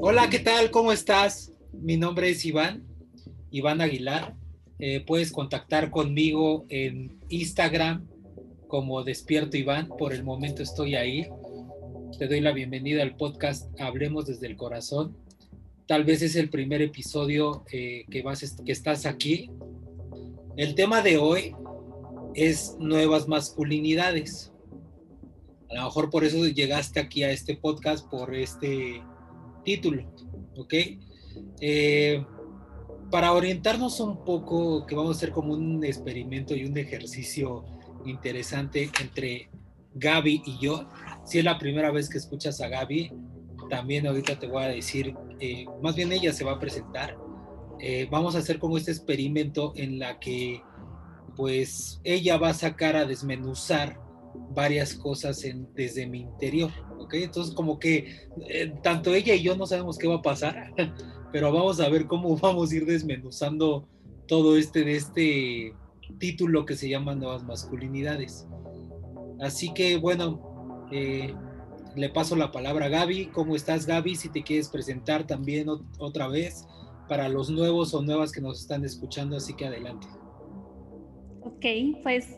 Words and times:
Hola, 0.00 0.28
¿qué 0.30 0.40
tal? 0.40 0.70
¿Cómo 0.70 0.92
estás? 0.92 1.54
Mi 1.72 1.96
nombre 1.96 2.28
es 2.28 2.44
Iván, 2.44 2.84
Iván 3.50 3.80
Aguilar. 3.80 4.34
Eh, 4.78 5.02
puedes 5.06 5.32
contactar 5.32 5.90
conmigo 5.90 6.66
en 6.68 7.18
Instagram 7.30 8.06
como 8.66 9.04
Despierto 9.04 9.56
Iván. 9.56 9.88
Por 9.88 10.12
el 10.12 10.22
momento 10.22 10.62
estoy 10.62 10.94
ahí. 10.94 11.26
Te 12.18 12.28
doy 12.28 12.40
la 12.40 12.52
bienvenida 12.52 13.02
al 13.02 13.16
podcast 13.16 13.68
Hablemos 13.80 14.26
desde 14.26 14.48
el 14.48 14.56
Corazón. 14.56 15.16
Tal 15.86 16.04
vez 16.04 16.20
es 16.20 16.36
el 16.36 16.50
primer 16.50 16.82
episodio 16.82 17.64
eh, 17.72 18.04
que, 18.10 18.20
vas, 18.20 18.54
que 18.66 18.72
estás 18.72 19.06
aquí. 19.06 19.50
El 20.58 20.74
tema 20.74 21.00
de 21.00 21.16
hoy 21.16 21.54
es 22.38 22.76
nuevas 22.78 23.26
masculinidades. 23.26 24.52
A 25.70 25.74
lo 25.74 25.84
mejor 25.84 26.08
por 26.08 26.24
eso 26.24 26.46
llegaste 26.46 27.00
aquí 27.00 27.24
a 27.24 27.30
este 27.30 27.56
podcast, 27.56 28.08
por 28.08 28.34
este 28.34 29.02
título, 29.64 30.04
¿ok? 30.56 30.74
Eh, 31.60 32.24
para 33.10 33.32
orientarnos 33.32 33.98
un 34.00 34.24
poco, 34.24 34.86
que 34.86 34.94
vamos 34.94 35.16
a 35.16 35.18
hacer 35.18 35.32
como 35.32 35.52
un 35.54 35.84
experimento 35.84 36.54
y 36.54 36.64
un 36.64 36.76
ejercicio 36.78 37.64
interesante 38.04 38.88
entre 39.00 39.50
Gaby 39.94 40.42
y 40.46 40.58
yo. 40.58 40.88
Si 41.24 41.38
es 41.38 41.44
la 41.44 41.58
primera 41.58 41.90
vez 41.90 42.08
que 42.08 42.18
escuchas 42.18 42.60
a 42.60 42.68
Gaby, 42.68 43.12
también 43.68 44.06
ahorita 44.06 44.38
te 44.38 44.46
voy 44.46 44.62
a 44.62 44.68
decir, 44.68 45.14
eh, 45.40 45.66
más 45.82 45.96
bien 45.96 46.12
ella 46.12 46.32
se 46.32 46.44
va 46.44 46.52
a 46.52 46.60
presentar. 46.60 47.18
Eh, 47.80 48.06
vamos 48.10 48.36
a 48.36 48.38
hacer 48.38 48.58
como 48.58 48.76
este 48.76 48.92
experimento 48.92 49.72
en 49.76 49.98
la 49.98 50.18
que 50.20 50.62
pues 51.38 52.00
ella 52.02 52.36
va 52.36 52.48
a 52.48 52.54
sacar 52.54 52.96
a 52.96 53.06
desmenuzar 53.06 53.96
varias 54.50 54.92
cosas 54.92 55.40
desde 55.72 56.04
mi 56.08 56.22
interior, 56.22 56.72
¿ok? 56.98 57.14
Entonces 57.14 57.54
como 57.54 57.78
que 57.78 58.28
eh, 58.48 58.74
tanto 58.82 59.14
ella 59.14 59.36
y 59.36 59.44
yo 59.44 59.56
no 59.56 59.64
sabemos 59.64 59.98
qué 59.98 60.08
va 60.08 60.16
a 60.16 60.22
pasar, 60.22 60.74
pero 61.32 61.52
vamos 61.52 61.78
a 61.78 61.88
ver 61.88 62.08
cómo 62.08 62.36
vamos 62.42 62.72
a 62.72 62.74
ir 62.74 62.86
desmenuzando 62.86 63.86
todo 64.26 64.56
este 64.56 64.82
de 64.82 64.96
este 64.96 65.74
título 66.18 66.66
que 66.66 66.74
se 66.74 66.88
llama 66.88 67.14
Nuevas 67.14 67.44
Masculinidades. 67.44 68.48
Así 69.40 69.72
que 69.72 69.96
bueno, 69.96 70.88
eh, 70.90 71.32
le 71.94 72.08
paso 72.08 72.34
la 72.34 72.50
palabra 72.50 72.86
a 72.86 72.88
Gaby. 72.88 73.26
¿Cómo 73.26 73.54
estás 73.54 73.86
Gaby? 73.86 74.16
Si 74.16 74.28
te 74.28 74.42
quieres 74.42 74.68
presentar 74.70 75.24
también 75.24 75.68
otra 76.00 76.26
vez 76.26 76.66
para 77.08 77.28
los 77.28 77.48
nuevos 77.48 77.94
o 77.94 78.02
nuevas 78.02 78.32
que 78.32 78.40
nos 78.40 78.60
están 78.60 78.84
escuchando, 78.84 79.36
así 79.36 79.54
que 79.54 79.66
adelante. 79.66 80.08
Ok, 81.48 81.64
pues 82.02 82.36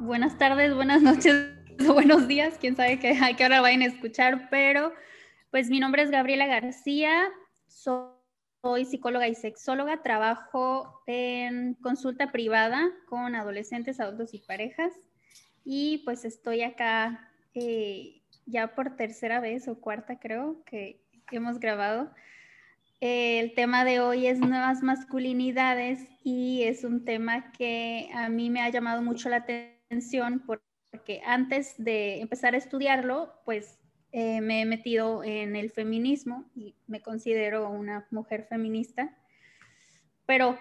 buenas 0.00 0.36
tardes, 0.38 0.74
buenas 0.74 1.02
noches, 1.02 1.52
buenos 1.86 2.26
días, 2.26 2.58
quién 2.58 2.74
sabe 2.74 2.98
qué, 2.98 3.16
a 3.16 3.36
qué 3.36 3.44
hora 3.44 3.60
vayan 3.60 3.82
a 3.82 3.86
escuchar, 3.86 4.48
pero 4.50 4.92
pues 5.52 5.70
mi 5.70 5.78
nombre 5.78 6.02
es 6.02 6.10
Gabriela 6.10 6.48
García, 6.48 7.28
soy 7.68 8.84
psicóloga 8.86 9.28
y 9.28 9.36
sexóloga, 9.36 10.02
trabajo 10.02 11.00
en 11.06 11.74
consulta 11.74 12.32
privada 12.32 12.90
con 13.06 13.36
adolescentes, 13.36 14.00
adultos 14.00 14.34
y 14.34 14.40
parejas 14.40 14.92
y 15.64 15.98
pues 15.98 16.24
estoy 16.24 16.62
acá 16.62 17.30
eh, 17.54 18.20
ya 18.46 18.74
por 18.74 18.96
tercera 18.96 19.38
vez 19.38 19.68
o 19.68 19.80
cuarta 19.80 20.18
creo 20.18 20.64
que 20.64 21.00
hemos 21.30 21.60
grabado 21.60 22.10
el 23.00 23.54
tema 23.54 23.84
de 23.84 24.00
hoy 24.00 24.26
es 24.26 24.40
nuevas 24.40 24.82
masculinidades 24.82 26.00
y 26.24 26.64
es 26.64 26.82
un 26.84 27.04
tema 27.04 27.52
que 27.52 28.10
a 28.14 28.28
mí 28.28 28.50
me 28.50 28.60
ha 28.60 28.68
llamado 28.70 29.02
mucho 29.02 29.28
la 29.28 29.36
atención 29.36 30.42
porque 30.44 31.22
antes 31.24 31.74
de 31.78 32.20
empezar 32.20 32.54
a 32.54 32.58
estudiarlo, 32.58 33.32
pues 33.44 33.78
eh, 34.10 34.40
me 34.40 34.62
he 34.62 34.64
metido 34.64 35.22
en 35.22 35.54
el 35.54 35.70
feminismo 35.70 36.50
y 36.54 36.74
me 36.86 37.00
considero 37.00 37.70
una 37.70 38.06
mujer 38.10 38.46
feminista. 38.48 39.16
Pero 40.26 40.58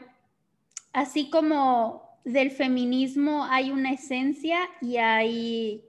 así 0.94 1.29
como 1.29 2.19
del 2.23 2.51
feminismo 2.51 3.45
hay 3.45 3.72
una 3.72 3.94
esencia 3.94 4.59
y 4.81 4.97
hay 4.97 5.83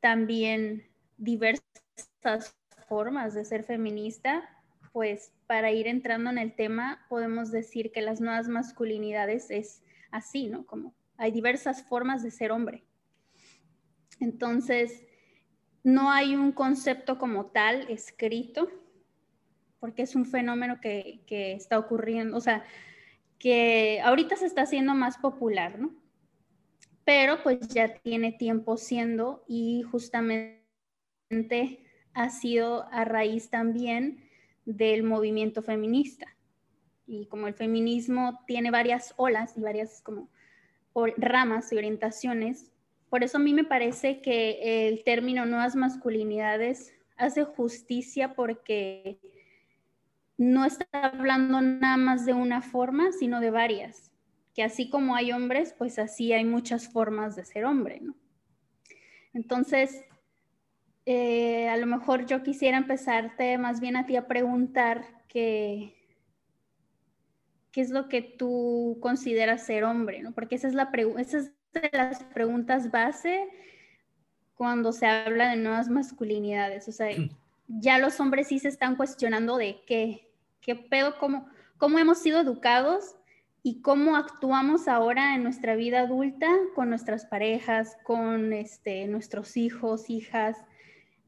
también 0.00 0.88
diversas 1.18 2.56
formas 2.88 3.34
de 3.34 3.44
ser 3.44 3.64
feminista, 3.64 4.53
pues 4.94 5.32
para 5.48 5.72
ir 5.72 5.88
entrando 5.88 6.30
en 6.30 6.38
el 6.38 6.54
tema, 6.54 7.04
podemos 7.08 7.50
decir 7.50 7.90
que 7.90 8.00
las 8.00 8.20
nuevas 8.20 8.46
masculinidades 8.46 9.50
es 9.50 9.82
así, 10.12 10.46
¿no? 10.46 10.64
Como 10.66 10.94
hay 11.16 11.32
diversas 11.32 11.82
formas 11.82 12.22
de 12.22 12.30
ser 12.30 12.52
hombre. 12.52 12.84
Entonces, 14.20 15.02
no 15.82 16.12
hay 16.12 16.36
un 16.36 16.52
concepto 16.52 17.18
como 17.18 17.46
tal 17.46 17.90
escrito, 17.90 18.70
porque 19.80 20.02
es 20.02 20.14
un 20.14 20.26
fenómeno 20.26 20.80
que, 20.80 21.24
que 21.26 21.54
está 21.54 21.76
ocurriendo, 21.76 22.36
o 22.36 22.40
sea, 22.40 22.62
que 23.40 24.00
ahorita 24.00 24.36
se 24.36 24.46
está 24.46 24.62
haciendo 24.62 24.94
más 24.94 25.18
popular, 25.18 25.76
¿no? 25.76 25.92
Pero 27.04 27.42
pues 27.42 27.66
ya 27.66 27.92
tiene 27.94 28.30
tiempo 28.30 28.76
siendo 28.76 29.44
y 29.48 29.82
justamente 29.82 30.62
ha 32.12 32.30
sido 32.30 32.86
a 32.92 33.04
raíz 33.04 33.50
también 33.50 34.23
del 34.64 35.02
movimiento 35.02 35.62
feminista. 35.62 36.26
Y 37.06 37.26
como 37.26 37.46
el 37.46 37.54
feminismo 37.54 38.40
tiene 38.46 38.70
varias 38.70 39.14
olas 39.16 39.56
y 39.56 39.60
varias 39.60 40.00
como 40.00 40.28
ramas 41.16 41.72
y 41.72 41.76
orientaciones, 41.76 42.70
por 43.10 43.22
eso 43.22 43.38
a 43.38 43.40
mí 43.40 43.54
me 43.54 43.64
parece 43.64 44.20
que 44.20 44.88
el 44.88 45.04
término 45.04 45.46
nuevas 45.46 45.76
masculinidades 45.76 46.94
hace 47.16 47.44
justicia 47.44 48.34
porque 48.34 49.20
no 50.36 50.64
está 50.64 50.86
hablando 50.92 51.60
nada 51.60 51.96
más 51.96 52.26
de 52.26 52.32
una 52.32 52.60
forma, 52.62 53.12
sino 53.12 53.40
de 53.40 53.50
varias. 53.50 54.10
Que 54.54 54.62
así 54.62 54.88
como 54.88 55.14
hay 55.14 55.32
hombres, 55.32 55.74
pues 55.76 55.98
así 55.98 56.32
hay 56.32 56.44
muchas 56.44 56.88
formas 56.88 57.36
de 57.36 57.44
ser 57.44 57.64
hombre, 57.64 58.00
¿no? 58.00 58.14
Entonces, 59.32 60.04
eh, 61.06 61.68
a 61.68 61.76
lo 61.76 61.86
mejor 61.86 62.24
yo 62.26 62.42
quisiera 62.42 62.78
empezarte 62.78 63.58
más 63.58 63.80
bien 63.80 63.96
a 63.96 64.06
ti 64.06 64.16
a 64.16 64.26
preguntar 64.26 65.04
qué, 65.28 65.94
qué 67.70 67.80
es 67.82 67.90
lo 67.90 68.08
que 68.08 68.22
tú 68.22 68.98
consideras 69.00 69.66
ser 69.66 69.84
hombre, 69.84 70.22
¿no? 70.22 70.32
Porque 70.32 70.54
esa 70.54 70.68
es, 70.68 70.74
la 70.74 70.90
esa 71.18 71.38
es 71.38 71.52
de 71.74 71.90
las 71.92 72.22
preguntas 72.24 72.90
base 72.90 73.48
cuando 74.54 74.92
se 74.92 75.06
habla 75.06 75.50
de 75.50 75.56
nuevas 75.56 75.90
masculinidades. 75.90 76.88
O 76.88 76.92
sea, 76.92 77.08
ya 77.68 77.98
los 77.98 78.18
hombres 78.20 78.48
sí 78.48 78.58
se 78.58 78.68
están 78.68 78.96
cuestionando 78.96 79.58
de 79.58 79.82
qué, 79.86 80.30
qué 80.62 80.74
pedo, 80.74 81.18
cómo, 81.18 81.48
cómo 81.76 81.98
hemos 81.98 82.18
sido 82.18 82.40
educados 82.40 83.16
y 83.62 83.82
cómo 83.82 84.16
actuamos 84.16 84.88
ahora 84.88 85.34
en 85.34 85.42
nuestra 85.42 85.74
vida 85.74 86.00
adulta 86.00 86.48
con 86.74 86.88
nuestras 86.88 87.26
parejas, 87.26 87.96
con 88.04 88.54
este, 88.54 89.06
nuestros 89.06 89.58
hijos, 89.58 90.08
hijas 90.08 90.64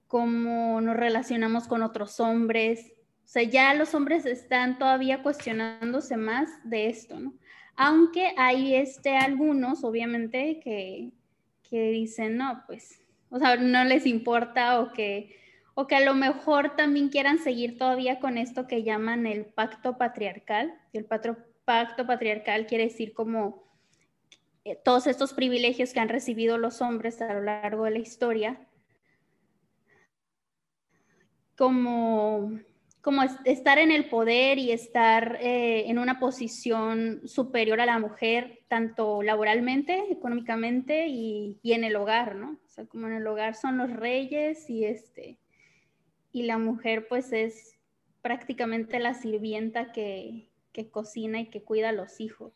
cómo 0.06 0.80
nos 0.80 0.96
relacionamos 0.96 1.66
con 1.66 1.82
otros 1.82 2.20
hombres. 2.20 2.92
O 3.24 3.28
sea, 3.28 3.42
ya 3.42 3.74
los 3.74 3.94
hombres 3.94 4.24
están 4.26 4.78
todavía 4.78 5.22
cuestionándose 5.22 6.16
más 6.16 6.48
de 6.64 6.88
esto, 6.88 7.18
¿no? 7.18 7.34
Aunque 7.76 8.32
hay 8.38 8.74
este, 8.74 9.16
algunos, 9.16 9.84
obviamente, 9.84 10.60
que, 10.60 11.10
que 11.68 11.90
dicen, 11.90 12.36
no, 12.36 12.62
pues, 12.66 13.00
o 13.28 13.38
sea, 13.38 13.56
no 13.56 13.84
les 13.84 14.06
importa 14.06 14.80
o 14.80 14.92
que, 14.92 15.36
o 15.74 15.86
que 15.86 15.96
a 15.96 16.00
lo 16.00 16.14
mejor 16.14 16.76
también 16.76 17.10
quieran 17.10 17.38
seguir 17.38 17.76
todavía 17.76 18.18
con 18.18 18.38
esto 18.38 18.66
que 18.66 18.82
llaman 18.82 19.26
el 19.26 19.44
pacto 19.44 19.98
patriarcal. 19.98 20.74
El 20.92 21.04
pacto 21.04 22.06
patriarcal 22.06 22.66
quiere 22.66 22.84
decir 22.84 23.12
como 23.12 23.66
eh, 24.64 24.78
todos 24.82 25.06
estos 25.06 25.34
privilegios 25.34 25.92
que 25.92 26.00
han 26.00 26.08
recibido 26.08 26.56
los 26.58 26.80
hombres 26.80 27.20
a 27.20 27.34
lo 27.34 27.42
largo 27.42 27.84
de 27.84 27.90
la 27.90 27.98
historia, 27.98 28.58
como, 31.56 32.60
como 33.00 33.22
estar 33.44 33.78
en 33.78 33.90
el 33.90 34.08
poder 34.08 34.58
y 34.58 34.72
estar 34.72 35.38
eh, 35.40 35.88
en 35.88 35.98
una 35.98 36.18
posición 36.18 37.22
superior 37.26 37.80
a 37.80 37.86
la 37.86 37.98
mujer, 37.98 38.60
tanto 38.68 39.22
laboralmente, 39.22 40.04
económicamente 40.10 41.06
y, 41.08 41.58
y, 41.62 41.72
en 41.72 41.84
el 41.84 41.96
hogar, 41.96 42.36
¿no? 42.36 42.58
O 42.64 42.68
sea, 42.68 42.86
como 42.86 43.06
en 43.06 43.14
el 43.14 43.26
hogar 43.26 43.54
son 43.54 43.78
los 43.78 43.90
reyes 43.90 44.68
y, 44.68 44.84
este, 44.84 45.38
y 46.32 46.42
la 46.42 46.58
mujer 46.58 47.06
pues 47.08 47.32
es 47.32 47.78
prácticamente 48.22 48.98
la 48.98 49.14
sirvienta 49.14 49.92
que, 49.92 50.50
que 50.72 50.90
cocina 50.90 51.40
y 51.40 51.46
que 51.46 51.62
cuida 51.62 51.90
a 51.90 51.92
los 51.92 52.20
hijos. 52.20 52.52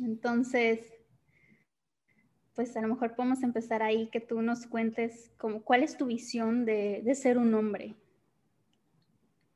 Entonces, 0.00 0.97
pues 2.58 2.76
a 2.76 2.80
lo 2.80 2.88
mejor 2.88 3.14
podemos 3.14 3.44
empezar 3.44 3.84
ahí, 3.84 4.08
que 4.10 4.18
tú 4.18 4.42
nos 4.42 4.66
cuentes 4.66 5.30
como, 5.38 5.62
cuál 5.62 5.84
es 5.84 5.96
tu 5.96 6.06
visión 6.06 6.64
de, 6.64 7.08
ser 7.14 7.38
un 7.38 7.54
hombre. 7.54 7.94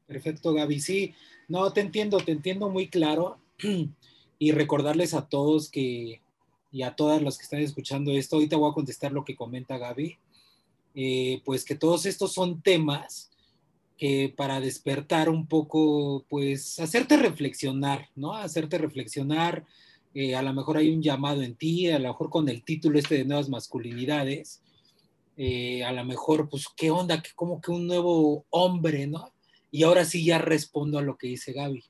Perfecto, 0.06 0.54
Gaby. 0.54 0.78
Sí, 0.78 1.12
no, 1.48 1.72
te 1.72 1.80
entiendo, 1.80 2.18
te 2.18 2.30
entiendo 2.30 2.70
muy 2.70 2.86
claro 2.86 3.40
y 4.38 4.52
recordarles 4.52 5.14
a 5.14 5.28
todos 5.28 5.68
que 5.68 6.20
y 6.70 6.82
a 6.82 6.94
todas 6.94 7.20
las 7.20 7.38
que 7.38 7.42
están 7.42 7.58
escuchando 7.58 8.12
esto, 8.12 8.36
ahorita 8.36 8.56
voy 8.56 8.70
a 8.70 8.74
contestar 8.74 9.10
lo 9.10 9.24
que 9.24 9.34
comenta 9.34 9.78
Gaby, 9.78 10.16
eh, 10.94 11.42
pues 11.44 11.64
que 11.64 11.74
todos 11.74 12.06
estos 12.06 12.32
son 12.32 12.62
temas 12.62 13.32
que 13.98 14.32
para 14.36 14.60
despertar 14.60 15.28
un 15.28 15.48
poco, 15.48 16.24
pues 16.28 16.78
hacerte 16.78 17.16
reflexionar, 17.16 18.10
¿no? 18.14 18.32
Hacerte 18.32 18.78
reflexionar, 18.78 19.66
eh, 20.14 20.34
a 20.34 20.42
lo 20.42 20.52
mejor 20.52 20.76
hay 20.76 20.90
un 20.90 21.02
llamado 21.02 21.42
en 21.42 21.54
ti, 21.54 21.90
a 21.90 21.98
lo 21.98 22.08
mejor 22.08 22.30
con 22.30 22.48
el 22.48 22.64
título 22.64 22.98
este 22.98 23.18
de 23.18 23.24
nuevas 23.24 23.48
masculinidades, 23.48 24.62
eh, 25.36 25.82
a 25.84 25.92
lo 25.92 26.04
mejor, 26.04 26.48
pues, 26.48 26.66
¿qué 26.76 26.90
onda? 26.90 27.22
Como 27.34 27.60
que 27.60 27.70
un 27.70 27.86
nuevo 27.86 28.44
hombre, 28.50 29.06
¿no? 29.06 29.32
Y 29.70 29.84
ahora 29.84 30.04
sí 30.04 30.24
ya 30.24 30.38
respondo 30.38 30.98
a 30.98 31.02
lo 31.02 31.16
que 31.16 31.28
dice 31.28 31.52
Gaby 31.52 31.82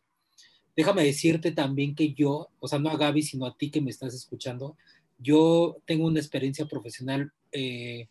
déjame 0.76 1.04
decirte 1.04 1.52
también 1.52 1.94
que 1.94 2.12
yo, 2.12 2.48
o 2.58 2.68
sea, 2.68 2.78
no 2.78 2.90
a 2.90 2.96
Gaby, 2.96 3.22
sino 3.22 3.46
a 3.46 3.56
ti 3.56 3.70
que 3.70 3.80
me 3.80 3.90
estás 3.90 4.14
escuchando, 4.14 4.76
yo 5.18 5.76
tengo 5.86 6.06
una 6.06 6.20
experiencia 6.20 6.66
profesional 6.66 7.32
eh, 7.52 8.08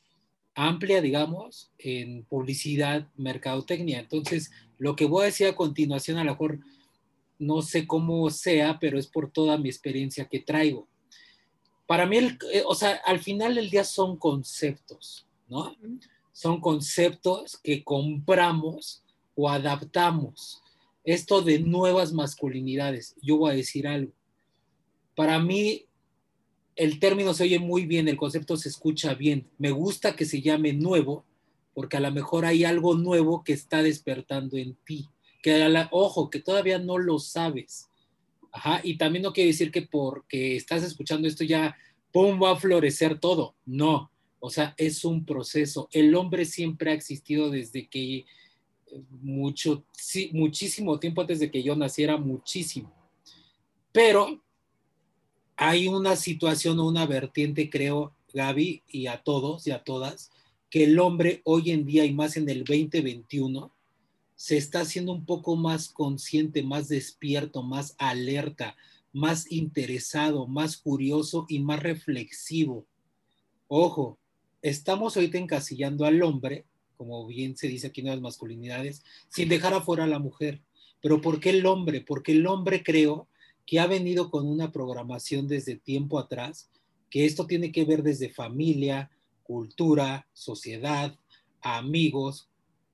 amplia, 0.56 1.02
digamos, 1.02 1.72
en 1.78 2.24
publicidad, 2.26 3.08
mercadotecnia. 3.16 4.00
Entonces, 4.00 4.52
lo 4.78 4.96
que 4.96 5.06
voy 5.06 5.24
a 5.24 5.26
decir 5.26 5.48
a 5.48 5.56
continuación, 5.56 6.18
a 6.18 6.24
lo 6.24 6.32
mejor 6.32 6.60
no 7.42 7.64
sé 7.64 7.88
cómo 7.88 8.30
sea, 8.30 8.78
pero 8.80 9.00
es 9.00 9.08
por 9.08 9.32
toda 9.32 9.58
mi 9.58 9.68
experiencia 9.68 10.30
que 10.30 10.40
traigo. 10.40 10.88
Para 11.88 12.06
mí, 12.06 12.18
eh, 12.54 12.64
o 12.66 12.76
sea, 12.76 13.02
al 13.04 13.20
final 13.20 13.56
del 13.56 13.72
día 13.72 13.84
son 13.84 14.16
conceptos, 14.16 15.28
¿no? 15.50 15.76
Son 16.32 16.62
conceptos 16.62 17.58
que 17.58 17.84
compramos 17.84 19.04
o 19.36 19.50
adaptamos 19.50 20.62
esto 21.04 21.42
de 21.42 21.58
nuevas 21.58 22.14
masculinidades. 22.14 23.16
Yo 23.24 23.38
voy 23.38 23.52
a 23.52 23.56
decir 23.56 23.88
algo. 23.88 24.14
Para 25.16 25.40
mí, 25.40 25.86
el 26.76 27.00
término 27.00 27.34
se 27.34 27.44
oye 27.44 27.58
muy 27.58 27.88
bien, 27.88 28.08
el 28.08 28.18
concepto 28.18 28.56
se 28.56 28.70
escucha 28.70 29.16
bien. 29.16 29.50
Me 29.58 29.72
gusta 29.72 30.16
que 30.16 30.26
se 30.26 30.42
llame 30.42 30.74
nuevo, 30.74 31.26
porque 31.74 31.98
a 31.98 32.02
lo 32.02 32.12
mejor 32.12 32.46
hay 32.46 32.66
algo 32.66 32.96
nuevo 32.96 33.44
que 33.44 33.54
está 33.54 33.82
despertando 33.82 34.58
en 34.58 34.76
ti. 34.86 35.10
Que 35.42 35.88
ojo, 35.92 36.30
que 36.30 36.40
todavía 36.40 36.80
no 36.80 36.98
lo 36.98 37.20
sabes. 37.20 37.90
Ajá, 38.52 38.82
y 38.84 38.98
también 38.98 39.24
no 39.24 39.34
quiere 39.34 39.50
decir 39.50 39.72
que 39.72 39.82
porque 39.82 40.56
estás 40.56 40.84
escuchando 40.84 41.28
esto 41.28 41.44
ya, 41.44 41.76
¡pum!, 42.12 42.42
va 42.42 42.52
a 42.52 42.56
florecer 42.58 43.20
todo. 43.20 43.56
No, 43.66 44.12
o 44.40 44.50
sea, 44.50 44.74
es 44.78 45.06
un 45.06 45.26
proceso. 45.26 45.88
El 45.92 46.14
hombre 46.16 46.46
siempre 46.46 46.92
ha 46.92 46.94
existido 46.94 47.50
desde 47.50 47.88
que 47.88 48.26
mucho, 49.22 49.86
sí, 49.92 50.30
muchísimo 50.34 51.00
tiempo 51.00 51.22
antes 51.22 51.40
de 51.40 51.50
que 51.50 51.64
yo 51.64 51.76
naciera, 51.76 52.18
muchísimo. 52.18 52.94
Pero 53.92 54.42
hay 55.56 55.88
una 55.88 56.16
situación 56.16 56.80
o 56.80 56.88
una 56.88 57.06
vertiente, 57.06 57.70
creo, 57.70 58.14
Gaby, 58.34 58.84
y 58.88 59.08
a 59.08 59.22
todos 59.22 59.68
y 59.68 59.72
a 59.72 59.84
todas, 59.84 60.32
que 60.70 60.86
el 60.86 61.00
hombre 61.00 61.42
hoy 61.44 61.72
en 61.72 61.86
día 61.86 62.06
y 62.06 62.14
más 62.14 62.38
en 62.38 62.50
el 62.50 62.64
2021 62.64 63.72
se 64.42 64.58
está 64.58 64.82
haciendo 64.82 65.12
un 65.12 65.24
poco 65.24 65.56
más 65.56 65.90
consciente, 65.90 66.64
más 66.64 66.88
despierto, 66.90 67.62
más 67.62 67.94
alerta, 68.00 68.76
más 69.14 69.52
interesado, 69.52 70.48
más 70.48 70.78
curioso 70.78 71.46
y 71.48 71.60
más 71.60 71.84
reflexivo. 71.84 72.88
Ojo, 73.68 74.18
estamos 74.64 75.16
ahorita 75.16 75.38
encasillando 75.38 76.06
al 76.06 76.24
hombre 76.24 76.66
como 76.98 77.26
bien 77.26 77.58
se 77.58 77.68
dice 77.68 77.88
aquí 77.88 78.02
en 78.02 78.08
las 78.08 78.22
masculinidades, 78.22 79.04
sin 79.28 79.50
dejar 79.50 79.74
afuera 79.74 80.04
a 80.04 80.08
la 80.08 80.20
mujer. 80.20 80.62
Pero 81.02 81.20
¿por 81.20 81.40
qué 81.40 81.50
el 81.50 81.66
hombre? 81.66 82.02
Porque 82.02 82.32
el 82.32 82.46
hombre 82.46 82.84
creo 82.84 83.28
que 83.66 83.80
ha 83.80 83.88
venido 83.88 84.30
con 84.30 84.48
una 84.48 84.72
programación 84.72 85.48
desde 85.48 85.78
tiempo 85.78 86.20
atrás, 86.20 86.70
que 87.10 87.26
esto 87.26 87.48
tiene 87.48 87.72
que 87.72 87.86
ver 87.86 88.04
desde 88.04 88.30
familia, 88.30 89.10
cultura, 89.42 90.28
sociedad, 90.34 91.16
amigos, 91.62 92.51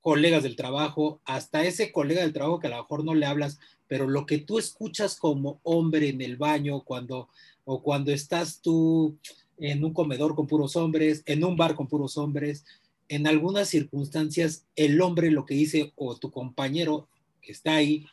colegas 0.07 0.43
del 0.43 0.55
trabajo, 0.55 1.19
hasta 1.25 1.65
ese 1.65 1.91
colega 1.91 2.21
del 2.21 2.31
trabajo 2.31 2.61
que 2.61 2.67
a 2.67 2.69
lo 2.69 2.77
mejor 2.77 3.03
no 3.03 3.13
le 3.13 3.25
hablas, 3.25 3.59
pero 3.89 4.07
lo 4.07 4.25
que 4.25 4.37
tú 4.37 4.57
escuchas 4.57 5.17
como 5.17 5.59
hombre 5.63 6.07
en 6.07 6.21
el 6.21 6.37
baño 6.37 6.79
cuando 6.79 7.27
o 7.65 7.83
cuando 7.83 8.13
estás 8.13 8.61
tú 8.61 9.17
en 9.57 9.83
un 9.83 9.91
comedor 9.91 10.33
con 10.33 10.47
puros 10.47 10.77
hombres, 10.77 11.23
en 11.25 11.43
un 11.43 11.57
bar 11.57 11.75
con 11.75 11.89
puros 11.89 12.17
hombres, 12.17 12.63
en 13.09 13.27
algunas 13.27 13.67
circunstancias 13.67 14.63
el 14.77 15.01
hombre 15.01 15.29
lo 15.29 15.45
que 15.45 15.55
dice 15.55 15.91
o 15.97 16.15
tu 16.15 16.31
compañero 16.31 17.09
que 17.41 17.51
está 17.51 17.75
ahí 17.75 18.05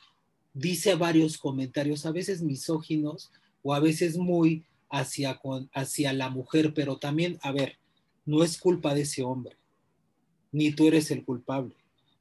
dice 0.53 0.97
varios 0.97 1.39
comentarios, 1.39 2.07
a 2.07 2.11
veces 2.11 2.43
misóginos 2.43 3.31
o 3.63 3.73
a 3.73 3.79
veces 3.79 4.17
muy 4.17 4.65
hacia, 4.91 5.41
hacia 5.73 6.13
la 6.13 6.29
mujer, 6.29 6.75
pero 6.75 6.97
también, 6.97 7.39
a 7.41 7.53
ver, 7.53 7.79
no 8.27 8.43
es 8.43 8.59
culpa 8.59 8.95
de 8.95 9.03
ese 9.03 9.23
hombre, 9.23 9.57
ni 10.51 10.73
tú 10.73 10.89
eres 10.89 11.13
el 11.13 11.25
culpable. 11.25 11.77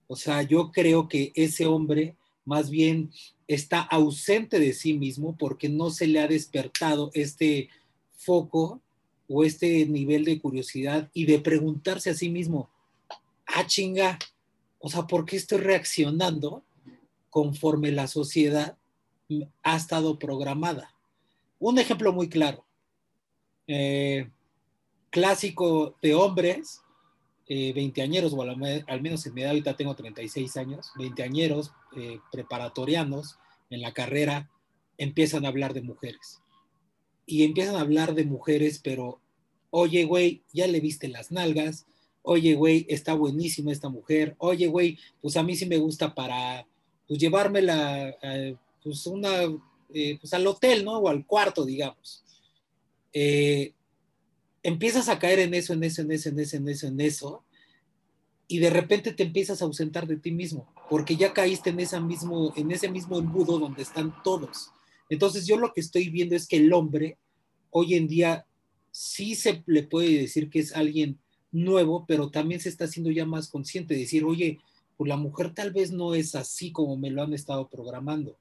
O 0.08 0.16
sea, 0.16 0.42
yo 0.44 0.72
creo 0.72 1.08
que 1.08 1.32
ese 1.36 1.66
hombre 1.66 2.16
más 2.46 2.70
bien 2.70 3.12
está 3.48 3.82
ausente 3.82 4.60
de 4.60 4.74
sí 4.74 4.94
mismo 4.94 5.36
porque 5.38 5.70
no 5.70 5.90
se 5.90 6.08
le 6.08 6.20
ha 6.20 6.28
despertado 6.28 7.12
este 7.14 7.70
foco 8.12 8.82
o 9.28 9.44
este 9.44 9.86
nivel 9.86 10.26
de 10.26 10.40
curiosidad 10.40 11.10
y 11.14 11.26
de 11.26 11.40
preguntarse 11.40 12.10
a 12.10 12.14
sí 12.14 12.30
mismo, 12.30 12.70
ah, 13.48 13.66
chinga, 13.66 14.20
o 14.80 14.90
sea, 14.90 15.04
¿por 15.04 15.26
qué 15.26 15.38
estoy 15.38 15.60
reaccionando 15.60 16.64
conforme 17.30 17.92
la 17.92 18.08
sociedad 18.08 18.78
ha 19.64 19.78
estado 19.78 20.20
programada? 20.20 20.94
Un 21.60 21.80
ejemplo 21.80 22.12
muy 22.12 22.28
claro, 22.28 22.66
eh, 23.68 24.30
clásico 25.10 25.96
de 26.02 26.14
hombres, 26.14 26.83
eh, 27.48 27.74
veinteañeros, 27.74 28.34
o 28.34 28.42
al, 28.42 29.02
menos 29.02 29.26
en 29.26 29.34
mi 29.34 29.42
edad 29.42 29.52
ahorita 29.52 29.76
tengo 29.76 29.96
36 29.96 30.58
años, 30.58 30.92
veinteañeros, 30.98 31.72
eh, 31.96 32.20
preparatorianos 32.32 33.38
en 33.70 33.82
la 33.82 33.94
carrera, 33.94 34.50
empiezan 34.98 35.46
a 35.46 35.50
hablar 35.50 35.74
de 35.74 35.82
mujeres. 35.82 36.42
Y 37.26 37.44
empiezan 37.44 37.76
a 37.76 37.82
hablar 37.82 38.16
de 38.16 38.26
mujeres, 38.26 38.80
pero, 38.84 39.20
oye, 39.70 40.06
güey, 40.06 40.44
ya 40.54 40.68
le 40.68 40.80
viste 40.80 41.08
las 41.08 41.32
nalgas, 41.32 41.86
oye, 42.22 42.56
güey, 42.56 42.86
está 42.90 43.14
buenísima 43.14 43.72
esta 43.72 43.90
mujer, 43.90 44.36
oye, 44.38 44.68
güey, 44.68 44.98
pues 45.22 45.36
a 45.38 45.44
mí 45.44 45.56
sí 45.56 45.66
me 45.66 45.78
gusta 45.78 46.14
para, 46.14 46.66
pues 47.08 47.20
llevármela, 47.20 48.16
pues 48.82 49.06
una, 49.08 49.44
eh, 49.94 50.18
pues 50.20 50.34
al 50.34 50.48
hotel, 50.48 50.84
¿no? 50.84 50.98
O 50.98 51.08
al 51.08 51.26
cuarto, 51.26 51.64
digamos. 51.66 52.24
Eh, 53.14 53.74
empiezas 54.64 55.10
a 55.10 55.20
caer 55.20 55.40
en 55.40 55.54
eso, 55.54 55.74
en 55.74 55.84
eso, 55.84 56.02
en 56.02 56.12
eso, 56.12 56.30
en 56.30 56.40
eso, 56.40 56.58
en 56.58 56.68
eso, 56.70 56.88
en 56.88 57.02
eso, 57.02 57.44
y 58.48 58.60
de 58.60 58.70
repente 58.70 59.14
te 59.14 59.24
empiezas 59.24 59.62
a 59.62 59.66
ausentar 59.66 60.08
de 60.08 60.18
ti 60.18 60.32
mismo, 60.32 60.74
porque 60.90 61.16
ya 61.16 61.34
caíste 61.34 61.70
en, 61.70 61.80
esa 61.80 62.00
mismo, 62.00 62.54
en 62.56 62.72
ese 62.72 62.90
mismo 62.90 63.20
embudo 63.20 63.60
donde 63.60 63.84
están 63.84 64.14
todos. 64.24 64.72
Entonces 65.10 65.46
yo 65.46 65.58
lo 65.58 65.74
que 65.74 65.82
estoy 65.82 66.10
viendo 66.10 66.36
es 66.36 66.48
que 66.48 66.58
el 66.58 66.72
hombre 66.74 67.18
hoy 67.70 67.96
en 67.96 68.08
día 68.08 68.46
sí 68.92 69.36
se 69.36 69.64
le 69.66 69.84
puede 69.84 70.20
decir 70.20 70.50
que 70.50 70.60
es 70.60 70.74
alguien 70.76 71.20
nuevo, 71.52 72.06
pero 72.08 72.32
también 72.32 72.62
se 72.62 72.70
está 72.70 72.86
haciendo 72.86 73.12
ya 73.12 73.26
más 73.26 73.48
consciente, 73.50 73.94
de 73.94 74.02
decir, 74.02 74.24
oye, 74.24 74.60
pues 74.98 75.08
la 75.08 75.18
mujer 75.18 75.54
tal 75.54 75.72
vez 75.72 75.92
no 75.92 76.16
es 76.16 76.36
así 76.36 76.72
como 76.72 76.98
me 76.98 77.10
lo 77.10 77.24
han 77.24 77.34
estado 77.34 77.68
programando 77.68 78.38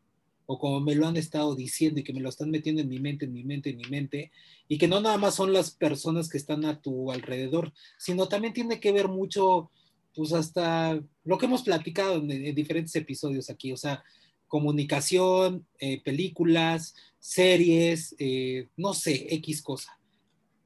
o 0.53 0.59
como 0.59 0.81
me 0.81 0.95
lo 0.95 1.07
han 1.07 1.17
estado 1.17 1.55
diciendo 1.55 2.01
y 2.01 2.05
que 2.05 2.13
me 2.13 2.21
lo 2.21 2.29
están 2.29 2.51
metiendo 2.51 2.83
en 2.83 2.89
mi 2.91 3.01
mente, 3.01 3.25
en 3.25 3.33
mi 3.33 3.43
mente, 3.43 3.71
en 3.71 3.79
mi 3.79 3.85
mente, 3.85 4.31
y 4.69 4.77
que 4.77 4.87
no 4.87 5.01
nada 5.01 5.17
más 5.17 5.35
son 5.35 5.55
las 5.55 5.71
personas 5.71 6.29
que 6.29 6.37
están 6.37 6.67
a 6.67 6.79
tu 6.79 7.11
alrededor, 7.11 7.73
sino 7.97 8.29
también 8.29 8.53
tiene 8.53 8.79
que 8.79 8.93
ver 8.93 9.09
mucho, 9.09 9.71
pues 10.15 10.35
hasta 10.35 11.03
lo 11.25 11.39
que 11.39 11.47
hemos 11.47 11.63
platicado 11.63 12.17
en, 12.17 12.55
diferentes 12.55 12.95
episodios 12.97 13.49
aquí, 13.49 13.73
o 13.73 13.79
sea, 13.79 14.05
comunicación, 14.47 15.67
eh, 15.79 16.03
películas, 16.03 16.95
series, 17.19 18.15
eh, 18.19 18.69
no 18.77 18.93
sé, 18.93 19.29
X 19.37 19.63
cosa. 19.63 19.99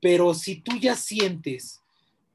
Pero 0.00 0.34
si 0.34 0.56
tú 0.56 0.72
ya 0.80 0.96
sientes 0.96 1.80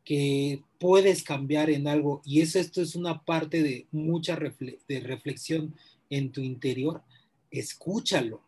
que 0.05 0.63
puedes 0.79 1.21
cambiar 1.21 1.69
en 1.69 1.85
algo 1.89 2.21
y 2.23 2.39
eso, 2.39 2.59
esto 2.59 2.81
es 2.81 2.95
una 2.95 3.23
parte 3.23 3.61
de 3.61 3.87
mucha 3.91 4.37
de 4.37 4.99
reflexión 5.01 5.75
en 6.09 6.31
tu 6.31 6.39
interior, 6.39 7.03
escúchalo, 7.51 8.41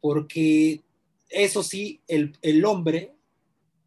porque 0.00 0.82
eso 1.30 1.62
sí, 1.62 2.00
el, 2.08 2.36
el 2.42 2.64
hombre 2.64 3.14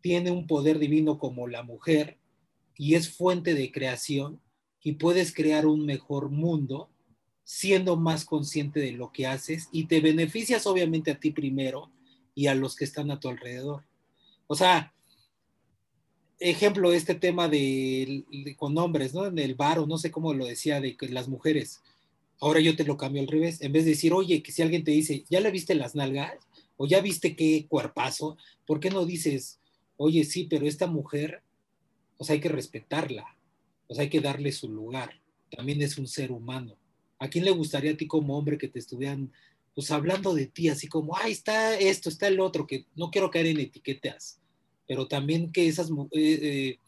tiene 0.01 0.31
un 0.31 0.47
poder 0.47 0.79
divino 0.79 1.19
como 1.19 1.47
la 1.47 1.63
mujer 1.63 2.17
y 2.75 2.95
es 2.95 3.09
fuente 3.09 3.53
de 3.53 3.71
creación 3.71 4.39
y 4.81 4.93
puedes 4.93 5.33
crear 5.33 5.65
un 5.65 5.85
mejor 5.85 6.29
mundo 6.29 6.89
siendo 7.43 7.95
más 7.95 8.25
consciente 8.25 8.79
de 8.79 8.91
lo 8.91 9.11
que 9.11 9.27
haces 9.27 9.69
y 9.71 9.85
te 9.85 10.01
beneficias 10.01 10.67
obviamente 10.67 11.11
a 11.11 11.19
ti 11.19 11.31
primero 11.31 11.91
y 12.35 12.47
a 12.47 12.55
los 12.55 12.75
que 12.75 12.85
están 12.85 13.09
a 13.09 13.19
tu 13.19 13.29
alrededor. 13.29 13.83
O 14.47 14.55
sea, 14.55 14.93
ejemplo, 16.39 16.93
este 16.93 17.15
tema 17.15 17.47
de, 17.47 18.25
con 18.57 18.77
hombres, 18.77 19.13
¿no? 19.13 19.25
En 19.25 19.39
el 19.39 19.55
bar, 19.55 19.79
o 19.79 19.87
no 19.87 19.97
sé 19.97 20.11
cómo 20.11 20.33
lo 20.33 20.45
decía, 20.45 20.79
de 20.79 20.95
que 20.95 21.09
las 21.09 21.27
mujeres. 21.27 21.81
Ahora 22.39 22.59
yo 22.59 22.75
te 22.75 22.83
lo 22.83 22.97
cambio 22.97 23.21
al 23.21 23.27
revés. 23.27 23.61
En 23.61 23.71
vez 23.71 23.85
de 23.85 23.91
decir, 23.91 24.13
oye, 24.13 24.43
que 24.43 24.51
si 24.51 24.61
alguien 24.61 24.83
te 24.83 24.91
dice, 24.91 25.25
¿ya 25.29 25.39
le 25.39 25.51
viste 25.51 25.75
las 25.75 25.95
nalgas? 25.95 26.33
o 26.77 26.87
ya 26.87 27.01
viste 27.01 27.35
qué 27.35 27.65
cuerpazo, 27.67 28.37
¿por 28.65 28.79
qué 28.79 28.89
no 28.89 29.05
dices, 29.05 29.59
oye, 29.97 30.23
sí, 30.23 30.47
pero 30.49 30.65
esta 30.65 30.87
mujer, 30.87 31.41
o 32.17 32.23
sea, 32.23 32.35
hay 32.35 32.39
que 32.39 32.49
respetarla, 32.49 33.35
o 33.87 33.95
sea, 33.95 34.03
hay 34.03 34.09
que 34.09 34.21
darle 34.21 34.51
su 34.51 34.71
lugar, 34.71 35.19
también 35.49 35.81
es 35.81 35.97
un 35.97 36.07
ser 36.07 36.31
humano. 36.31 36.77
¿A 37.19 37.29
quién 37.29 37.45
le 37.45 37.51
gustaría 37.51 37.91
a 37.91 37.97
ti 37.97 38.05
como 38.05 38.37
hombre 38.37 38.59
que 38.59 38.67
te 38.67 38.77
estuvieran, 38.77 39.31
pues 39.73 39.89
hablando 39.89 40.35
de 40.35 40.45
ti, 40.45 40.69
así 40.69 40.87
como, 40.87 41.17
ay, 41.17 41.31
está 41.31 41.77
esto, 41.77 42.09
está 42.09 42.27
el 42.27 42.39
otro, 42.39 42.67
que 42.67 42.85
no 42.95 43.09
quiero 43.09 43.31
caer 43.31 43.47
en 43.47 43.59
etiquetas, 43.59 44.39
pero 44.87 45.07
también 45.07 45.51
que 45.51 45.67
esas, 45.67 45.89
eh, 45.89 46.79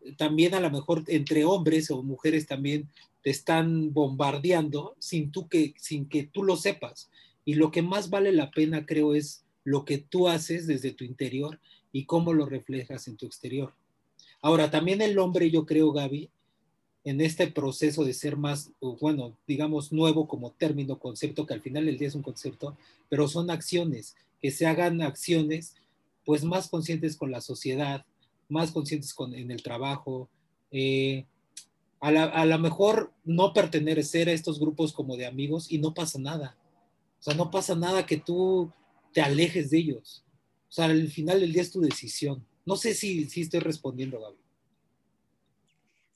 eh, 0.00 0.14
también 0.16 0.54
a 0.54 0.60
lo 0.60 0.70
mejor 0.70 1.04
entre 1.06 1.44
hombres 1.44 1.90
o 1.90 2.02
mujeres 2.02 2.46
también 2.46 2.88
te 3.26 3.30
están 3.30 3.92
bombardeando 3.92 4.94
sin, 5.00 5.32
tú 5.32 5.48
que, 5.48 5.74
sin 5.78 6.08
que 6.08 6.22
tú 6.22 6.44
lo 6.44 6.56
sepas. 6.56 7.10
Y 7.44 7.54
lo 7.54 7.72
que 7.72 7.82
más 7.82 8.08
vale 8.08 8.30
la 8.30 8.52
pena, 8.52 8.86
creo, 8.86 9.16
es 9.16 9.44
lo 9.64 9.84
que 9.84 9.98
tú 9.98 10.28
haces 10.28 10.68
desde 10.68 10.92
tu 10.92 11.02
interior 11.02 11.58
y 11.90 12.04
cómo 12.04 12.32
lo 12.32 12.46
reflejas 12.46 13.08
en 13.08 13.16
tu 13.16 13.26
exterior. 13.26 13.74
Ahora, 14.40 14.70
también 14.70 15.02
el 15.02 15.18
hombre, 15.18 15.50
yo 15.50 15.66
creo, 15.66 15.90
Gaby, 15.90 16.30
en 17.02 17.20
este 17.20 17.48
proceso 17.48 18.04
de 18.04 18.14
ser 18.14 18.36
más, 18.36 18.70
bueno, 19.00 19.36
digamos, 19.48 19.90
nuevo 19.90 20.28
como 20.28 20.52
término, 20.52 21.00
concepto, 21.00 21.46
que 21.46 21.54
al 21.54 21.62
final 21.62 21.86
del 21.86 21.98
día 21.98 22.06
es 22.06 22.14
un 22.14 22.22
concepto, 22.22 22.76
pero 23.08 23.26
son 23.26 23.50
acciones, 23.50 24.14
que 24.40 24.52
se 24.52 24.66
hagan 24.66 25.02
acciones 25.02 25.74
pues 26.24 26.44
más 26.44 26.68
conscientes 26.68 27.16
con 27.16 27.32
la 27.32 27.40
sociedad, 27.40 28.06
más 28.48 28.70
conscientes 28.70 29.12
con, 29.12 29.34
en 29.34 29.50
el 29.50 29.64
trabajo, 29.64 30.28
eh, 30.70 31.24
a 32.00 32.44
lo 32.44 32.58
mejor 32.58 33.12
no 33.24 33.52
pertenecer 33.52 34.28
a 34.28 34.32
estos 34.32 34.60
grupos 34.60 34.92
como 34.92 35.16
de 35.16 35.26
amigos 35.26 35.70
y 35.70 35.78
no 35.78 35.94
pasa 35.94 36.18
nada. 36.18 36.56
O 37.18 37.22
sea, 37.22 37.34
no 37.34 37.50
pasa 37.50 37.74
nada 37.74 38.06
que 38.06 38.18
tú 38.18 38.70
te 39.12 39.20
alejes 39.20 39.70
de 39.70 39.78
ellos. 39.78 40.24
O 40.68 40.72
sea, 40.72 40.86
al 40.86 41.08
final 41.08 41.40
del 41.40 41.52
día 41.52 41.62
es 41.62 41.72
tu 41.72 41.80
decisión. 41.80 42.46
No 42.64 42.76
sé 42.76 42.94
si, 42.94 43.24
si 43.30 43.42
estoy 43.42 43.60
respondiendo, 43.60 44.20
Gaby. 44.20 44.36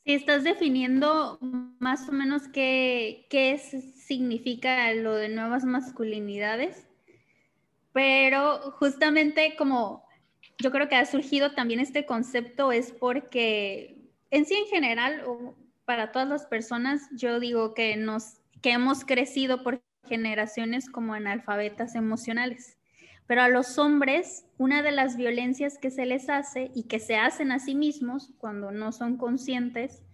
Si 0.05 0.13
estás 0.15 0.45
definiendo 0.45 1.39
más 1.79 2.09
o 2.09 2.13
menos 2.13 2.43
qué, 2.53 3.27
qué 3.31 3.59
significa 3.59 4.93
lo 4.95 5.15
de 5.15 5.29
nuevas 5.29 5.65
masculinidades, 5.65 6.87
pero 7.93 8.73
justamente 8.73 9.55
como 9.57 10.05
yo 10.59 10.71
creo 10.71 10.89
que 10.89 10.97
ha 10.97 11.07
surgido 11.07 11.53
también 11.53 11.81
este 11.81 12.07
concepto 12.07 12.73
es 12.73 12.93
porque 12.93 14.01
en 14.31 14.45
sí 14.47 14.55
en 14.55 14.67
general, 14.67 15.25
para 15.90 16.12
todas 16.12 16.28
las 16.28 16.47
personas, 16.47 17.09
yo 17.11 17.40
digo 17.40 17.75
que, 17.75 17.97
nos, 17.97 18.37
que 18.62 18.70
hemos 18.70 19.04
crecido 19.04 19.64
por 19.64 19.82
generaciones 20.06 20.88
como 20.88 21.14
analfabetas 21.14 21.97
emocionales. 21.97 22.78
Pero 23.26 23.42
a 23.42 23.49
los 23.49 23.76
hombres, 23.76 24.47
una 24.56 24.85
de 24.85 24.92
las 24.92 25.16
violencias 25.16 25.78
que 25.78 25.90
se 25.90 26.06
les 26.06 26.30
hace 26.30 26.70
y 26.76 26.85
que 26.85 27.00
se 27.00 27.16
hacen 27.16 27.50
a 27.50 27.59
sí 27.59 27.75
mismos 27.75 28.30
cuando 28.38 28.70
no 28.70 28.92
son 28.92 29.16
conscientes 29.16 30.04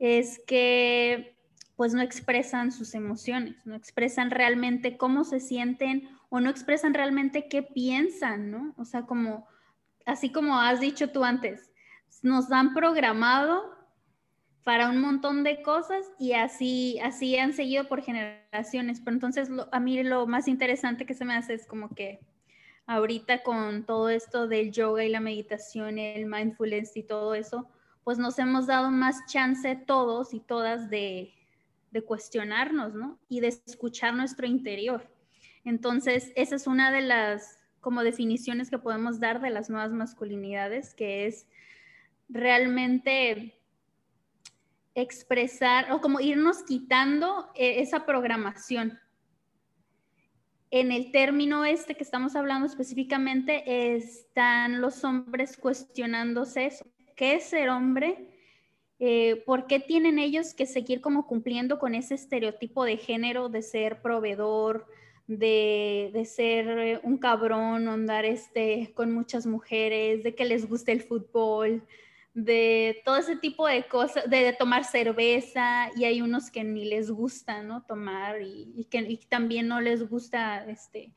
es 0.00 0.40
que 0.48 1.36
pues 1.76 1.94
no 1.94 2.02
expresan 2.02 2.72
sus 2.72 2.92
emociones, 2.96 3.64
no 3.64 3.76
expresan 3.76 4.32
realmente 4.32 4.96
cómo 4.96 5.22
se 5.22 5.38
sienten 5.38 6.08
o 6.28 6.40
no 6.40 6.50
expresan 6.50 6.92
realmente 6.92 7.46
qué 7.48 7.62
piensan, 7.62 8.50
¿no? 8.50 8.74
O 8.78 8.84
sea, 8.84 9.02
como, 9.02 9.46
así 10.06 10.32
como 10.32 10.58
has 10.58 10.80
dicho 10.80 11.10
tú 11.10 11.22
antes, 11.22 11.70
nos 12.20 12.50
han 12.50 12.74
programado 12.74 13.73
para 14.64 14.88
un 14.88 14.98
montón 14.98 15.44
de 15.44 15.62
cosas 15.62 16.10
y 16.18 16.32
así, 16.32 16.98
así 17.00 17.36
han 17.36 17.52
seguido 17.52 17.86
por 17.86 18.02
generaciones. 18.02 19.00
Pero 19.00 19.14
entonces 19.14 19.50
a 19.70 19.78
mí 19.78 20.02
lo 20.02 20.26
más 20.26 20.48
interesante 20.48 21.04
que 21.04 21.14
se 21.14 21.26
me 21.26 21.34
hace 21.34 21.54
es 21.54 21.66
como 21.66 21.94
que 21.94 22.20
ahorita 22.86 23.42
con 23.42 23.84
todo 23.84 24.08
esto 24.08 24.48
del 24.48 24.72
yoga 24.72 25.04
y 25.04 25.10
la 25.10 25.20
meditación, 25.20 25.98
el 25.98 26.26
mindfulness 26.26 26.96
y 26.96 27.02
todo 27.02 27.34
eso, 27.34 27.68
pues 28.04 28.18
nos 28.18 28.38
hemos 28.38 28.66
dado 28.66 28.90
más 28.90 29.26
chance 29.26 29.76
todos 29.76 30.32
y 30.32 30.40
todas 30.40 30.88
de, 30.90 31.34
de 31.90 32.02
cuestionarnos, 32.02 32.94
¿no? 32.94 33.18
Y 33.28 33.40
de 33.40 33.48
escuchar 33.48 34.14
nuestro 34.14 34.46
interior. 34.46 35.10
Entonces, 35.64 36.32
esa 36.36 36.56
es 36.56 36.66
una 36.66 36.90
de 36.90 37.02
las 37.02 37.58
como 37.80 38.02
definiciones 38.02 38.70
que 38.70 38.78
podemos 38.78 39.20
dar 39.20 39.42
de 39.42 39.50
las 39.50 39.68
nuevas 39.68 39.92
masculinidades, 39.92 40.94
que 40.94 41.26
es 41.26 41.46
realmente 42.30 43.54
expresar 44.94 45.92
o 45.92 46.00
como 46.00 46.20
irnos 46.20 46.62
quitando 46.62 47.50
eh, 47.54 47.80
esa 47.80 48.06
programación. 48.06 48.98
En 50.70 50.90
el 50.92 51.12
término 51.12 51.64
este 51.64 51.94
que 51.94 52.02
estamos 52.02 52.34
hablando 52.34 52.66
específicamente, 52.66 53.94
están 53.94 54.80
los 54.80 55.04
hombres 55.04 55.56
cuestionándose 55.56 56.66
eso. 56.66 56.86
¿Qué 57.14 57.36
es 57.36 57.44
ser 57.44 57.68
hombre? 57.68 58.34
Eh, 58.98 59.42
¿Por 59.46 59.66
qué 59.66 59.78
tienen 59.78 60.18
ellos 60.18 60.54
que 60.54 60.66
seguir 60.66 61.00
como 61.00 61.26
cumpliendo 61.26 61.78
con 61.78 61.94
ese 61.94 62.14
estereotipo 62.14 62.84
de 62.84 62.96
género 62.96 63.48
de 63.48 63.62
ser 63.62 64.02
proveedor, 64.02 64.86
de, 65.26 66.10
de 66.12 66.24
ser 66.24 67.00
un 67.02 67.18
cabrón, 67.18 67.88
andar 67.88 68.24
este, 68.24 68.92
con 68.94 69.12
muchas 69.12 69.46
mujeres, 69.46 70.22
de 70.22 70.34
que 70.34 70.44
les 70.44 70.68
guste 70.68 70.92
el 70.92 71.02
fútbol, 71.02 71.82
de 72.34 73.00
todo 73.04 73.16
ese 73.16 73.36
tipo 73.36 73.66
de 73.66 73.86
cosas, 73.86 74.28
de, 74.28 74.52
tomar 74.52 74.84
cerveza 74.84 75.88
y 75.96 76.04
hay 76.04 76.20
unos 76.20 76.50
que 76.50 76.64
ni 76.64 76.84
les 76.84 77.10
gusta, 77.10 77.62
¿no? 77.62 77.84
Tomar 77.84 78.42
y, 78.42 78.86
que 78.90 79.20
también 79.28 79.68
no 79.68 79.80
les 79.80 80.08
gusta 80.08 80.68
este, 80.68 81.12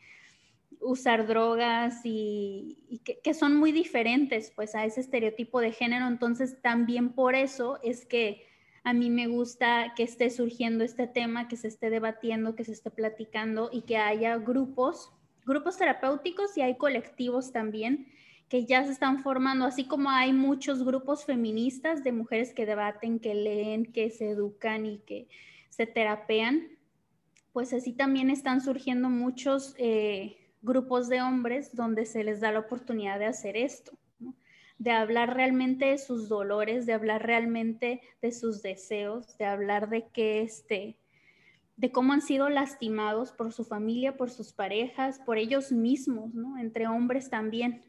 usar 0.80 1.26
drogas 1.26 2.02
y, 2.04 3.02
que, 3.04 3.20
que, 3.20 3.34
son 3.34 3.56
muy 3.56 3.72
diferentes 3.72 4.52
pues 4.56 4.76
a 4.76 4.86
ese 4.86 5.02
estereotipo 5.02 5.60
de 5.60 5.72
género. 5.72 6.06
Entonces 6.08 6.62
también 6.62 7.14
por 7.14 7.34
eso 7.34 7.80
es 7.82 8.06
que 8.06 8.46
a 8.84 8.94
mí 8.94 9.10
me 9.10 9.26
gusta 9.26 9.94
que 9.96 10.04
esté 10.04 10.30
surgiendo 10.30 10.84
este 10.84 11.08
tema, 11.08 11.48
que 11.48 11.58
se 11.58 11.68
esté 11.68 11.90
debatiendo, 11.90 12.56
que 12.56 12.64
se 12.64 12.74
esté 12.74 12.92
platicando 12.92 13.72
y 13.74 13.82
que 13.82 13.98
haya 13.98 14.38
grupos, 14.38 15.12
grupos 15.48 15.78
terapéuticos 15.78 16.56
y 16.58 16.62
hay 16.62 16.78
colectivos 16.78 17.52
también 17.52 18.08
que 18.50 18.66
ya 18.66 18.84
se 18.86 18.92
están 18.92 19.20
formando, 19.20 19.66
así 19.66 19.86
como 19.86 20.10
hay 20.10 20.32
muchos 20.32 20.84
grupos 20.86 21.26
feministas 21.26 22.04
de 22.04 22.14
mujeres 22.14 22.54
que 22.54 22.66
debaten, 22.66 23.20
que 23.20 23.36
leen, 23.36 23.92
que 23.92 24.10
se 24.10 24.30
educan 24.30 24.86
y 24.86 25.00
que 25.00 25.28
se 25.70 25.86
terapean, 25.86 26.70
pues 27.52 27.74
así 27.74 27.92
también 27.92 28.30
están 28.30 28.62
surgiendo 28.62 29.10
muchos 29.10 29.76
eh, 29.78 30.38
grupos 30.62 31.10
de 31.10 31.22
hombres 31.22 31.76
donde 31.76 32.06
se 32.06 32.24
les 32.24 32.40
da 32.40 32.52
la 32.52 32.60
oportunidad 32.60 33.20
de 33.20 33.26
hacer 33.26 33.58
esto, 33.58 33.98
de 34.78 34.92
hablar 34.92 35.36
realmente 35.36 35.88
de 35.88 35.98
sus 35.98 36.30
dolores, 36.30 36.86
de 36.86 36.94
hablar 36.94 37.26
realmente 37.26 38.02
de 38.22 38.32
sus 38.32 38.62
deseos, 38.62 39.38
de 39.38 39.46
hablar 39.46 39.90
de 39.90 40.08
que 40.08 40.42
este 40.42 40.98
de 41.76 41.92
cómo 41.92 42.14
han 42.14 42.24
sido 42.24 42.50
lastimados 42.50 43.32
por 43.32 43.54
su 43.54 43.64
familia, 43.64 44.18
por 44.18 44.32
sus 44.32 44.52
parejas, 44.52 45.20
por 45.20 45.38
ellos 45.38 45.72
mismos, 45.72 46.34
¿no? 46.34 46.58
Entre 46.58 46.88
hombres 46.88 47.30
también 47.30 47.84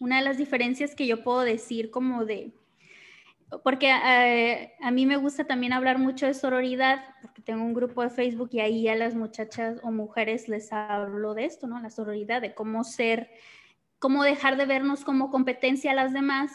una 0.00 0.16
de 0.16 0.24
las 0.24 0.38
diferencias 0.38 0.96
que 0.96 1.06
yo 1.06 1.22
puedo 1.22 1.42
decir 1.42 1.90
como 1.90 2.24
de, 2.24 2.52
porque 3.62 3.90
eh, 3.90 4.72
a 4.80 4.90
mí 4.90 5.06
me 5.06 5.16
gusta 5.16 5.44
también 5.44 5.72
hablar 5.72 5.98
mucho 5.98 6.26
de 6.26 6.34
sororidad, 6.34 7.02
porque 7.20 7.42
tengo 7.42 7.64
un 7.64 7.74
grupo 7.74 8.02
de 8.02 8.10
Facebook 8.10 8.50
y 8.52 8.60
ahí 8.60 8.88
a 8.88 8.94
las 8.94 9.14
muchachas 9.14 9.78
o 9.82 9.90
mujeres 9.90 10.48
les 10.48 10.72
hablo 10.72 11.34
de 11.34 11.44
esto, 11.44 11.66
¿no? 11.66 11.80
La 11.80 11.90
sororidad, 11.90 12.40
de 12.40 12.54
cómo 12.54 12.82
ser, 12.84 13.30
cómo 13.98 14.22
dejar 14.22 14.56
de 14.56 14.66
vernos 14.66 15.04
como 15.04 15.30
competencia 15.30 15.90
a 15.90 15.94
las 15.94 16.12
demás 16.12 16.52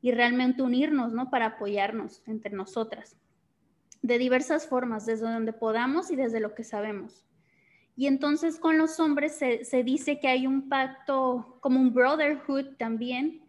y 0.00 0.12
realmente 0.12 0.62
unirnos, 0.62 1.12
¿no? 1.12 1.30
Para 1.30 1.46
apoyarnos 1.46 2.22
entre 2.26 2.54
nosotras, 2.54 3.16
de 4.02 4.18
diversas 4.18 4.66
formas, 4.66 5.06
desde 5.06 5.30
donde 5.30 5.52
podamos 5.52 6.10
y 6.10 6.16
desde 6.16 6.40
lo 6.40 6.54
que 6.54 6.64
sabemos. 6.64 7.27
Y 7.98 8.06
entonces 8.06 8.60
con 8.60 8.78
los 8.78 9.00
hombres 9.00 9.36
se, 9.36 9.82
dice 9.82 10.20
que 10.20 10.28
hay 10.28 10.46
un 10.46 10.68
pacto, 10.68 11.58
como 11.60 11.80
un 11.80 11.92
brotherhood 11.92 12.76
también, 12.76 13.42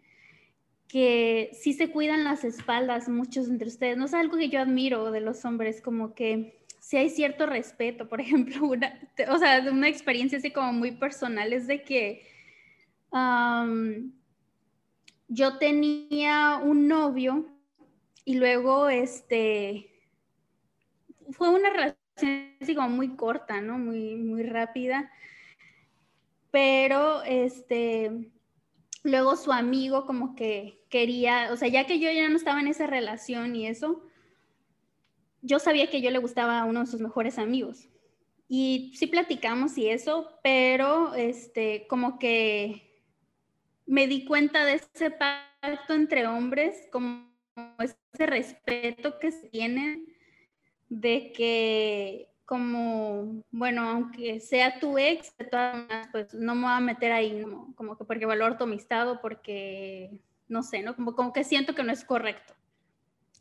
que 0.88 1.50
sí 1.52 1.72
se 1.72 1.92
cuidan 1.92 2.24
las 2.24 2.42
espaldas 2.42 3.08
muchos 3.08 3.48
entre 3.48 3.68
ustedes. 3.68 3.96
No 3.96 4.06
es 4.06 4.12
algo 4.12 4.36
que 4.36 4.48
yo 4.48 4.60
admiro 4.60 5.12
de 5.12 5.20
los 5.20 5.44
hombres, 5.44 5.80
como 5.80 6.16
que 6.16 6.64
si 6.80 6.96
hay 6.96 7.10
cierto 7.10 7.46
respeto. 7.46 8.08
Por 8.08 8.20
ejemplo, 8.20 8.66
una, 8.66 8.98
o 9.28 9.38
sea, 9.38 9.64
una 9.70 9.88
experiencia 9.88 10.38
así 10.38 10.50
como 10.50 10.72
muy 10.72 10.90
personal 10.96 11.52
es 11.52 11.68
de 11.68 11.84
que 11.84 12.26
yo 15.28 15.58
tenía 15.58 16.60
un 16.60 16.88
novio 16.88 17.46
y 18.24 18.34
luego 18.34 18.88
este 18.88 19.92
fue 21.30 21.50
una 21.50 21.70
relación 21.70 21.99
así 22.60 22.74
como 22.74 22.88
muy 22.88 23.16
corta, 23.16 23.60
¿no? 23.60 23.78
Muy, 23.78 24.16
muy 24.16 24.42
rápida. 24.42 25.10
Pero 26.50 27.22
este, 27.22 28.30
luego 29.02 29.36
su 29.36 29.52
amigo 29.52 30.06
como 30.06 30.34
que 30.34 30.84
quería, 30.88 31.50
o 31.52 31.56
sea, 31.56 31.68
ya 31.68 31.86
que 31.86 31.98
yo 32.00 32.10
ya 32.10 32.28
no 32.28 32.36
estaba 32.36 32.60
en 32.60 32.68
esa 32.68 32.86
relación 32.86 33.54
y 33.56 33.66
eso, 33.66 34.02
yo 35.42 35.58
sabía 35.58 35.88
que 35.88 36.02
yo 36.02 36.10
le 36.10 36.18
gustaba 36.18 36.60
a 36.60 36.64
uno 36.64 36.80
de 36.80 36.86
sus 36.86 37.00
mejores 37.00 37.38
amigos. 37.38 37.88
y 38.52 38.92
sí 38.96 39.06
platicamos 39.06 39.78
y 39.78 39.88
eso, 39.88 40.28
pero 40.42 41.14
este, 41.14 41.86
como 41.88 42.18
que 42.18 42.90
me 43.86 44.08
di 44.08 44.24
cuenta 44.24 44.64
de 44.64 44.74
ese 44.74 45.12
pacto 45.12 45.94
entre 45.94 46.26
hombres, 46.26 46.88
como 46.90 47.30
ese 47.78 48.26
respeto 48.26 49.20
que 49.20 49.30
se 49.30 49.48
tienen 49.50 50.09
de 50.90 51.32
que 51.32 52.28
como, 52.44 53.44
bueno, 53.52 53.88
aunque 53.88 54.40
sea 54.40 54.80
tu 54.80 54.98
ex, 54.98 55.32
pues 56.10 56.34
no 56.34 56.56
me 56.56 56.62
voy 56.62 56.72
a 56.72 56.80
meter 56.80 57.12
ahí, 57.12 57.44
como 57.76 57.96
que 57.96 58.04
porque 58.04 58.26
valoro 58.26 58.56
tu 58.56 58.64
amistad 58.64 59.08
o 59.08 59.20
porque, 59.20 60.20
no 60.48 60.64
sé, 60.64 60.82
¿no? 60.82 60.96
Como, 60.96 61.14
como 61.14 61.32
que 61.32 61.44
siento 61.44 61.76
que 61.76 61.84
no 61.84 61.92
es 61.92 62.04
correcto. 62.04 62.54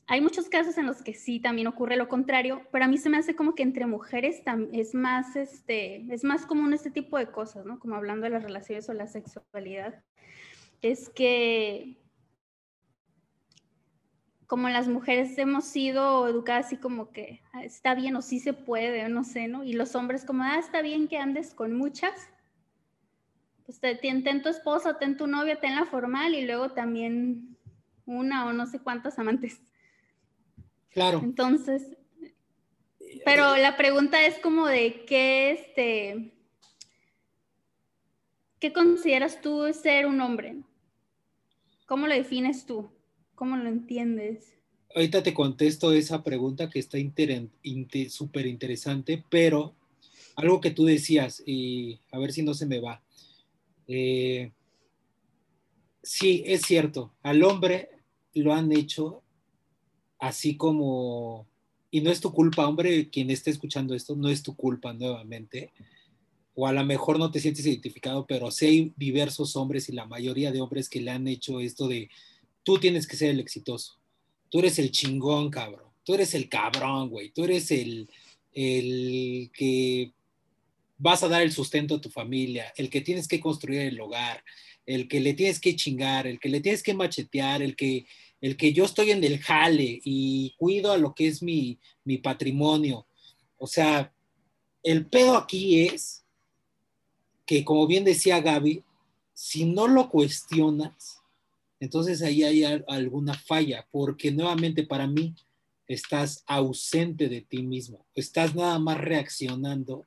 Hay 0.06 0.22
muchos 0.22 0.48
casos 0.48 0.78
en 0.78 0.86
los 0.86 1.02
que 1.02 1.16
sí 1.16 1.40
también 1.40 1.68
ocurre 1.68 1.96
lo 1.96 2.08
contrario, 2.08 2.62
pero 2.72 2.86
a 2.86 2.88
mí 2.88 3.00
se 3.00 3.10
me 3.10 3.18
hace 3.18 3.36
como 3.36 3.56
que 3.56 3.64
entre 3.64 3.88
mujeres 3.88 4.44
es 4.74 4.94
más, 4.94 5.36
este, 5.36 6.06
es 6.14 6.24
más 6.24 6.46
común 6.46 6.74
este 6.74 6.92
tipo 6.92 7.18
de 7.18 7.32
cosas, 7.32 7.66
¿no? 7.66 7.80
Como 7.80 7.96
hablando 7.96 8.26
de 8.26 8.30
las 8.30 8.44
relaciones 8.44 8.88
o 8.90 8.94
la 8.94 9.08
sexualidad. 9.08 10.04
Es 10.84 11.10
que 11.10 11.98
como 14.50 14.68
las 14.68 14.88
mujeres 14.88 15.38
hemos 15.38 15.66
sido 15.66 16.28
educadas 16.28 16.66
así 16.66 16.78
como 16.78 17.12
que 17.12 17.40
ah, 17.54 17.64
está 17.64 17.94
bien 17.94 18.16
o 18.16 18.24
sí 18.24 18.40
se 18.40 18.54
puede, 18.54 19.08
no 19.08 19.24
sé, 19.24 19.48
¿no? 19.48 19.64
Y 19.64 19.74
los 19.74 19.94
hombres 19.94 20.26
como, 20.26 20.44
ah, 20.44 20.58
está 20.58 20.82
bien 20.82 21.08
que 21.08 21.20
andes 21.20 21.54
con 21.54 21.78
muchas. 21.78 22.32
Pues 23.68 23.80
te, 23.80 23.94
ten, 23.94 24.42
tu 24.42 24.50
esposa, 24.50 24.98
ten 24.98 25.18
tu 25.18 25.28
novia, 25.28 25.60
ten 25.60 25.76
la 25.76 25.86
formal 25.86 26.34
y 26.34 26.48
luego 26.48 26.72
también 26.72 27.58
una 28.08 28.48
o 28.48 28.52
no 28.52 28.66
sé 28.66 28.80
cuántas 28.80 29.20
amantes. 29.20 29.62
Claro. 30.90 31.22
Entonces, 31.24 31.96
pero 33.24 33.56
la 33.56 33.78
pregunta 33.78 34.26
es 34.26 34.40
como 34.40 34.66
de 34.66 35.06
qué, 35.06 35.52
este, 35.52 36.34
¿qué 38.60 38.74
consideras 38.74 39.42
tú 39.42 39.72
ser 39.74 40.08
un 40.08 40.20
hombre? 40.22 40.56
¿Cómo 41.86 42.08
lo 42.08 42.16
defines 42.16 42.66
tú? 42.66 42.90
¿Cómo 43.40 43.56
lo 43.56 43.70
entiendes? 43.70 44.58
Ahorita 44.94 45.24
te 45.24 45.34
contesto 45.34 45.94
esa 45.94 46.26
pregunta 46.26 46.70
que 46.70 46.80
está 46.80 46.98
súper 48.10 48.46
interesante, 48.46 49.24
pero 49.30 49.76
algo 50.36 50.60
que 50.60 50.72
tú 50.72 50.84
decías, 50.84 51.42
y 51.46 52.02
a 52.12 52.20
ver 52.20 52.34
si 52.34 52.42
no 52.42 52.54
se 52.54 52.66
me 52.66 52.82
va. 52.82 53.02
Eh, 53.88 54.52
sí, 56.04 56.44
es 56.48 56.64
cierto, 56.64 57.14
al 57.24 57.42
hombre 57.44 57.92
lo 58.34 58.54
han 58.54 58.74
hecho 58.74 59.24
así 60.20 60.58
como, 60.58 61.48
y 61.92 62.02
no 62.02 62.12
es 62.12 62.20
tu 62.20 62.34
culpa, 62.34 62.68
hombre, 62.68 63.10
quien 63.10 63.30
esté 63.30 63.52
escuchando 63.52 63.96
esto, 63.96 64.18
no 64.18 64.28
es 64.28 64.44
tu 64.44 64.54
culpa 64.54 64.92
nuevamente, 64.92 65.72
o 66.56 66.68
a 66.68 66.74
lo 66.74 66.84
mejor 66.84 67.18
no 67.18 67.32
te 67.32 67.40
sientes 67.40 67.66
identificado, 67.66 68.26
pero 68.28 68.52
sí 68.52 68.66
hay 68.66 68.94
diversos 68.98 69.56
hombres 69.56 69.88
y 69.88 69.94
la 69.94 70.06
mayoría 70.06 70.52
de 70.52 70.60
hombres 70.60 70.90
que 70.90 71.00
le 71.00 71.12
han 71.12 71.26
hecho 71.30 71.62
esto 71.62 71.88
de 71.88 72.10
tú 72.64 72.80
tienes 72.80 73.08
que 73.08 73.18
ser 73.18 73.32
el 73.32 73.40
exitoso. 73.40 73.98
Tú 74.50 74.60
eres 74.60 74.80
el 74.80 74.92
chingón, 74.92 75.50
cabrón. 75.50 75.90
Tú 76.04 76.14
eres 76.16 76.34
el 76.34 76.50
cabrón, 76.50 77.10
güey. 77.10 77.32
Tú 77.32 77.44
eres 77.44 77.72
el, 77.72 78.10
el 78.54 79.52
que 79.54 80.12
vas 80.98 81.24
a 81.24 81.30
dar 81.30 81.42
el 81.42 81.52
sustento 81.52 81.96
a 81.96 82.02
tu 82.02 82.10
familia, 82.10 82.74
el 82.76 82.90
que 82.90 83.02
tienes 83.02 83.28
que 83.28 83.40
construir 83.40 83.82
el 83.82 84.00
hogar, 84.00 84.44
el 84.86 85.08
que 85.08 85.20
le 85.20 85.34
tienes 85.34 85.60
que 85.60 85.76
chingar, 85.76 86.28
el 86.28 86.40
que 86.40 86.50
le 86.50 86.62
tienes 86.62 86.84
que 86.84 86.94
machetear, 86.94 87.62
el 87.62 87.76
que, 87.76 88.06
el 88.42 88.58
que 88.58 88.74
yo 88.74 88.86
estoy 88.86 89.12
en 89.12 89.24
el 89.24 89.40
jale 89.40 90.02
y 90.04 90.54
cuido 90.58 90.92
a 90.92 90.98
lo 90.98 91.16
que 91.16 91.28
es 91.28 91.42
mi, 91.42 91.80
mi 92.04 92.18
patrimonio. 92.18 93.06
O 93.58 93.68
sea, 93.68 94.12
el 94.84 95.06
pedo 95.06 95.38
aquí 95.38 95.82
es 95.82 96.26
que, 97.46 97.64
como 97.64 97.88
bien 97.88 98.04
decía 98.04 98.42
Gaby, 98.42 98.84
si 99.34 99.66
no 99.66 99.88
lo 99.88 100.10
cuestionas, 100.10 101.19
entonces 101.80 102.22
ahí 102.22 102.44
hay 102.44 102.64
alguna 102.88 103.34
falla, 103.34 103.88
porque 103.92 104.32
nuevamente 104.32 104.84
para 104.84 105.08
mí 105.08 105.36
estás 105.88 106.44
ausente 106.46 107.30
de 107.30 107.42
ti 107.42 107.64
mismo, 107.64 108.06
estás 108.14 108.56
nada 108.56 108.78
más 108.80 108.98
reaccionando 109.00 110.06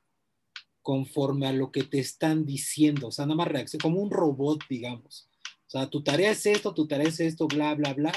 conforme 0.83 1.47
a 1.47 1.53
lo 1.53 1.71
que 1.71 1.85
te 1.85 1.99
están 1.99 2.45
diciendo, 2.45 3.09
o 3.09 3.13
sea, 3.13 3.25
nada 3.25 3.37
más 3.37 3.49
reacciona 3.49 3.83
como 3.83 4.01
un 4.01 4.11
robot, 4.11 4.61
digamos. 4.69 5.29
O 5.67 5.71
sea, 5.71 5.89
tu 5.89 6.03
tarea 6.03 6.33
es 6.33 6.45
esto, 6.45 6.75
tu 6.75 6.87
tarea 6.87 7.09
es 7.09 7.21
esto, 7.21 7.47
bla, 7.47 7.75
bla, 7.75 7.95
bla, 7.95 8.13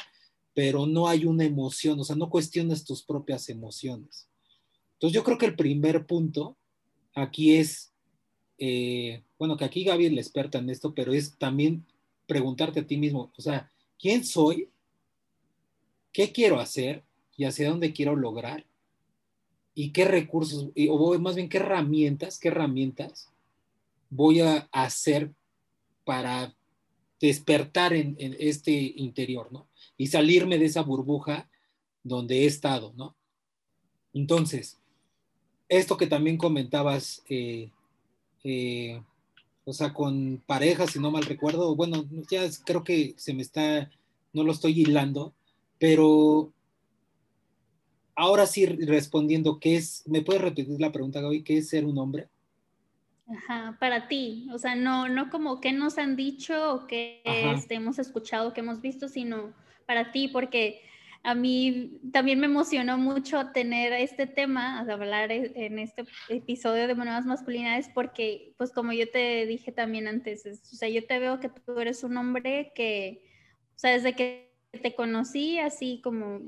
pero 0.54 0.86
no 0.86 1.08
hay 1.08 1.26
una 1.26 1.46
emoción, 1.46 2.00
o 2.00 2.04
sea, 2.04 2.15
no 2.15 2.30
cuestionas 2.30 2.84
tus 2.84 3.04
propias 3.04 3.50
emociones. 3.50 4.28
Entonces 4.94 5.15
yo 5.15 5.24
creo 5.24 5.38
que 5.38 5.46
el 5.46 5.56
primer 5.56 6.06
punto 6.06 6.58
aquí 7.13 7.56
es, 7.56 7.94
eh, 8.58 9.24
bueno, 9.38 9.58
que 9.58 9.65
aquí 9.65 9.84
Gaby 9.84 10.08
es 10.08 10.13
la 10.13 10.22
experta 10.22 10.58
en 10.58 10.70
esto, 10.70 10.94
pero 10.94 11.13
es 11.13 11.38
también 11.38 11.86
preguntarte 12.28 12.82
a 12.82 12.88
ti 12.88 12.98
mismo, 12.98 13.32
o 13.38 13.42
sea, 13.42 13.70
¿quién 14.00 14.24
soy? 14.24 14.70
¿Qué 16.12 16.32
quiero 16.32 16.60
hacer? 16.60 17.04
¿Y 17.38 17.46
hacia 17.46 17.70
dónde 17.70 17.94
quiero 17.94 18.16
lograr? 18.16 18.66
¿Y 19.74 19.92
qué 19.92 20.06
recursos, 20.06 20.70
o 20.90 21.20
más 21.20 21.36
bien 21.36 21.50
qué 21.50 21.58
herramientas, 21.58 22.40
qué 22.40 22.48
herramientas 22.48 23.30
voy 24.10 24.40
a 24.40 24.70
hacer 24.72 25.32
para 26.06 26.56
despertar 27.20 27.94
en, 27.94 28.16
este 28.40 28.72
interior, 28.72 29.52
¿no? 29.52 29.68
Y 29.98 30.08
salirme 30.08 30.58
de 30.58 30.66
esa 30.66 30.82
burbuja 30.82 31.50
donde 32.04 32.44
he 32.44 32.46
estado, 32.46 32.94
¿no? 32.96 33.16
Entonces, 34.14 34.80
esto 35.68 35.98
que 35.98 36.08
también 36.08 36.38
comentabas, 36.38 37.24
eh, 37.28 37.72
eh, 38.44 39.02
o 39.65 39.73
sea, 39.73 39.93
con 39.93 40.41
parejas, 40.45 40.91
si 40.91 40.99
no 40.99 41.12
mal 41.12 41.25
recuerdo, 41.25 41.75
bueno, 41.75 42.06
ya 42.30 42.41
creo 42.65 42.84
que 42.84 43.15
se 43.17 43.34
me 43.34 43.41
está, 43.41 43.89
no 44.32 44.43
lo 44.43 44.51
estoy 44.51 44.80
hilando, 44.80 45.34
pero 45.80 46.54
ahora 48.15 48.45
sí 48.45 48.65
respondiendo, 48.65 49.60
¿qué 49.60 49.75
es? 49.75 50.04
¿Me 50.08 50.21
puedes 50.21 50.41
repetir 50.41 50.80
la 50.80 50.91
pregunta, 50.91 51.19
Gaby? 51.19 51.43
¿Qué 51.43 51.58
es 51.58 51.69
ser 51.69 51.86
un 51.86 51.97
hombre? 51.97 52.30
Ajá, 53.28 53.75
para 53.80 54.08
ti, 54.08 54.47
o 54.54 54.60
sea, 54.60 54.75
no, 54.75 55.10
no 55.10 55.32
como 55.32 55.60
qué 55.60 55.71
nos 55.71 55.97
han 55.97 56.15
dicho 56.15 56.75
o 56.75 56.86
qué 56.86 57.21
este, 57.25 57.73
hemos 57.73 57.97
escuchado, 57.97 58.54
qué 58.54 58.62
hemos 58.62 58.82
visto, 58.82 59.08
sino 59.08 59.51
para 59.88 60.12
ti, 60.12 60.28
porque 60.28 60.82
a 61.26 61.34
mí 61.34 62.00
también 62.14 62.40
me 62.40 62.46
emocionó 62.46 63.00
mucho 63.00 63.48
tener 63.48 63.94
este 63.94 64.28
tema, 64.28 64.80
hablar 64.82 65.32
e, 65.32 65.52
en 65.56 65.80
este 65.80 66.06
episodio 66.30 66.88
de 66.88 66.94
Monedas 66.94 67.26
Masculinidades, 67.26 67.90
porque, 67.90 68.54
pues 68.58 68.72
como 68.72 68.94
yo 68.94 69.10
te 69.10 69.48
dije 69.48 69.72
también 69.72 70.08
antes, 70.08 70.46
o 70.46 70.76
sea, 70.76 70.88
yo 70.88 71.06
te 71.06 71.18
veo 71.18 71.40
que 71.40 71.50
tú 71.50 71.80
eres 71.80 72.04
un 72.04 72.16
hombre 72.18 72.72
que, 72.76 73.24
o 73.76 73.80
sea, 73.80 73.94
desde 73.94 74.14
que 74.14 74.54
te 74.84 74.94
conocí, 74.94 75.58
así 75.58 76.00
como 76.04 76.40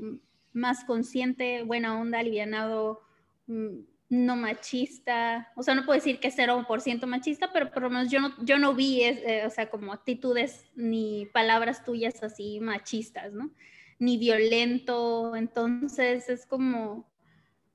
más 0.53 0.83
consciente, 0.83 1.63
buena 1.63 1.99
onda, 1.99 2.19
alivianado, 2.19 3.01
mm, 3.47 3.79
no 4.09 4.35
machista, 4.35 5.51
o 5.55 5.63
sea, 5.63 5.73
no 5.73 5.85
puedo 5.85 5.97
decir 5.97 6.19
que 6.19 6.27
es 6.27 6.35
0% 6.37 7.07
machista, 7.07 7.51
pero 7.51 7.71
por 7.71 7.81
lo 7.81 7.89
menos 7.89 8.11
yo 8.11 8.19
no, 8.19 8.33
yo 8.45 8.59
no 8.59 8.75
vi, 8.75 9.01
eh, 9.01 9.43
o 9.47 9.49
sea, 9.49 9.71
como 9.71 9.91
actitudes 9.91 10.67
ni 10.75 11.25
palabras 11.33 11.83
tuyas 11.83 12.21
así 12.21 12.59
machistas, 12.59 13.33
¿no? 13.33 13.49
Ni 13.99 14.17
violento, 14.17 15.35
entonces 15.35 16.29
es 16.29 16.45
como, 16.45 17.09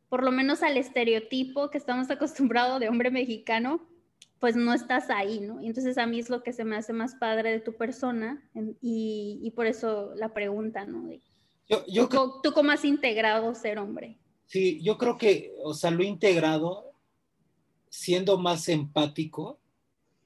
por 0.08 0.22
lo 0.22 0.30
menos 0.30 0.62
al 0.62 0.76
estereotipo 0.76 1.70
que 1.70 1.78
estamos 1.78 2.10
acostumbrados 2.10 2.80
de 2.80 2.88
hombre 2.88 3.10
mexicano, 3.10 3.86
pues 4.38 4.56
no 4.56 4.74
estás 4.74 5.08
ahí, 5.10 5.40
¿no? 5.40 5.60
Y 5.62 5.66
entonces 5.66 5.98
a 5.98 6.06
mí 6.06 6.18
es 6.18 6.28
lo 6.28 6.42
que 6.42 6.52
se 6.52 6.64
me 6.64 6.76
hace 6.76 6.92
más 6.92 7.14
padre 7.14 7.50
de 7.52 7.60
tu 7.60 7.74
persona 7.74 8.42
y, 8.80 9.52
por 9.54 9.66
eso 9.66 10.14
la 10.16 10.34
pregunta, 10.34 10.84
¿no? 10.84 11.08
yo, 11.88 12.08
¿tú, 12.08 12.40
¿Tú 12.42 12.52
cómo 12.52 12.72
has 12.72 12.84
integrado 12.84 13.54
ser 13.54 13.78
hombre? 13.78 14.18
Sí, 14.46 14.82
yo 14.82 14.98
creo 14.98 15.16
que, 15.16 15.54
o 15.62 15.74
sea, 15.74 15.90
lo 15.90 16.02
he 16.02 16.06
integrado 16.06 16.92
siendo 17.88 18.36
más 18.36 18.68
empático, 18.68 19.60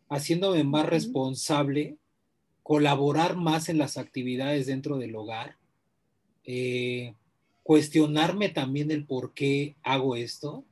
haciéndome 0.08 0.64
más 0.64 0.86
responsable, 0.86 1.98
colaborar 2.62 3.36
más 3.36 3.68
en 3.68 3.78
las 3.78 3.98
actividades 3.98 4.66
dentro 4.66 4.98
del 4.98 5.14
hogar, 5.14 5.56
eh, 6.46 7.14
cuestionarme 7.62 8.48
también 8.48 8.90
el 8.90 9.04
por 9.04 9.34
qué 9.34 9.76
hago 9.82 10.16
esto, 10.16 10.64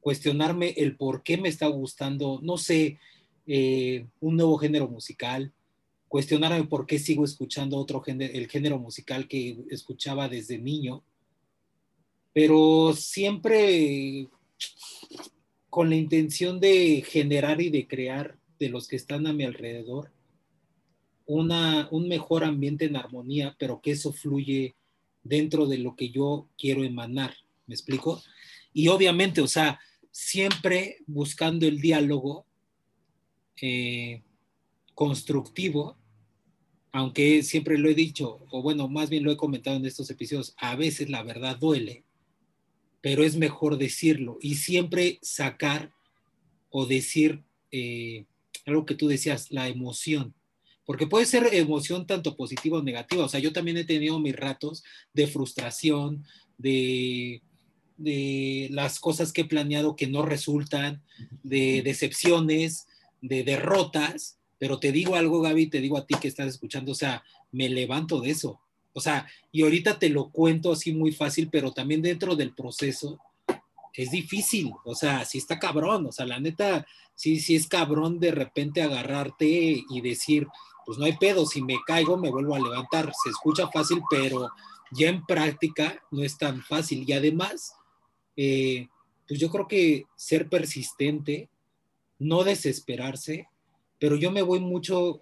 cuestionarme 0.00 0.74
el 0.76 0.96
por 0.96 1.22
qué 1.22 1.38
me 1.38 1.48
está 1.48 1.68
gustando, 1.68 2.40
no 2.42 2.58
sé, 2.58 2.98
eh, 3.46 4.06
un 4.20 4.36
nuevo 4.36 4.58
género 4.58 4.88
musical, 4.88 5.52
cuestionarme 6.08 6.64
por 6.64 6.86
qué 6.86 6.98
sigo 6.98 7.24
escuchando 7.24 7.78
otro 7.78 8.00
género, 8.00 8.34
el 8.34 8.48
género 8.48 8.78
musical 8.78 9.28
que 9.28 9.56
escuchaba 9.70 10.28
desde 10.28 10.58
niño, 10.58 11.04
pero 12.32 12.92
siempre 12.94 14.28
con 15.70 15.88
la 15.88 15.96
intención 15.96 16.60
de 16.60 17.02
generar 17.06 17.60
y 17.60 17.70
de 17.70 17.86
crear 17.86 18.36
de 18.58 18.68
los 18.68 18.88
que 18.88 18.96
están 18.96 19.26
a 19.26 19.32
mi 19.32 19.44
alrededor 19.44 20.10
una, 21.26 21.88
un 21.90 22.08
mejor 22.08 22.44
ambiente 22.44 22.84
en 22.84 22.96
armonía, 22.96 23.56
pero 23.58 23.80
que 23.80 23.92
eso 23.92 24.12
fluye 24.12 24.74
dentro 25.22 25.66
de 25.66 25.78
lo 25.78 25.96
que 25.96 26.10
yo 26.10 26.48
quiero 26.58 26.84
emanar, 26.84 27.34
¿me 27.66 27.74
explico? 27.74 28.22
Y 28.72 28.88
obviamente, 28.88 29.40
o 29.40 29.48
sea, 29.48 29.80
siempre 30.10 30.98
buscando 31.06 31.66
el 31.66 31.80
diálogo 31.80 32.46
eh, 33.60 34.22
constructivo, 34.94 35.96
aunque 36.92 37.42
siempre 37.42 37.78
lo 37.78 37.88
he 37.88 37.94
dicho, 37.94 38.46
o 38.50 38.62
bueno, 38.62 38.88
más 38.88 39.08
bien 39.08 39.24
lo 39.24 39.32
he 39.32 39.36
comentado 39.36 39.76
en 39.76 39.86
estos 39.86 40.10
episodios, 40.10 40.54
a 40.58 40.76
veces 40.76 41.08
la 41.08 41.22
verdad 41.22 41.56
duele, 41.58 42.04
pero 43.00 43.24
es 43.24 43.36
mejor 43.36 43.78
decirlo 43.78 44.38
y 44.40 44.56
siempre 44.56 45.18
sacar 45.22 45.92
o 46.70 46.86
decir 46.86 47.42
eh, 47.70 48.26
algo 48.66 48.84
que 48.86 48.94
tú 48.94 49.08
decías, 49.08 49.50
la 49.50 49.68
emoción. 49.68 50.34
Porque 50.84 51.06
puede 51.06 51.26
ser 51.26 51.54
emoción 51.54 52.06
tanto 52.06 52.36
positiva 52.36 52.78
o 52.78 52.82
negativa. 52.82 53.24
O 53.24 53.28
sea, 53.28 53.40
yo 53.40 53.52
también 53.52 53.76
he 53.76 53.84
tenido 53.84 54.18
mis 54.18 54.34
ratos 54.34 54.82
de 55.14 55.26
frustración, 55.26 56.24
de, 56.58 57.42
de 57.96 58.68
las 58.70 58.98
cosas 58.98 59.32
que 59.32 59.42
he 59.42 59.46
planeado 59.46 59.96
que 59.96 60.06
no 60.06 60.22
resultan, 60.22 61.02
de 61.42 61.82
decepciones, 61.82 62.86
de 63.20 63.44
derrotas. 63.44 64.38
Pero 64.58 64.78
te 64.78 64.92
digo 64.92 65.14
algo, 65.14 65.40
Gaby, 65.40 65.66
te 65.66 65.80
digo 65.80 65.98
a 65.98 66.06
ti 66.06 66.14
que 66.20 66.28
estás 66.28 66.48
escuchando, 66.48 66.92
o 66.92 66.96
sea, 66.96 67.22
me 67.52 67.68
levanto 67.68 68.20
de 68.20 68.30
eso. 68.30 68.60
O 68.92 69.00
sea, 69.00 69.26
y 69.50 69.62
ahorita 69.62 69.98
te 69.98 70.08
lo 70.08 70.30
cuento 70.30 70.72
así 70.72 70.92
muy 70.92 71.12
fácil, 71.12 71.48
pero 71.50 71.72
también 71.72 72.02
dentro 72.02 72.36
del 72.36 72.54
proceso 72.54 73.18
es 73.94 74.10
difícil. 74.10 74.72
O 74.84 74.94
sea, 74.94 75.24
sí 75.24 75.38
está 75.38 75.58
cabrón. 75.58 76.06
O 76.06 76.12
sea, 76.12 76.26
la 76.26 76.40
neta, 76.40 76.86
sí, 77.14 77.40
sí 77.40 77.56
es 77.56 77.66
cabrón 77.66 78.20
de 78.20 78.32
repente 78.32 78.82
agarrarte 78.82 79.82
y 79.88 80.00
decir, 80.00 80.46
pues 80.84 80.98
no 80.98 81.04
hay 81.04 81.16
pedo, 81.16 81.46
si 81.46 81.62
me 81.62 81.78
caigo 81.86 82.16
me 82.16 82.30
vuelvo 82.30 82.54
a 82.54 82.60
levantar. 82.60 83.12
Se 83.22 83.30
escucha 83.30 83.68
fácil, 83.68 84.02
pero 84.10 84.50
ya 84.92 85.08
en 85.08 85.24
práctica 85.24 86.02
no 86.10 86.22
es 86.22 86.36
tan 86.36 86.62
fácil. 86.62 87.04
Y 87.06 87.12
además, 87.12 87.74
eh, 88.36 88.88
pues 89.26 89.40
yo 89.40 89.50
creo 89.50 89.68
que 89.68 90.04
ser 90.16 90.48
persistente, 90.48 91.48
no 92.18 92.44
desesperarse, 92.44 93.48
pero 93.98 94.16
yo 94.16 94.30
me 94.30 94.42
voy 94.42 94.60
mucho 94.60 95.20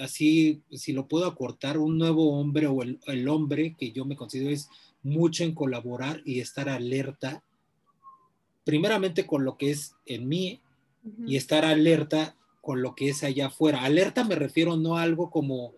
así, 0.00 0.62
si 0.72 0.92
lo 0.92 1.06
puedo 1.06 1.26
acortar, 1.26 1.78
un 1.78 1.98
nuevo 1.98 2.38
hombre 2.38 2.66
o 2.66 2.82
el, 2.82 2.98
el 3.06 3.28
hombre 3.28 3.76
que 3.78 3.92
yo 3.92 4.04
me 4.04 4.16
considero 4.16 4.50
es 4.50 4.68
mucho 5.02 5.44
en 5.44 5.54
colaborar 5.54 6.22
y 6.24 6.40
estar 6.40 6.68
alerta, 6.68 7.44
primeramente 8.64 9.26
con 9.26 9.44
lo 9.44 9.56
que 9.56 9.70
es 9.70 9.94
en 10.06 10.28
mí 10.28 10.60
y 11.26 11.36
estar 11.36 11.64
alerta 11.64 12.34
con 12.64 12.80
lo 12.80 12.94
que 12.94 13.10
es 13.10 13.22
allá 13.22 13.48
afuera. 13.48 13.84
Alerta 13.84 14.24
me 14.24 14.34
refiero 14.34 14.76
no 14.76 14.96
a 14.96 15.02
algo 15.02 15.30
como 15.30 15.74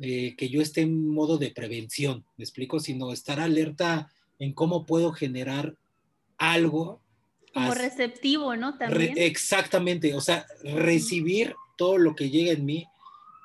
eh, 0.00 0.34
que 0.36 0.48
yo 0.48 0.62
esté 0.62 0.80
en 0.80 1.06
modo 1.08 1.36
de 1.36 1.50
prevención, 1.50 2.24
me 2.36 2.44
explico, 2.44 2.80
sino 2.80 3.12
estar 3.12 3.38
alerta 3.38 4.10
en 4.38 4.54
cómo 4.54 4.86
puedo 4.86 5.12
generar 5.12 5.76
algo. 6.38 7.00
Como 7.52 7.74
receptivo, 7.74 8.56
¿no? 8.56 8.76
También. 8.78 9.12
exactamente, 9.16 10.14
o 10.14 10.20
sea, 10.20 10.46
recibir 10.64 11.54
todo 11.76 11.98
lo 11.98 12.16
que 12.16 12.30
llega 12.30 12.52
en 12.52 12.64
mí 12.64 12.86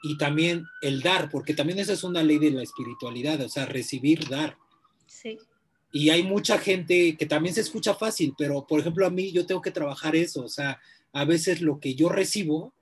y 0.01 0.17
también 0.17 0.65
el 0.81 1.01
dar, 1.01 1.29
porque 1.29 1.53
también 1.53 1.79
esa 1.79 1.93
es 1.93 2.03
una 2.05 2.23
ley 2.23 2.39
de 2.39 2.51
la 2.51 2.63
espiritualidad, 2.63 3.41
o 3.41 3.49
sea, 3.49 3.65
recibir, 3.65 4.27
dar. 4.29 4.57
Sí. 5.05 5.37
Y 5.91 6.11
hay 6.11 6.23
mucha 6.23 6.57
gente 6.57 7.17
que 7.17 7.25
también 7.25 7.53
se 7.53 7.61
escucha 7.61 7.93
fácil, 7.93 8.33
pero 8.37 8.65
por 8.65 8.79
ejemplo 8.79 9.05
a 9.05 9.09
mí 9.09 9.31
yo 9.31 9.45
tengo 9.45 9.61
que 9.61 9.71
trabajar 9.71 10.15
eso, 10.15 10.43
o 10.43 10.49
sea, 10.49 10.79
a 11.13 11.25
veces 11.25 11.61
lo 11.61 11.79
que 11.79 11.95
yo 11.95 12.09
recibo, 12.09 12.73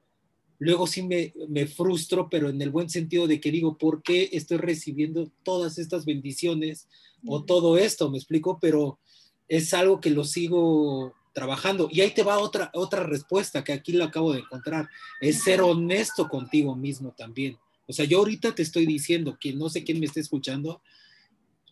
luego 0.59 0.87
sí 0.87 1.03
me, 1.03 1.33
me, 1.49 1.67
frustro, 1.67 2.29
pero 2.29 2.49
en 2.49 2.61
el 2.61 2.71
buen 2.71 2.89
sentido 2.89 3.27
de 3.27 3.39
que 3.39 3.51
digo, 3.51 3.77
¿por 3.77 4.01
qué 4.01 4.29
estoy 4.33 4.57
recibiendo 4.57 5.31
todas 5.43 5.77
estas 5.77 6.05
bendiciones 6.05 6.87
o 7.25 7.43
todo 7.43 7.77
esto? 7.77 8.09
Me 8.09 8.17
explico, 8.17 8.59
pero 8.59 8.99
es 9.47 9.73
algo 9.73 10.01
que 10.01 10.09
lo 10.09 10.23
sigo 10.23 11.13
trabajando. 11.33 11.87
Y 11.91 12.01
ahí 12.01 12.11
te 12.11 12.23
va 12.23 12.39
otra, 12.39 12.71
otra 12.73 13.03
respuesta 13.03 13.63
que 13.63 13.73
aquí 13.73 13.93
lo 13.93 14.03
acabo 14.03 14.33
de 14.33 14.39
encontrar, 14.39 14.89
es 15.21 15.43
ser 15.43 15.61
honesto 15.61 16.27
contigo 16.27 16.75
mismo 16.75 17.13
también. 17.15 17.57
O 17.85 17.93
sea, 17.93 18.05
yo 18.05 18.17
ahorita 18.17 18.53
te 18.53 18.63
estoy 18.63 18.85
diciendo 18.85 19.37
que 19.39 19.53
no 19.53 19.69
sé 19.69 19.83
quién 19.83 19.99
me 19.99 20.07
está 20.07 20.19
escuchando, 20.19 20.81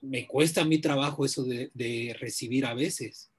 me 0.01 0.27
cuesta 0.27 0.63
mi 0.63 0.79
trabajo 0.79 1.25
eso 1.25 1.43
de, 1.43 1.71
de 1.73 2.15
recibir 2.19 2.65
a 2.65 2.73
veces. 2.73 3.29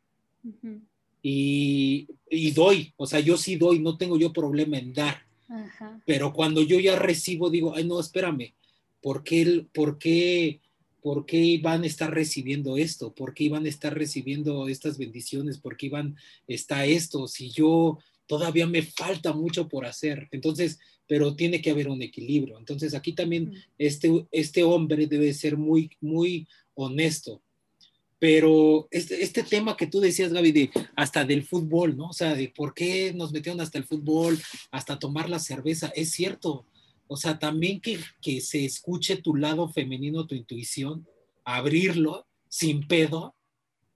Uh 0.45 0.81
y, 1.29 2.51
doy, 2.53 2.93
o 2.97 3.05
sea, 3.05 3.19
yo 3.19 3.37
sí 3.37 3.57
doy, 3.57 3.81
no 3.81 3.97
tengo 3.97 4.17
yo 4.17 4.33
problema 4.33 4.79
en 4.79 4.93
dar. 4.93 5.27
Pero 6.05 6.33
cuando 6.33 6.63
yo 6.63 6.79
ya 6.79 6.97
recibo, 6.97 7.51
digo, 7.51 7.75
ay, 7.75 7.85
no, 7.85 7.99
espérame, 7.99 8.55
¿por 9.01 9.25
qué, 9.25 9.67
por 9.75 9.99
qué, 9.99 10.61
por 11.03 11.27
qué 11.27 11.39
iban 11.39 11.83
a 11.83 11.87
estar 11.87 12.15
recibiendo 12.15 12.77
esto? 12.77 13.13
¿Por 13.13 13.35
qué 13.35 13.45
iban 13.45 13.67
a 13.67 13.69
estar 13.69 13.93
recibiendo 13.93 14.69
estas 14.69 14.99
bendiciones? 14.99 15.59
¿Por 15.59 15.77
qué 15.77 15.87
iban, 15.87 16.17
está 16.47 16.87
esto? 16.87 17.27
Si 17.27 17.51
yo 17.51 17.99
todavía 18.29 18.69
me 18.69 18.83
falta 18.83 19.33
mucho 19.33 19.67
por 19.69 19.85
hacer. 19.85 20.29
Entonces, 20.31 20.79
pero 21.09 21.35
tiene 21.35 21.61
que 21.61 21.71
haber 21.71 21.89
un 21.89 22.03
equilibrio. 22.03 22.57
Entonces, 22.57 22.95
aquí 22.95 23.13
también 23.13 23.53
este, 23.79 24.27
este 24.31 24.63
hombre 24.63 25.09
debe 25.09 25.35
ser 25.35 25.57
muy, 25.57 25.91
muy 26.01 26.47
honesto 26.75 27.43
pero 28.19 28.89
este, 28.91 29.23
este, 29.23 29.43
tema 29.43 29.77
que 29.77 29.87
tú 29.87 30.01
decías, 30.01 30.33
Gaby, 30.33 30.53
de 30.53 30.71
hasta 30.95 31.25
del 31.25 31.43
fútbol, 31.43 31.97
¿no? 31.97 32.09
O 32.09 32.13
sea, 32.13 32.35
de 32.35 32.49
por 32.49 32.73
qué 32.73 33.13
nos 33.15 33.33
metieron 33.33 33.61
hasta 33.61 33.79
el 33.79 33.85
fútbol, 33.85 34.41
hasta 34.71 34.99
tomar 34.99 35.29
la 35.29 35.39
cerveza, 35.39 35.93
es 35.95 36.13
cierto. 36.13 36.67
O 37.09 37.17
sea, 37.17 37.39
también 37.39 37.81
que, 37.81 37.99
que 38.23 38.41
se 38.41 38.65
escuche 38.65 39.17
tu 39.17 39.37
lado 39.37 39.69
femenino, 39.69 40.27
tu 40.27 40.35
intuición, 40.35 41.07
abrirlo 41.45 42.27
sin 42.49 42.89
pedo. 42.89 43.35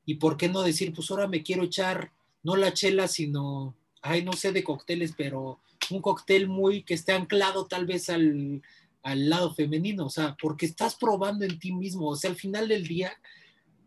Y 0.05 0.17
por 0.17 0.37
qué 0.37 0.49
no 0.49 0.63
decir, 0.63 0.93
pues 0.93 1.11
ahora 1.11 1.27
me 1.27 1.43
quiero 1.43 1.65
echar, 1.65 2.13
no 2.43 2.57
la 2.57 2.75
chela, 2.75 3.09
sino, 3.09 3.75
ay, 4.03 4.23
no 4.23 4.33
sé 4.35 4.53
de 4.53 4.65
cócteles, 4.65 5.15
pero 5.17 5.61
un 5.91 6.03
cóctel 6.03 6.47
muy 6.47 6.83
que 6.83 6.95
esté 6.95 7.13
anclado 7.13 7.67
tal 7.67 7.87
vez 7.87 8.11
al, 8.11 8.63
al 9.03 9.31
lado 9.31 9.55
femenino. 9.55 10.07
O 10.07 10.11
sea, 10.11 10.37
porque 10.41 10.67
estás 10.67 10.95
probando 10.95 11.45
en 11.45 11.59
ti 11.59 11.73
mismo. 11.73 12.11
O 12.11 12.17
sea, 12.17 12.31
al 12.31 12.37
final 12.37 12.69
del 12.69 12.87
día 12.87 13.13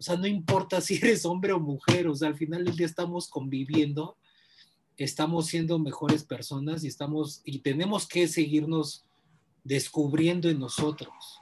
o 0.04 0.06
sea, 0.06 0.18
no 0.18 0.28
importa 0.28 0.82
si 0.82 0.96
eres 0.96 1.24
hombre 1.24 1.54
o 1.54 1.62
mujer, 1.62 2.08
o 2.10 2.16
sea, 2.16 2.28
al 2.28 2.36
final 2.36 2.66
del 2.66 2.76
día 2.76 2.86
estamos 2.86 3.30
conviviendo, 3.30 4.18
estamos 4.98 5.48
siendo 5.48 5.80
mejores 5.80 6.26
personas 6.26 6.84
y 6.84 6.88
estamos, 6.88 7.42
y 7.46 7.60
tenemos 7.60 8.06
que 8.06 8.28
seguirnos 8.28 9.06
descubriendo 9.64 10.50
en 10.50 10.60
nosotros. 10.60 11.40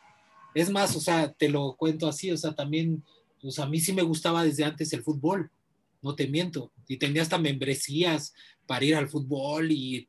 Es 0.54 0.70
más, 0.70 0.96
o 0.96 1.00
sea, 1.00 1.34
te 1.34 1.50
lo 1.50 1.76
cuento 1.76 2.08
así, 2.08 2.30
o 2.30 2.38
sea, 2.38 2.54
también, 2.54 3.04
sea, 3.50 3.66
a 3.66 3.68
mí 3.68 3.80
sí 3.80 3.94
me 3.94 4.04
gustaba 4.04 4.44
desde 4.44 4.64
antes 4.64 4.94
el 4.94 5.02
fútbol, 5.02 5.50
no 6.04 6.14
te 6.14 6.28
miento, 6.28 6.72
y 6.88 6.98
tenía 6.98 7.24
hasta 7.24 7.40
membresías 7.40 8.32
para 8.68 8.86
ir 8.86 8.96
al 8.96 9.10
fútbol 9.10 9.72
y 9.72 10.08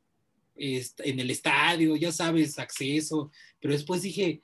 en 0.55 1.19
el 1.19 1.31
estadio, 1.31 1.95
ya 1.95 2.11
sabes, 2.11 2.59
acceso, 2.59 3.31
pero 3.59 3.73
después 3.73 4.03
dije, 4.03 4.43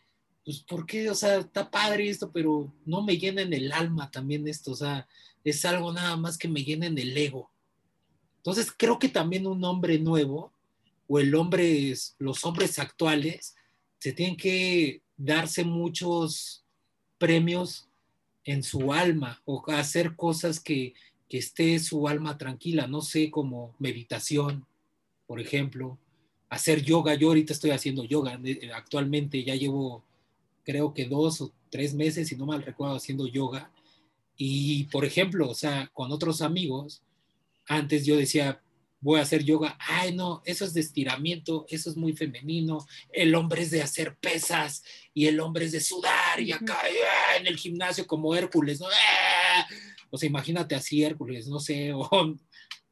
pues, 0.50 0.62
¿por 0.62 0.88
qué? 0.88 1.12
O 1.12 1.14
sea, 1.14 1.38
está 1.38 1.70
padre 1.70 2.10
esto, 2.10 2.32
pero 2.32 2.74
no 2.84 3.04
me 3.04 3.20
llena 3.20 3.44
en 3.44 3.54
el 3.54 3.72
alma 3.72 4.10
también 4.10 4.48
esto, 4.48 4.72
o 4.72 4.76
sea, 4.76 5.08
es 5.44 5.64
algo 5.64 5.94
nada 5.94 6.18
más 6.18 6.40
que 6.40 6.48
me 6.48 6.64
llena 6.64 6.88
en 6.88 6.98
el 6.98 7.16
ego. 7.16 7.52
Entonces, 8.38 8.74
creo 8.76 8.98
que 8.98 9.10
también 9.10 9.46
un 9.46 9.64
hombre 9.64 10.00
nuevo, 10.00 10.52
o 11.08 11.20
el 11.20 11.36
hombre, 11.36 11.94
los 12.18 12.44
hombres 12.46 12.80
actuales, 12.80 13.56
se 14.00 14.12
tienen 14.12 14.38
que 14.38 15.04
darse 15.18 15.64
muchos 15.64 16.64
premios 17.20 17.88
en 18.44 18.64
su 18.64 18.92
alma, 18.92 19.44
o 19.46 19.64
hacer 19.68 20.16
cosas 20.16 20.60
que, 20.60 20.96
que 21.30 21.38
esté 21.38 21.78
su 21.78 22.08
alma 22.08 22.40
tranquila, 22.40 22.88
no 22.88 23.02
sé, 23.02 23.30
como 23.30 23.76
meditación, 23.78 24.66
por 25.28 25.40
ejemplo, 25.40 26.00
hacer 26.50 26.82
yoga. 26.82 27.14
Yo 27.14 27.28
ahorita 27.28 27.54
estoy 27.54 27.70
haciendo 27.70 28.04
yoga, 28.04 28.40
eh, 28.44 28.72
actualmente 28.74 29.44
ya 29.44 29.54
llevo 29.54 30.09
creo 30.70 30.94
que 30.94 31.06
dos 31.06 31.42
o 31.42 31.52
tres 31.72 31.96
meses, 31.96 32.28
si 32.28 32.36
no 32.36 32.46
mal 32.46 32.62
recuerdo, 32.62 32.96
haciendo 32.96 33.26
yoga. 33.26 33.72
Y, 34.38 34.84
por 34.86 35.04
ejemplo, 35.04 35.50
o 35.50 35.56
sea, 35.56 35.90
con 35.94 36.12
otros 36.12 36.44
amigos, 36.44 37.02
antes 37.68 38.06
yo 38.06 38.16
decía, 38.16 38.62
voy 39.02 39.20
a 39.20 39.24
hacer 39.24 39.44
yoga, 39.44 39.78
ay 39.80 40.16
no, 40.16 40.44
eso 40.46 40.66
es 40.66 40.76
de 40.76 40.82
estiramiento, 40.82 41.66
eso 41.70 41.90
es 41.90 41.98
muy 41.98 42.14
femenino, 42.14 42.86
el 43.12 43.34
hombre 43.34 43.64
es 43.64 43.72
de 43.72 43.82
hacer 43.82 44.16
pesas 44.18 44.84
y 45.14 45.26
el 45.26 45.40
hombre 45.40 45.66
es 45.66 45.72
de 45.72 45.82
sudar 45.82 46.40
y 46.40 46.52
acá 46.52 46.78
ah, 46.84 47.38
en 47.38 47.48
el 47.48 47.58
gimnasio 47.58 48.06
como 48.06 48.36
Hércules, 48.36 48.80
¿no? 48.80 48.88
¡Ah! 48.88 49.66
O 50.12 50.18
sea, 50.18 50.28
imagínate 50.28 50.76
así 50.76 51.04
Hércules, 51.04 51.48
no 51.48 51.60
sé, 51.60 51.94
o, 51.96 52.38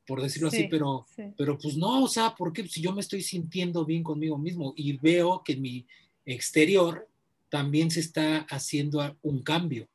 por 0.07 0.21
decirlo 0.21 0.47
así, 0.47 0.67
pero, 0.67 1.05
pero 1.37 1.59
pues 1.59 1.77
no, 1.77 2.05
o 2.05 2.07
sea, 2.07 2.33
porque 2.35 2.67
si 2.67 2.81
yo 2.81 2.91
me 2.91 3.01
estoy 3.01 3.21
sintiendo 3.21 3.85
bien 3.85 4.01
conmigo 4.01 4.37
mismo 4.37 4.73
y 4.75 4.93
veo 4.93 5.43
que 5.43 5.57
mi 5.57 5.85
exterior 6.25 7.07
también 7.49 7.91
se 7.91 7.99
está 7.99 8.45
haciendo 8.49 9.17
un 9.21 9.43
cambio. 9.43 9.87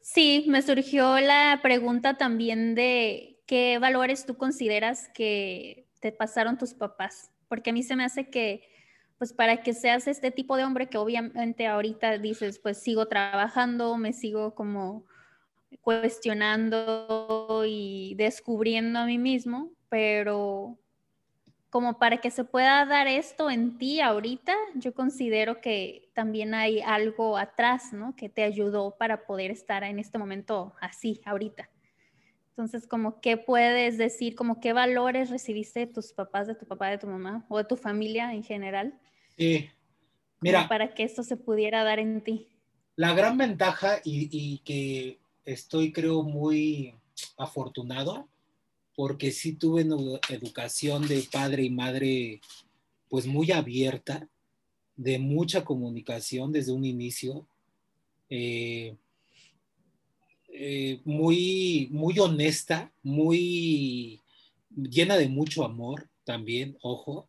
Sí, 0.00 0.44
me 0.48 0.62
surgió 0.62 1.18
la 1.20 1.60
pregunta 1.62 2.16
también 2.16 2.74
de 2.74 3.40
qué 3.46 3.78
valores 3.78 4.26
tú 4.26 4.36
consideras 4.36 5.08
que 5.14 5.86
te 6.00 6.12
pasaron 6.12 6.58
tus 6.58 6.74
papás, 6.74 7.30
porque 7.48 7.70
a 7.70 7.72
mí 7.72 7.82
se 7.82 7.96
me 7.96 8.04
hace 8.04 8.28
que, 8.30 8.62
pues 9.18 9.32
para 9.32 9.62
que 9.62 9.72
seas 9.74 10.06
este 10.06 10.30
tipo 10.30 10.56
de 10.56 10.64
hombre 10.64 10.88
que 10.88 10.98
obviamente 10.98 11.66
ahorita 11.66 12.18
dices, 12.18 12.58
pues 12.58 12.78
sigo 12.78 13.08
trabajando, 13.08 13.96
me 13.96 14.12
sigo 14.12 14.54
como 14.54 15.04
cuestionando 15.80 17.64
y 17.66 18.14
descubriendo 18.16 19.00
a 19.00 19.06
mí 19.06 19.18
mismo, 19.18 19.72
pero 19.88 20.78
como 21.70 21.98
para 21.98 22.18
que 22.18 22.30
se 22.30 22.44
pueda 22.44 22.84
dar 22.86 23.06
esto 23.06 23.50
en 23.50 23.76
ti 23.76 24.00
ahorita, 24.00 24.54
yo 24.74 24.94
considero 24.94 25.60
que 25.60 26.10
también 26.14 26.54
hay 26.54 26.80
algo 26.80 27.36
atrás, 27.36 27.92
¿no? 27.92 28.16
Que 28.16 28.28
te 28.28 28.42
ayudó 28.42 28.96
para 28.96 29.26
poder 29.26 29.50
estar 29.50 29.84
en 29.84 29.98
este 29.98 30.18
momento 30.18 30.74
así, 30.80 31.20
ahorita. 31.24 31.68
Entonces, 32.50 32.86
como 32.86 33.20
qué 33.20 33.36
puedes 33.36 33.98
decir, 33.98 34.34
como 34.34 34.60
qué 34.60 34.72
valores 34.72 35.30
recibiste 35.30 35.80
de 35.80 35.86
tus 35.86 36.12
papás, 36.12 36.46
de 36.46 36.54
tu 36.54 36.66
papá, 36.66 36.88
de 36.88 36.98
tu 36.98 37.06
mamá 37.06 37.44
o 37.48 37.58
de 37.58 37.64
tu 37.64 37.76
familia 37.76 38.32
en 38.32 38.42
general. 38.42 38.98
Sí, 39.36 39.70
mira. 40.40 40.68
Para 40.68 40.94
que 40.94 41.04
esto 41.04 41.22
se 41.22 41.36
pudiera 41.36 41.84
dar 41.84 41.98
en 41.98 42.22
ti. 42.22 42.48
La 42.96 43.12
gran 43.12 43.36
ventaja 43.36 44.00
y, 44.02 44.28
y 44.32 44.58
que 44.60 45.20
estoy, 45.44 45.92
creo, 45.92 46.22
muy 46.22 46.94
afortunado 47.36 48.26
porque 48.98 49.30
sí 49.30 49.52
tuve 49.52 49.84
una 49.84 50.18
educación 50.28 51.06
de 51.06 51.24
padre 51.30 51.62
y 51.62 51.70
madre 51.70 52.40
pues 53.08 53.28
muy 53.28 53.52
abierta, 53.52 54.28
de 54.96 55.20
mucha 55.20 55.64
comunicación 55.64 56.50
desde 56.50 56.72
un 56.72 56.84
inicio, 56.84 57.46
eh, 58.28 58.96
eh, 60.48 61.00
muy, 61.04 61.86
muy 61.92 62.18
honesta, 62.18 62.92
muy 63.04 64.20
llena 64.74 65.16
de 65.16 65.28
mucho 65.28 65.64
amor 65.64 66.08
también, 66.24 66.76
ojo, 66.82 67.28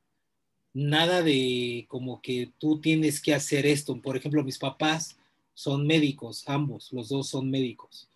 nada 0.74 1.22
de 1.22 1.86
como 1.88 2.20
que 2.20 2.52
tú 2.58 2.82
tienes 2.82 3.22
que 3.22 3.36
hacer 3.36 3.68
esto. 3.68 4.02
Por 4.02 4.18
ejemplo, 4.18 4.44
mis 4.44 4.58
papás 4.58 5.20
son 5.54 5.86
médicos, 5.86 6.44
ambos, 6.48 6.92
los 6.92 7.10
dos 7.10 7.30
son 7.30 7.52
médicos 7.52 8.10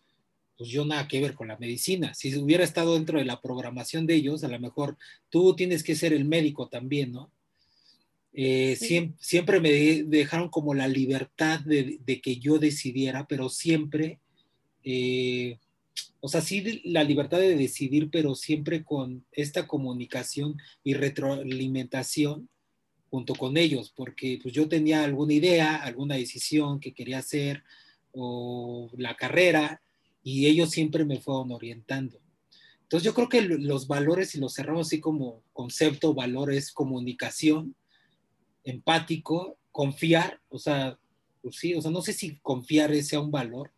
pues 0.57 0.69
yo 0.69 0.85
nada 0.85 1.07
que 1.07 1.21
ver 1.21 1.33
con 1.33 1.47
la 1.47 1.57
medicina. 1.57 2.13
Si 2.13 2.35
hubiera 2.37 2.63
estado 2.63 2.93
dentro 2.93 3.19
de 3.19 3.25
la 3.25 3.41
programación 3.41 4.05
de 4.05 4.15
ellos, 4.15 4.43
a 4.43 4.47
lo 4.47 4.59
mejor 4.59 4.97
tú 5.29 5.55
tienes 5.55 5.83
que 5.83 5.95
ser 5.95 6.13
el 6.13 6.25
médico 6.25 6.67
también, 6.67 7.11
¿no? 7.11 7.31
Eh, 8.35 8.75
siempre, 9.19 9.59
me 9.59 9.69
dejaron 10.03 10.49
como 10.49 10.73
la 10.73 10.87
libertad 10.87 11.59
de, 11.59 11.99
que 12.21 12.37
yo 12.37 12.57
decidiera, 12.57 13.27
pero 13.27 13.47
siempre, 13.47 14.19
eh, 14.83 15.59
o 16.19 16.27
sea, 16.27 16.41
sí 16.41 16.81
la 16.85 17.03
libertad 17.03 17.37
de 17.37 17.55
decidir, 17.55 18.09
pero 18.09 18.33
siempre 18.33 18.83
con 18.83 19.23
esta 19.31 19.67
comunicación 19.67 20.57
y 20.83 20.95
retroalimentación 20.95 22.49
junto 23.11 23.35
con 23.35 23.57
ellos, 23.57 23.93
porque 23.95 24.39
pues 24.41 24.55
yo 24.55 24.67
tenía 24.67 25.03
alguna 25.03 25.33
idea, 25.33 25.75
alguna 25.75 26.15
decisión 26.15 26.79
que 26.79 26.93
quería 26.93 27.19
hacer, 27.19 27.63
o 28.11 28.89
la 28.97 29.15
carrera, 29.15 29.82
y 30.23 30.47
ellos 30.47 30.71
siempre 30.71 31.05
me 31.05 31.19
fueron 31.19 31.51
orientando. 31.51 32.19
Entonces 32.83 33.05
yo 33.05 33.13
creo 33.13 33.29
que 33.29 33.41
los 33.41 33.88
valores, 33.88 34.36
y 34.36 34.39
los 34.39 34.53
cerramos 34.53 34.88
así 34.88 34.99
como 34.99 35.41
concepto, 35.51 36.13
valores, 36.13 36.71
comunicación, 36.71 37.75
empático, 38.63 39.57
confiar, 39.71 40.39
o 40.49 40.59
sea, 40.59 40.97
pues 41.41 41.57
sí, 41.57 41.73
o 41.73 41.81
sea, 41.81 41.91
no 41.91 42.01
sé 42.01 42.13
si 42.13 42.38
confiar 42.38 42.95
sea 43.03 43.19
un 43.19 43.31
valor, 43.31 43.71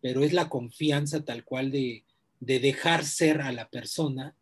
pero 0.00 0.24
es 0.24 0.32
la 0.32 0.48
confianza 0.48 1.24
tal 1.24 1.44
cual 1.44 1.70
de, 1.70 2.04
de 2.40 2.58
dejar 2.58 3.04
ser 3.04 3.40
a 3.40 3.52
la 3.52 3.68
persona. 3.68 4.34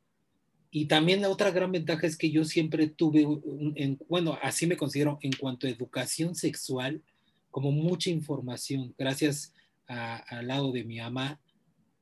Y 0.71 0.87
también 0.87 1.21
la 1.21 1.29
otra 1.29 1.51
gran 1.51 1.71
ventaja 1.71 2.07
es 2.07 2.17
que 2.17 2.31
yo 2.31 2.45
siempre 2.45 2.87
tuve, 2.87 3.27
en, 3.75 3.99
bueno, 4.09 4.38
así 4.43 4.67
me 4.67 4.77
considero 4.77 5.19
en 5.21 5.33
cuanto 5.33 5.67
a 5.67 5.71
educación 5.71 6.35
sexual, 6.35 7.03
como 7.51 7.71
mucha 7.71 8.09
información, 8.09 8.95
gracias 8.97 9.53
al 9.87 10.47
lado 10.47 10.73
de 10.73 10.85
mi 10.85 10.99
mamá, 10.99 11.42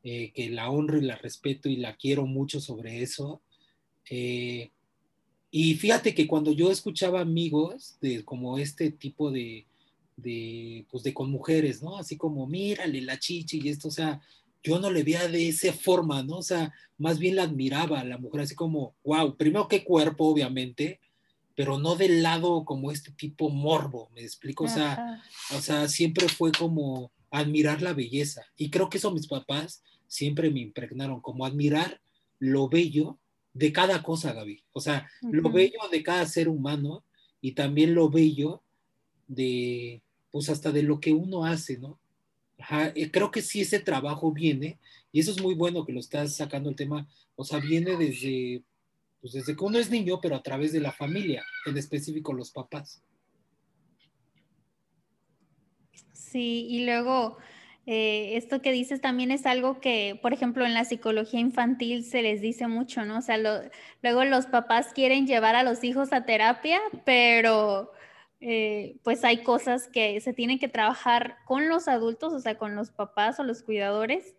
eh, 0.03 0.33
que 0.33 0.51
la 0.51 0.71
honro 0.71 0.99
y 0.99 1.03
la 1.03 1.17
respeto 1.17 1.69
y 1.69 1.77
la 1.77 1.97
quiero 1.97 2.27
mucho 2.27 2.61
sobre 2.61 3.03
eso. 3.03 3.43
Eh, 4.09 4.71
y 5.51 5.75
fíjate 5.75 6.15
que 6.15 6.27
cuando 6.27 6.53
yo 6.53 6.71
escuchaba 6.71 7.21
amigos 7.21 7.97
de 8.01 8.25
como 8.25 8.59
este 8.59 8.91
tipo 8.93 9.31
de, 9.31 9.67
de, 10.17 10.87
pues 10.91 11.03
de 11.03 11.13
con 11.13 11.31
mujeres, 11.31 11.83
¿no? 11.83 11.97
Así 11.97 12.17
como, 12.17 12.47
mírale 12.47 13.01
la 13.03 13.19
chichi 13.19 13.61
y 13.63 13.69
esto, 13.69 13.89
o 13.89 13.91
sea, 13.91 14.21
yo 14.63 14.79
no 14.79 14.91
le 14.91 15.03
veía 15.03 15.27
de 15.29 15.49
esa 15.49 15.73
forma, 15.73 16.23
¿no? 16.23 16.39
O 16.39 16.43
sea, 16.43 16.73
más 16.99 17.19
bien 17.19 17.37
la 17.37 17.45
admiraba 17.45 18.01
a 18.01 18.05
la 18.05 18.19
mujer, 18.19 18.43
así 18.43 18.55
como, 18.55 18.95
wow, 19.05 19.37
primero 19.37 19.69
qué 19.69 19.83
cuerpo, 19.83 20.27
obviamente, 20.27 21.01
pero 21.55 21.79
no 21.79 21.97
del 21.97 22.23
lado 22.23 22.65
como 22.65 22.91
este 22.91 23.11
tipo 23.13 23.51
morbo, 23.51 24.11
me 24.15 24.23
explico, 24.23 24.65
o 24.65 24.69
sea, 24.69 25.23
o 25.55 25.61
sea, 25.61 25.89
siempre 25.89 26.29
fue 26.29 26.53
como, 26.53 27.11
admirar 27.31 27.83
la 27.83 27.93
belleza. 27.93 28.45
Y 28.57 28.71
creo 28.71 28.89
que 28.89 28.99
eso 28.99 29.13
mis 29.13 29.27
papás 29.27 29.83
siempre 30.07 30.51
me 30.51 30.61
impregnaron, 30.61 31.21
como 31.21 31.47
admirar 31.47 32.01
lo 32.39 32.69
bello 32.69 33.19
de 33.53 33.73
cada 33.73 34.03
cosa, 34.03 34.33
Gaby. 34.33 34.63
O 34.73 34.81
sea, 34.81 35.09
lo 35.23 35.51
bello 35.51 35.81
de 35.91 36.03
cada 36.03 36.27
ser 36.27 36.49
humano 36.49 37.05
y 37.41 37.53
también 37.53 37.95
lo 37.95 38.11
bello 38.11 38.63
de, 39.29 40.03
pues 40.31 40.49
hasta 40.49 40.73
de 40.73 40.83
lo 40.83 41.01
que 41.01 41.13
uno 41.13 41.45
hace, 41.45 41.79
¿no? 41.79 41.99
Eh, 42.95 43.11
creo 43.11 43.31
que 43.31 43.43
sí 43.43 43.63
ese 43.63 43.81
trabajo 43.81 44.33
viene, 44.33 44.79
y 45.13 45.21
eso 45.21 45.31
es 45.31 45.41
muy 45.41 45.55
bueno 45.55 45.85
que 45.87 45.93
lo 45.93 46.01
estás 46.01 46.37
sacando 46.37 46.69
el 46.69 46.77
tema, 46.77 47.09
o 47.37 47.45
sea, 47.45 47.59
viene 47.59 47.97
desde, 47.97 48.63
pues 49.21 49.33
desde 49.33 49.57
que 49.57 49.65
uno 49.65 49.79
es 49.79 49.91
niño, 49.91 50.21
pero 50.21 50.37
a 50.37 50.43
través 50.43 50.73
de 50.73 50.81
la 50.81 50.93
familia, 50.93 51.43
en 51.67 51.79
específico 51.79 52.33
los 52.33 52.51
papás. 52.51 53.03
Sí, 56.31 56.67
y 56.71 56.85
luego 56.85 57.39
eh, 57.87 58.37
esto 58.37 58.63
que 58.63 58.71
dices 58.71 59.01
también 59.01 59.33
es 59.33 59.47
algo 59.47 59.81
que, 59.81 60.17
por 60.23 60.33
ejemplo, 60.33 60.65
en 60.65 60.75
la 60.75 60.85
psicología 60.85 61.41
infantil 61.41 62.05
se 62.05 62.23
les 62.23 62.41
dice 62.41 62.69
mucho, 62.69 63.05
¿no? 63.05 63.19
O 63.19 63.21
sea, 63.21 63.37
luego 63.37 64.25
los 64.25 64.47
papás 64.47 64.93
quieren 64.95 65.27
llevar 65.27 65.57
a 65.57 65.65
los 65.65 65.83
hijos 65.83 66.13
a 66.13 66.25
terapia, 66.25 66.81
pero 67.05 67.91
eh, 68.41 68.97
pues 69.03 69.25
hay 69.25 69.43
cosas 69.43 69.89
que 69.89 70.21
se 70.21 70.33
tienen 70.33 70.61
que 70.61 70.69
trabajar 70.69 71.39
con 71.47 71.69
los 71.69 71.89
adultos, 71.89 72.33
o 72.33 72.39
sea, 72.39 72.57
con 72.59 72.77
los 72.77 72.93
papás 72.93 73.41
o 73.41 73.45
los 73.45 73.63
cuidadores, 73.65 74.37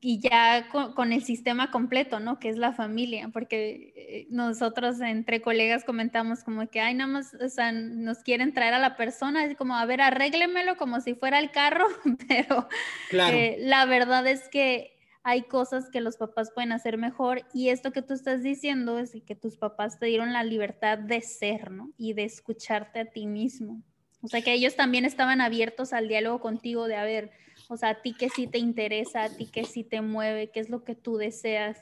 y 0.00 0.20
ya 0.20 0.68
con, 0.70 1.12
el 1.12 1.22
sistema 1.22 1.70
completo, 1.70 2.20
¿no? 2.20 2.38
Que 2.38 2.48
es 2.48 2.56
la 2.56 2.72
familia, 2.72 3.30
porque 3.32 3.92
eh, 3.96 4.26
nosotros 4.30 5.00
entre 5.00 5.42
colegas 5.42 5.84
comentamos 5.84 6.42
como 6.44 6.68
que, 6.68 6.80
ay, 6.80 6.94
nada 6.94 7.10
más, 7.10 7.34
o 7.34 7.48
sea, 7.48 7.72
nos 7.72 8.18
quieren 8.18 8.52
traer 8.52 8.74
a 8.74 8.78
la 8.78 8.96
persona, 8.96 9.44
es 9.44 9.56
como, 9.56 9.76
a 9.76 9.84
ver, 9.86 10.00
arréglemelo 10.00 10.76
como 10.76 11.00
si 11.00 11.14
fuera 11.14 11.38
el 11.38 11.50
carro, 11.50 11.86
pero 12.28 12.68
eh, 13.12 13.56
la 13.60 13.84
verdad 13.86 14.26
es 14.26 14.48
que 14.48 14.96
hay 15.22 15.42
cosas 15.42 15.90
que 15.90 16.00
los 16.00 16.16
papás 16.16 16.52
pueden 16.54 16.70
hacer 16.70 16.98
mejor 16.98 17.42
y 17.52 17.70
esto 17.70 17.90
que 17.90 18.00
tú 18.00 18.14
estás 18.14 18.44
diciendo 18.44 19.00
es 19.00 19.12
que 19.26 19.34
tus 19.34 19.56
papás 19.56 19.98
te 19.98 20.06
dieron 20.06 20.32
la 20.32 20.44
libertad 20.44 20.98
de 20.98 21.20
ser, 21.20 21.72
¿no? 21.72 21.90
Y 21.96 22.12
de 22.12 22.22
escucharte 22.24 23.00
a 23.00 23.06
ti 23.06 23.26
mismo. 23.26 23.82
O 24.22 24.28
sea, 24.28 24.40
que 24.42 24.52
ellos 24.52 24.76
también 24.76 25.04
estaban 25.04 25.40
abiertos 25.40 25.92
al 25.92 26.08
diálogo 26.08 26.40
contigo 26.40 26.86
de, 26.86 26.96
a 26.96 27.04
ver, 27.04 27.32
o 27.68 27.76
sea, 27.76 27.90
a 27.90 28.02
ti 28.02 28.14
que 28.14 28.28
sí 28.28 28.46
te 28.46 28.58
interesa, 28.58 29.24
a 29.24 29.28
ti 29.30 29.46
que 29.46 29.64
sí 29.64 29.84
te 29.84 30.00
mueve, 30.00 30.50
qué 30.50 30.60
es 30.60 30.70
lo 30.70 30.84
que 30.84 30.94
tú 30.94 31.16
deseas. 31.16 31.78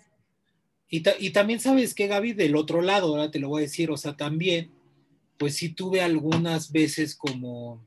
Y, 0.88 1.02
y 1.18 1.30
también 1.30 1.60
sabes 1.60 1.94
que 1.94 2.06
Gaby, 2.06 2.32
del 2.32 2.56
otro 2.56 2.82
lado, 2.82 3.08
ahora 3.08 3.30
te 3.30 3.38
lo 3.38 3.48
voy 3.48 3.60
a 3.60 3.66
decir, 3.66 3.90
o 3.90 3.96
sea, 3.96 4.16
también, 4.16 4.70
pues 5.38 5.56
sí 5.56 5.70
tuve 5.70 6.00
algunas 6.00 6.70
veces 6.70 7.14
como 7.16 7.86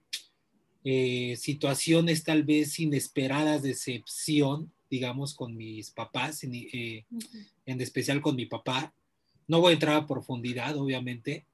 eh, 0.83 1.36
situaciones 1.38 2.23
tal 2.23 2.43
vez 2.43 2.79
inesperadas 2.79 3.62
de 3.62 3.71
excepción, 3.71 4.71
digamos, 4.89 5.36
con 5.36 5.55
mis 5.55 5.91
papás, 5.91 6.43
en, 6.43 6.55
eh, 6.55 7.05
en 7.65 7.81
especial 7.81 8.21
con 8.21 8.36
mi 8.36 8.45
papá. 8.45 8.93
No 9.47 9.60
voy 9.60 9.71
a 9.71 9.73
entrar 9.73 9.95
a 9.95 10.07
profundidad, 10.07 10.77
obviamente, 10.77 11.45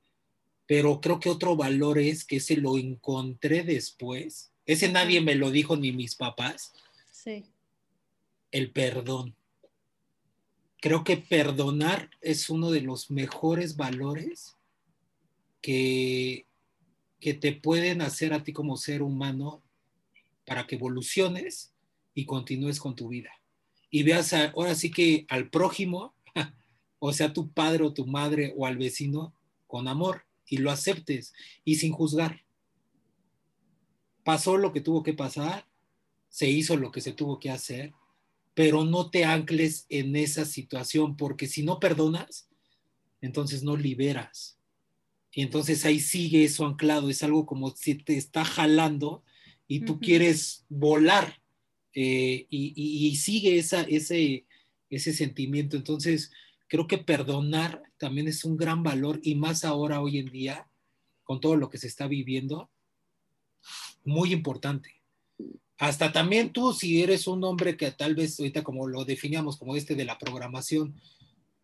pero 0.68 1.02
creo 1.02 1.20
que 1.20 1.30
otro 1.30 1.56
valor 1.56 2.00
es 2.00 2.26
que 2.26 2.40
se 2.40 2.58
lo 2.58 2.78
encontré 2.78 3.64
después 3.64 4.53
ese 4.66 4.90
nadie 4.90 5.22
me 5.22 5.36
lo 5.36 5.52
dijo 5.52 5.76
ni 5.76 5.92
mis 5.92 6.16
papás. 6.16 6.74
Sí. 7.12 7.46
El 8.52 8.72
perdón. 8.72 9.36
Creo 10.80 11.04
que 11.04 11.18
perdonar 11.18 12.10
es 12.22 12.50
uno 12.50 12.72
de 12.72 12.82
los 12.82 13.10
mejores 13.10 13.78
valores 13.78 14.56
que, 15.62 16.46
que 17.20 17.34
te 17.34 17.54
pueden 17.54 18.02
hacer 18.02 18.34
a 18.34 18.44
ti 18.44 18.52
como 18.52 18.76
ser 18.76 19.02
humano 19.02 19.64
para 20.46 20.68
que 20.68 20.76
evoluciones 20.76 21.74
y 22.14 22.26
continúes 22.26 22.80
con 22.80 22.96
tu 22.96 23.08
vida. 23.08 23.32
Y 23.90 24.04
veas 24.04 24.34
ahora 24.34 24.76
sí 24.76 24.92
que 24.92 25.26
al 25.30 25.50
prójimo, 25.50 26.14
o 27.00 27.14
sea, 27.14 27.32
tu 27.32 27.52
padre 27.52 27.84
o 27.84 27.94
tu 27.94 28.06
madre 28.06 28.54
o 28.58 28.66
al 28.66 28.78
vecino, 28.78 29.34
con 29.68 29.88
amor 29.88 30.26
y 30.48 30.58
lo 30.58 30.70
aceptes 30.70 31.34
y 31.64 31.76
sin 31.76 31.94
juzgar 31.94 32.43
pasó 34.24 34.58
lo 34.58 34.72
que 34.72 34.82
tuvo 34.82 35.04
que 35.04 35.14
pasar, 35.14 35.68
se 36.30 36.50
hizo 36.50 36.78
lo 36.78 36.92
que 36.92 37.02
se 37.02 37.12
tuvo 37.12 37.40
que 37.40 37.50
hacer, 37.50 37.94
pero 38.54 38.84
no 38.84 39.10
te 39.10 39.26
ancles 39.26 39.86
en 39.90 40.16
esa 40.16 40.46
situación, 40.46 41.18
porque 41.18 41.48
si 41.48 41.64
no 41.64 41.80
perdonas, 41.80 42.48
entonces 43.22 43.64
no 43.64 43.76
liberas. 43.76 44.58
Y 45.32 45.42
entonces 45.42 45.86
ahí 45.86 46.00
sigue 46.00 46.44
eso 46.44 46.66
anclado, 46.66 47.10
es 47.10 47.24
algo 47.24 47.46
como 47.46 47.76
si 47.76 47.96
te 47.96 48.18
está 48.18 48.46
jalando 48.46 49.24
y 49.68 49.80
tú 49.82 50.00
quieres 50.00 50.66
volar 50.70 51.42
eh, 51.96 52.46
y, 52.50 53.16
sigue 53.16 53.58
esa, 53.58 53.82
ese, 53.84 54.46
ese 54.90 55.14
sentimiento. 55.14 55.78
Entonces, 55.78 56.32
creo 56.68 56.88
que 56.88 57.00
perdonar 57.00 57.84
también 57.98 58.28
es 58.28 58.46
un 58.46 58.58
gran 58.58 58.84
valor 58.84 59.20
y 59.24 59.36
más 59.36 59.64
ahora, 59.64 60.02
hoy 60.02 60.20
en 60.20 60.32
día, 60.32 60.68
con 61.24 61.40
todo 61.40 61.56
lo 61.56 61.70
que 61.70 61.78
se 61.78 61.88
está 61.88 62.08
viviendo, 62.08 62.70
muy 64.04 64.34
importante. 64.34 65.02
Hasta 65.78 66.12
también 66.12 66.54
tú, 66.54 66.74
si 66.74 67.02
eres 67.02 67.28
un 67.28 67.44
hombre 67.44 67.76
que 67.76 67.92
tal 67.92 68.16
vez 68.16 68.40
ahorita 68.40 68.64
como 68.64 68.88
lo 68.88 69.06
definíamos 69.06 69.58
como 69.58 69.76
este 69.76 69.96
de 69.96 70.06
la 70.06 70.18
programación, 70.18 70.94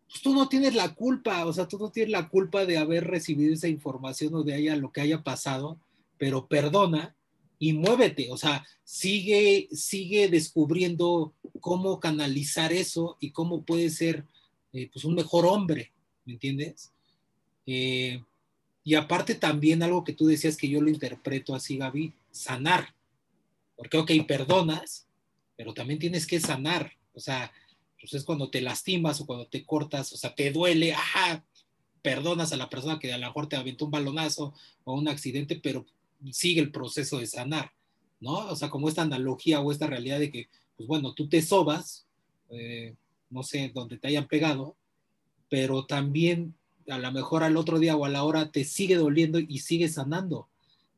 pues 0.08 0.22
tú 0.22 0.34
no 0.34 0.48
tienes 0.48 0.74
la 0.74 0.94
culpa, 0.94 1.46
o 1.46 1.52
sea, 1.52 1.68
tú 1.68 1.78
no 1.78 1.90
tienes 1.90 2.10
la 2.10 2.28
culpa 2.28 2.66
de 2.66 2.78
haber 2.78 3.06
recibido 3.06 3.54
esa 3.54 3.68
información 3.68 4.34
o 4.34 4.42
de 4.42 4.54
haya, 4.54 4.76
lo 4.76 4.92
que 4.92 5.00
haya 5.00 5.22
pasado, 5.22 5.78
pero 6.18 6.48
perdona 6.48 7.14
y 7.58 7.74
muévete, 7.74 8.30
o 8.30 8.36
sea, 8.36 8.66
sigue, 8.84 9.68
sigue 9.70 10.28
descubriendo 10.28 11.34
cómo 11.60 12.00
canalizar 12.00 12.72
eso 12.72 13.16
y 13.20 13.30
cómo 13.30 13.62
puede 13.62 13.90
ser 13.90 14.24
eh, 14.72 14.90
pues 14.92 15.04
un 15.04 15.14
mejor 15.14 15.46
hombre, 15.46 15.92
¿me 16.24 16.32
entiendes? 16.32 16.90
Eh, 17.66 18.22
y 18.82 18.94
aparte 18.94 19.34
también 19.34 19.82
algo 19.82 20.04
que 20.04 20.12
tú 20.12 20.26
decías 20.26 20.56
que 20.56 20.68
yo 20.68 20.80
lo 20.80 20.88
interpreto 20.88 21.54
así, 21.54 21.76
Gaby, 21.76 22.14
sanar. 22.30 22.94
Porque, 23.76 23.98
ok, 23.98 24.10
perdonas, 24.26 25.06
pero 25.56 25.74
también 25.74 25.98
tienes 25.98 26.26
que 26.26 26.40
sanar. 26.40 26.92
O 27.12 27.20
sea, 27.20 27.52
pues 28.00 28.14
es 28.14 28.24
cuando 28.24 28.50
te 28.50 28.60
lastimas 28.60 29.20
o 29.20 29.26
cuando 29.26 29.46
te 29.46 29.64
cortas, 29.64 30.12
o 30.12 30.16
sea, 30.16 30.34
te 30.34 30.50
duele, 30.50 30.94
ajá, 30.94 31.44
perdonas 32.02 32.52
a 32.52 32.56
la 32.56 32.70
persona 32.70 32.98
que 32.98 33.12
a 33.12 33.18
lo 33.18 33.26
mejor 33.26 33.48
te 33.48 33.56
aventó 33.56 33.84
un 33.84 33.90
balonazo 33.90 34.54
o 34.84 34.94
un 34.94 35.08
accidente, 35.08 35.60
pero 35.62 35.84
sigue 36.32 36.60
el 36.60 36.72
proceso 36.72 37.18
de 37.18 37.26
sanar, 37.26 37.72
¿no? 38.20 38.32
O 38.50 38.56
sea, 38.56 38.70
como 38.70 38.88
esta 38.88 39.02
analogía 39.02 39.60
o 39.60 39.70
esta 39.70 39.86
realidad 39.86 40.18
de 40.18 40.30
que, 40.30 40.48
pues 40.76 40.88
bueno, 40.88 41.12
tú 41.14 41.28
te 41.28 41.42
sobas, 41.42 42.06
eh, 42.48 42.94
no 43.28 43.42
sé, 43.42 43.70
donde 43.74 43.98
te 43.98 44.08
hayan 44.08 44.28
pegado, 44.28 44.76
pero 45.50 45.84
también 45.84 46.54
a 46.90 46.98
lo 46.98 47.12
mejor 47.12 47.42
al 47.42 47.56
otro 47.56 47.78
día 47.78 47.96
o 47.96 48.04
a 48.04 48.08
la 48.08 48.24
hora 48.24 48.50
te 48.50 48.64
sigue 48.64 48.96
doliendo 48.96 49.38
y 49.38 49.58
sigue 49.58 49.88
sanando. 49.88 50.48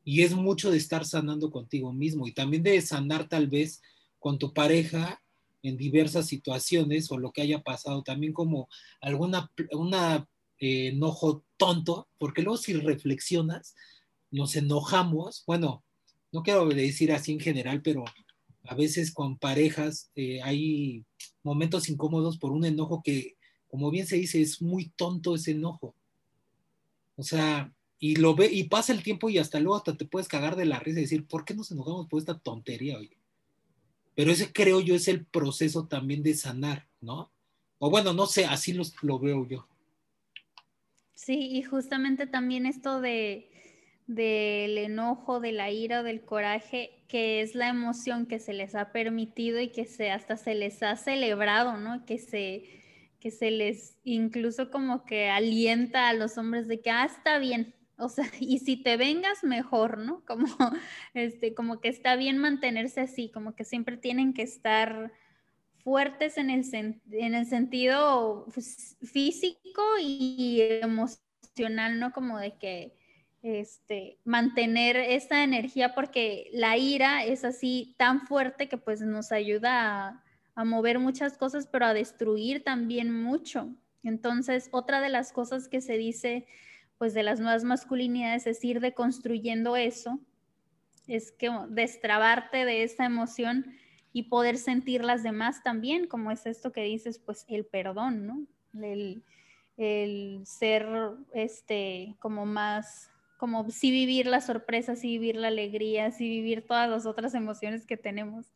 Y 0.03 0.21
es 0.21 0.35
mucho 0.35 0.71
de 0.71 0.77
estar 0.77 1.05
sanando 1.05 1.51
contigo 1.51 1.93
mismo 1.93 2.27
y 2.27 2.33
también 2.33 2.63
de 2.63 2.81
sanar 2.81 3.29
tal 3.29 3.47
vez 3.47 3.81
con 4.19 4.37
tu 4.37 4.53
pareja 4.53 5.21
en 5.61 5.77
diversas 5.77 6.27
situaciones 6.27 7.09
o 7.11 7.17
lo 7.17 7.31
que 7.31 7.41
haya 7.41 7.61
pasado, 7.61 8.03
también 8.03 8.33
como 8.33 8.67
alguna 9.01 9.49
una, 9.71 10.27
eh, 10.59 10.87
enojo 10.87 11.43
tonto, 11.57 12.07
porque 12.17 12.41
luego 12.41 12.57
si 12.57 12.73
reflexionas, 12.73 13.75
nos 14.29 14.55
enojamos, 14.55 15.43
bueno, 15.45 15.83
no 16.31 16.41
quiero 16.43 16.67
decir 16.67 17.11
así 17.11 17.33
en 17.33 17.39
general, 17.39 17.81
pero 17.81 18.03
a 18.63 18.75
veces 18.75 19.13
con 19.13 19.37
parejas 19.37 20.09
eh, 20.15 20.41
hay 20.41 21.05
momentos 21.43 21.89
incómodos 21.89 22.37
por 22.37 22.51
un 22.51 22.65
enojo 22.65 23.01
que, 23.03 23.35
como 23.73 23.89
bien 23.89 24.05
se 24.05 24.17
dice, 24.17 24.39
es 24.39 24.61
muy 24.61 24.89
tonto 24.89 25.33
ese 25.33 25.49
enojo. 25.49 25.95
O 27.15 27.23
sea, 27.23 27.73
y 27.97 28.17
lo 28.17 28.35
ve 28.35 28.47
y 28.51 28.65
pasa 28.65 28.93
el 28.93 29.01
tiempo 29.01 29.31
y 29.31 29.39
hasta 29.39 29.59
luego 29.59 29.77
hasta 29.77 29.97
te 29.97 30.05
puedes 30.05 30.27
cagar 30.27 30.55
de 30.55 30.65
la 30.65 30.79
risa 30.79 30.99
y 30.99 31.01
decir, 31.01 31.25
¿por 31.25 31.43
qué 31.43 31.55
nos 31.55 31.71
enojamos 31.71 32.05
por 32.05 32.19
esta 32.19 32.37
tontería, 32.37 32.99
hoy? 32.99 33.17
Pero 34.13 34.29
ese 34.29 34.53
creo 34.53 34.79
yo 34.79 34.93
es 34.93 35.07
el 35.07 35.25
proceso 35.25 35.87
también 35.87 36.21
de 36.21 36.35
sanar, 36.35 36.87
¿no? 37.01 37.31
O 37.79 37.89
bueno, 37.89 38.13
no 38.13 38.27
sé, 38.27 38.45
así 38.45 38.77
lo 39.01 39.17
veo 39.17 39.47
yo. 39.47 39.67
Sí, 41.15 41.33
y 41.33 41.63
justamente 41.63 42.27
también 42.27 42.67
esto 42.67 43.01
de 43.01 43.49
del 44.05 44.77
enojo, 44.77 45.39
de 45.39 45.51
la 45.51 45.71
ira, 45.71 46.03
del 46.03 46.21
coraje, 46.21 46.91
que 47.07 47.41
es 47.41 47.55
la 47.55 47.69
emoción 47.69 48.27
que 48.27 48.37
se 48.37 48.53
les 48.53 48.75
ha 48.75 48.91
permitido 48.91 49.59
y 49.59 49.69
que 49.69 49.85
se 49.85 50.11
hasta 50.11 50.37
se 50.37 50.53
les 50.53 50.83
ha 50.83 50.95
celebrado, 50.95 51.77
¿no? 51.77 52.05
Que 52.05 52.19
se, 52.19 52.82
que 53.23 53.31
se 53.31 53.51
les 53.51 53.95
incluso 54.03 54.69
como 54.69 55.05
que 55.05 55.29
alienta 55.29 56.09
a 56.09 56.13
los 56.13 56.37
hombres 56.37 56.67
de 56.67 56.81
que, 56.81 56.91
ah, 56.91 57.05
está 57.05 57.39
bien, 57.39 57.73
o 57.97 58.09
sea, 58.09 58.25
y 58.41 58.59
si 58.59 58.75
te 58.75 58.97
vengas, 58.97 59.45
mejor, 59.45 59.97
¿no? 59.97 60.25
Como, 60.27 60.45
este, 61.13 61.53
como 61.53 61.79
que 61.79 61.87
está 61.87 62.17
bien 62.17 62.37
mantenerse 62.37 62.99
así, 62.99 63.29
como 63.29 63.55
que 63.55 63.63
siempre 63.63 63.95
tienen 63.95 64.33
que 64.33 64.41
estar 64.41 65.13
fuertes 65.85 66.37
en 66.37 66.49
el, 66.49 66.65
en 66.73 67.33
el 67.33 67.45
sentido 67.45 68.45
pues, 68.53 68.97
físico 69.01 69.81
y 70.01 70.59
emocional, 70.81 72.01
¿no? 72.01 72.11
Como 72.11 72.39
de 72.39 72.57
que 72.57 72.93
este, 73.41 74.19
mantener 74.25 74.97
esa 74.97 75.45
energía 75.45 75.95
porque 75.95 76.49
la 76.51 76.75
ira 76.75 77.23
es 77.23 77.45
así 77.45 77.95
tan 77.97 78.27
fuerte 78.27 78.67
que 78.67 78.77
pues 78.77 78.99
nos 78.99 79.31
ayuda 79.31 80.07
a, 80.07 80.23
mover 80.55 80.99
muchas 80.99 81.37
cosas, 81.37 81.67
pero 81.67 81.85
a 81.85 81.93
destruir 81.93 82.63
también 82.63 83.11
mucho. 83.11 83.69
Entonces, 84.03 84.69
otra 84.71 85.01
de 85.01 85.09
las 85.09 85.31
cosas 85.31 85.67
que 85.67 85.81
se 85.81 85.97
dice 85.97 86.45
pues 86.97 87.13
de 87.13 87.23
las 87.23 87.39
nuevas 87.39 87.63
masculinidades 87.63 88.47
es 88.47 88.63
ir 88.63 88.79
deconstruyendo 88.79 89.75
eso, 89.75 90.19
es 91.07 91.31
que 91.33 91.51
destrabarte 91.69 92.63
de 92.63 92.83
esa 92.83 93.05
emoción 93.05 93.75
y 94.13 94.23
poder 94.23 94.57
sentir 94.57 95.03
las 95.03 95.23
demás 95.23 95.63
también, 95.63 96.07
como 96.07 96.31
es 96.31 96.45
esto 96.45 96.71
que 96.71 96.83
dices, 96.83 97.19
pues 97.19 97.45
el 97.49 97.65
perdón, 97.65 98.25
¿no? 98.25 98.47
El, 98.81 99.23
el 99.75 100.43
ser 100.45 100.87
este 101.33 102.15
como 102.19 102.45
más 102.45 103.09
como 103.37 103.69
sí 103.69 103.91
vivir 103.91 104.27
la 104.27 104.39
sorpresa, 104.39 104.95
sí 104.95 105.17
vivir 105.17 105.35
la 105.35 105.49
alegría, 105.49 106.11
sí 106.11 106.29
vivir 106.29 106.65
todas 106.65 106.89
las 106.89 107.05
otras 107.05 107.33
emociones 107.33 107.85
que 107.85 107.97
tenemos. 107.97 108.53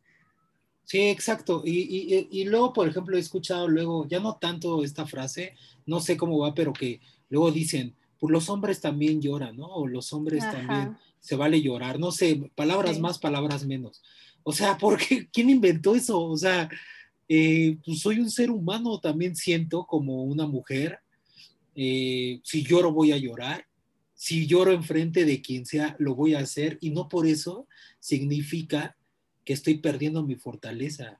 Sí, 0.88 1.00
exacto. 1.00 1.62
Y, 1.66 2.44
luego, 2.44 2.72
por 2.72 2.88
ejemplo, 2.88 3.14
he 3.14 3.20
escuchado 3.20 3.68
luego, 3.68 4.08
ya 4.08 4.20
no 4.20 4.36
tanto 4.36 4.82
esta 4.82 5.06
frase, 5.06 5.52
no 5.84 6.00
sé 6.00 6.16
cómo 6.16 6.38
va, 6.38 6.54
pero 6.54 6.72
que 6.72 7.02
luego 7.28 7.52
dicen, 7.52 7.94
pues 8.18 8.32
los 8.32 8.48
hombres 8.48 8.80
también 8.80 9.20
lloran, 9.20 9.54
¿no? 9.54 9.66
O 9.66 9.86
los 9.86 10.14
hombres 10.14 10.42
también 10.50 10.96
se 11.20 11.36
vale 11.36 11.60
llorar, 11.60 12.00
no 12.00 12.10
sé, 12.10 12.50
palabras 12.54 12.98
más, 13.00 13.18
palabras 13.18 13.66
menos. 13.66 14.02
O 14.42 14.54
sea, 14.54 14.78
¿por 14.78 14.96
qué? 14.96 15.28
¿Quién 15.32 15.50
inventó 15.50 15.94
eso? 15.94 16.22
O 16.22 16.38
sea, 16.38 16.70
eh, 17.28 17.76
pues 17.84 18.00
soy 18.00 18.20
un 18.20 18.30
ser 18.30 18.50
humano, 18.50 18.98
también 18.98 19.36
siento 19.36 19.84
como 19.84 20.24
una 20.24 20.46
mujer. 20.46 21.00
Eh, 21.74 22.40
si 22.44 22.64
lloro, 22.64 22.92
voy 22.94 23.12
a 23.12 23.18
llorar 23.18 23.66
si 24.14 24.48
lloro 24.48 24.72
enfrente 24.72 25.24
de 25.24 25.40
quien 25.40 25.64
sea, 25.64 25.94
lo 26.00 26.16
voy 26.16 26.34
a 26.34 26.40
hacer 26.40 26.76
y 26.80 26.90
no 26.90 27.08
por 27.08 27.24
eso 27.24 27.68
significa 28.00 28.96
que 29.48 29.54
estoy 29.54 29.78
perdiendo 29.78 30.22
mi 30.22 30.34
fortaleza. 30.34 31.18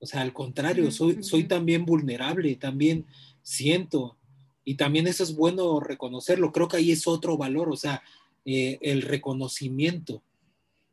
O 0.00 0.06
sea, 0.06 0.22
al 0.22 0.32
contrario, 0.32 0.90
soy, 0.90 1.22
soy 1.22 1.44
también 1.44 1.86
vulnerable, 1.86 2.56
también 2.56 3.06
siento 3.44 4.16
y 4.64 4.74
también 4.74 5.06
eso 5.06 5.22
es 5.22 5.36
bueno 5.36 5.78
reconocerlo. 5.78 6.50
Creo 6.50 6.66
que 6.66 6.78
ahí 6.78 6.90
es 6.90 7.06
otro 7.06 7.36
valor, 7.36 7.68
o 7.68 7.76
sea, 7.76 8.02
eh, 8.44 8.80
el 8.82 9.02
reconocimiento. 9.02 10.20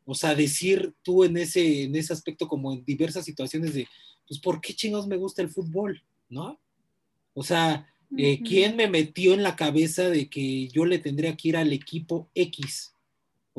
O 0.04 0.14
sea, 0.14 0.36
decir 0.36 0.94
tú 1.02 1.24
en 1.24 1.38
ese, 1.38 1.82
en 1.82 1.96
ese 1.96 2.12
aspecto 2.12 2.46
como 2.46 2.72
en 2.72 2.84
diversas 2.84 3.24
situaciones 3.24 3.74
de, 3.74 3.88
pues, 4.28 4.38
¿por 4.38 4.60
qué 4.60 4.72
chingados 4.72 5.08
me 5.08 5.16
gusta 5.16 5.42
el 5.42 5.48
fútbol? 5.48 6.00
¿No? 6.28 6.60
O 7.34 7.42
sea, 7.42 7.88
eh, 8.16 8.40
¿Quién 8.40 8.76
me 8.76 8.86
metió 8.86 9.34
en 9.34 9.42
la 9.42 9.56
cabeza 9.56 10.10
de 10.10 10.30
que 10.30 10.68
yo 10.68 10.84
le 10.86 11.00
tendría 11.00 11.36
que 11.36 11.48
ir 11.48 11.56
al 11.56 11.72
equipo 11.72 12.30
X? 12.36 12.94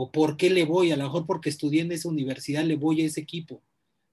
¿O 0.01 0.11
por 0.11 0.37
qué 0.37 0.49
le 0.49 0.63
voy? 0.63 0.91
A 0.91 0.97
lo 0.97 1.03
mejor 1.03 1.25
porque 1.25 1.49
estudié 1.49 1.81
en 1.81 1.91
esa 1.91 2.07
universidad 2.07 2.63
le 2.63 2.75
voy 2.75 3.01
a 3.01 3.05
ese 3.05 3.19
equipo. 3.19 3.61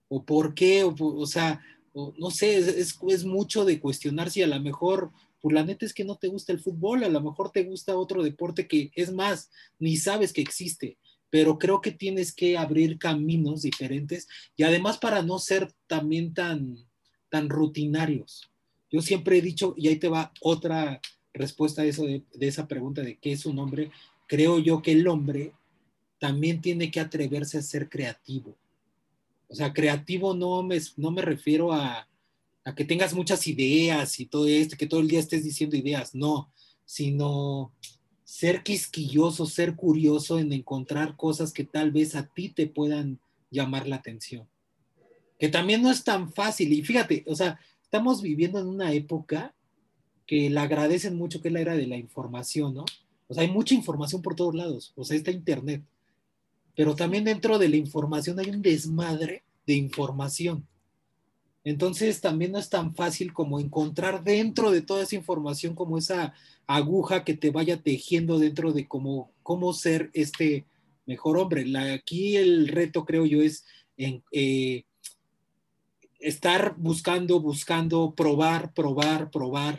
¿O 0.09 0.25
por 0.25 0.55
qué? 0.55 0.83
O, 0.83 1.27
sea, 1.27 1.61
no 1.95 2.31
sé, 2.31 2.57
es, 2.57 2.99
es, 3.09 3.25
mucho 3.25 3.65
de 3.65 3.79
cuestionar 3.79 4.31
si 4.31 4.43
a 4.43 4.47
lo 4.47 4.61
mejor, 4.61 5.11
pues 5.41 5.55
la 5.55 5.65
neta 5.65 5.87
es 5.87 5.95
que 5.95 6.05
no 6.05 6.17
te 6.17 6.29
gusta 6.29 6.53
el 6.53 6.61
fútbol, 6.61 7.05
a 7.05 7.09
lo 7.09 7.21
mejor 7.21 7.51
te 7.51 7.63
gusta 7.65 7.97
otro 7.97 8.23
deporte 8.23 8.67
que 8.67 8.91
es 8.95 9.13
más, 9.13 9.51
ni 9.79 9.97
sabes 9.97 10.33
que 10.33 10.41
existe 10.41 10.99
pero 11.31 11.59
creo 11.59 11.81
que 11.81 11.91
tienes 11.91 12.33
que 12.33 12.57
abrir 12.57 12.99
caminos 12.99 13.63
diferentes 13.63 14.29
y 14.57 14.63
además 14.63 14.99
para 14.99 15.23
no 15.23 15.39
ser 15.39 15.71
también 15.87 16.33
tan, 16.33 16.77
tan 17.29 17.49
rutinarios. 17.49 18.51
Yo 18.91 19.03
siempre 19.03 19.39
he 19.39 19.43
dicho, 19.43 19.75
y 19.77 19.89
ahí 19.89 19.97
te 19.97 20.09
va 20.09 20.33
otra 20.41 21.01
respuesta 21.35 21.83
a 21.83 21.85
eso 21.85 22.05
de, 22.07 22.23
esa 22.41 22.67
pregunta 22.67 23.03
de 23.03 23.19
qué 23.19 23.33
es 23.33 23.45
un 23.45 23.59
hombre. 23.59 23.91
Creo 24.27 24.59
yo 24.59 24.81
que 24.83 24.93
el 24.93 25.07
hombre 25.09 25.53
también 26.19 26.61
tiene 26.61 26.91
que 26.91 27.01
atreverse 27.01 27.59
a 27.59 27.63
ser 27.63 27.89
creativo. 27.89 28.57
O 29.49 29.55
sea, 29.55 29.73
creativo 29.73 30.35
no 30.35 30.63
me, 30.63 30.79
no 30.97 31.11
me 31.11 31.23
refiero 31.23 31.73
a, 31.73 32.09
a 32.65 32.75
que 32.75 32.85
tengas 32.85 33.15
muchas 33.15 33.47
ideas 33.47 34.19
y 34.19 34.27
todo 34.27 34.47
esto, 34.47 34.77
que 34.77 34.87
todo 34.87 35.01
el 35.01 35.09
día 35.09 35.21
estés 35.21 35.45
diciendo 35.45 35.77
ideas, 35.77 36.15
no, 36.15 36.51
sino 36.85 37.73
ser 38.25 38.65
quisquilloso, 38.65 39.47
ser 39.47 39.77
curioso 39.77 40.39
en 40.39 40.53
encontrar 40.53 41.17
cosas 41.17 41.53
que 41.53 41.65
tal 41.65 41.93
vez 41.93 42.17
a 42.17 42.27
ti 42.27 42.49
te 42.49 42.67
puedan 42.67 43.21
llamar 43.51 43.87
la 43.87 43.97
atención. 43.97 44.49
Que 45.39 45.49
también 45.49 45.83
no 45.83 45.91
es 45.91 46.03
tan 46.03 46.33
fácil. 46.33 46.73
Y 46.73 46.83
fíjate, 46.83 47.25
o 47.29 47.37
sea, 47.37 47.61
estamos 47.83 48.23
viviendo 48.23 48.59
en 48.59 48.67
una 48.67 48.93
época 48.93 49.55
que 50.27 50.51
la 50.51 50.63
agradecen 50.63 51.17
mucho, 51.17 51.41
que 51.41 51.49
es 51.49 51.55
la 51.55 51.61
era 51.61 51.77
de 51.77 51.87
la 51.87 51.97
información, 51.97 52.75
¿no? 52.75 52.85
O 53.29 53.35
sea, 53.35 53.45
hay 53.45 53.51
mucha 53.51 53.75
información 53.75 54.23
por 54.23 54.35
todos 54.35 54.55
lados, 54.55 54.93
o 54.97 55.05
sea, 55.05 55.17
está 55.17 55.31
Internet. 55.31 55.83
Pero 56.77 56.95
también 56.95 57.25
dentro 57.25 57.59
de 57.59 57.69
la 57.69 57.77
información 57.77 58.39
hay 58.39 58.51
un 58.51 58.63
desmadre 58.63 59.43
de 59.67 59.75
información. 59.75 60.67
Entonces 61.65 62.21
también 62.21 62.53
no 62.53 62.59
es 62.59 62.69
tan 62.69 62.95
fácil 62.95 63.33
como 63.33 63.59
encontrar 63.59 64.23
dentro 64.23 64.71
de 64.71 64.83
toda 64.83 65.03
esa 65.03 65.17
información 65.17 65.75
como 65.75 65.99
esa 65.99 66.33
aguja 66.69 67.25
que 67.25 67.35
te 67.35 67.51
vaya 67.51 67.83
tejiendo 67.83 68.39
dentro 68.39 68.73
de 68.73 68.87
cómo, 68.87 69.33
cómo 69.43 69.73
ser 69.73 70.11
este 70.13 70.65
mejor 71.07 71.39
hombre. 71.39 71.65
aquí 71.93 72.37
el 72.37 72.69
reto 72.69 73.05
creo 73.05 73.27
yo 73.27 73.41
es 73.43 73.65
en, 73.97 74.23
eh, 74.31 74.85
estar 76.21 76.75
buscando, 76.77 77.41
buscando, 77.41 78.15
probar, 78.15 78.73
probar, 78.73 79.31
probar 79.31 79.79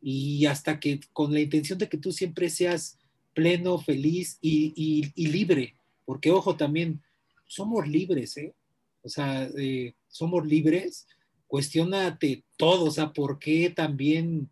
y 0.00 0.46
hasta 0.46 0.78
que 0.78 1.00
con 1.12 1.32
la 1.32 1.40
intención 1.40 1.78
de 1.78 1.88
que 1.88 1.98
tú 1.98 2.12
siempre 2.12 2.50
seas 2.50 2.98
pleno, 3.34 3.78
feliz 3.78 4.38
y, 4.40 5.12
libre, 5.16 5.74
porque 6.08 6.30
ojo 6.30 6.56
también, 6.56 7.02
somos 7.46 7.86
libres, 7.86 8.34
¿eh? 8.38 8.54
O 9.02 9.10
sea, 9.10 9.46
eh, 9.58 9.92
somos 10.08 10.46
libres 10.46 11.06
cuestionate 11.46 12.44
todo, 12.56 12.86
o 12.86 12.90
sea, 12.90 13.12
por 13.12 13.38
qué 13.38 13.68
también 13.68 14.48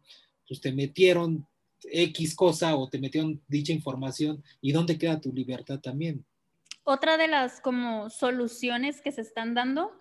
pues, 0.46 0.60
te 0.60 0.70
metieron 0.70 1.46
X 1.82 2.36
cosa 2.36 2.76
o 2.76 2.90
te 2.90 2.98
metieron 2.98 3.40
dicha 3.48 3.72
información 3.72 4.44
y 4.60 4.72
dónde 4.72 4.98
queda 4.98 5.18
tu 5.18 5.32
libertad 5.32 5.80
también. 5.80 6.26
Otra 6.84 7.16
de 7.16 7.26
las 7.26 7.62
como 7.62 8.10
soluciones 8.10 9.00
que 9.00 9.10
se 9.10 9.22
están 9.22 9.54
dando 9.54 9.92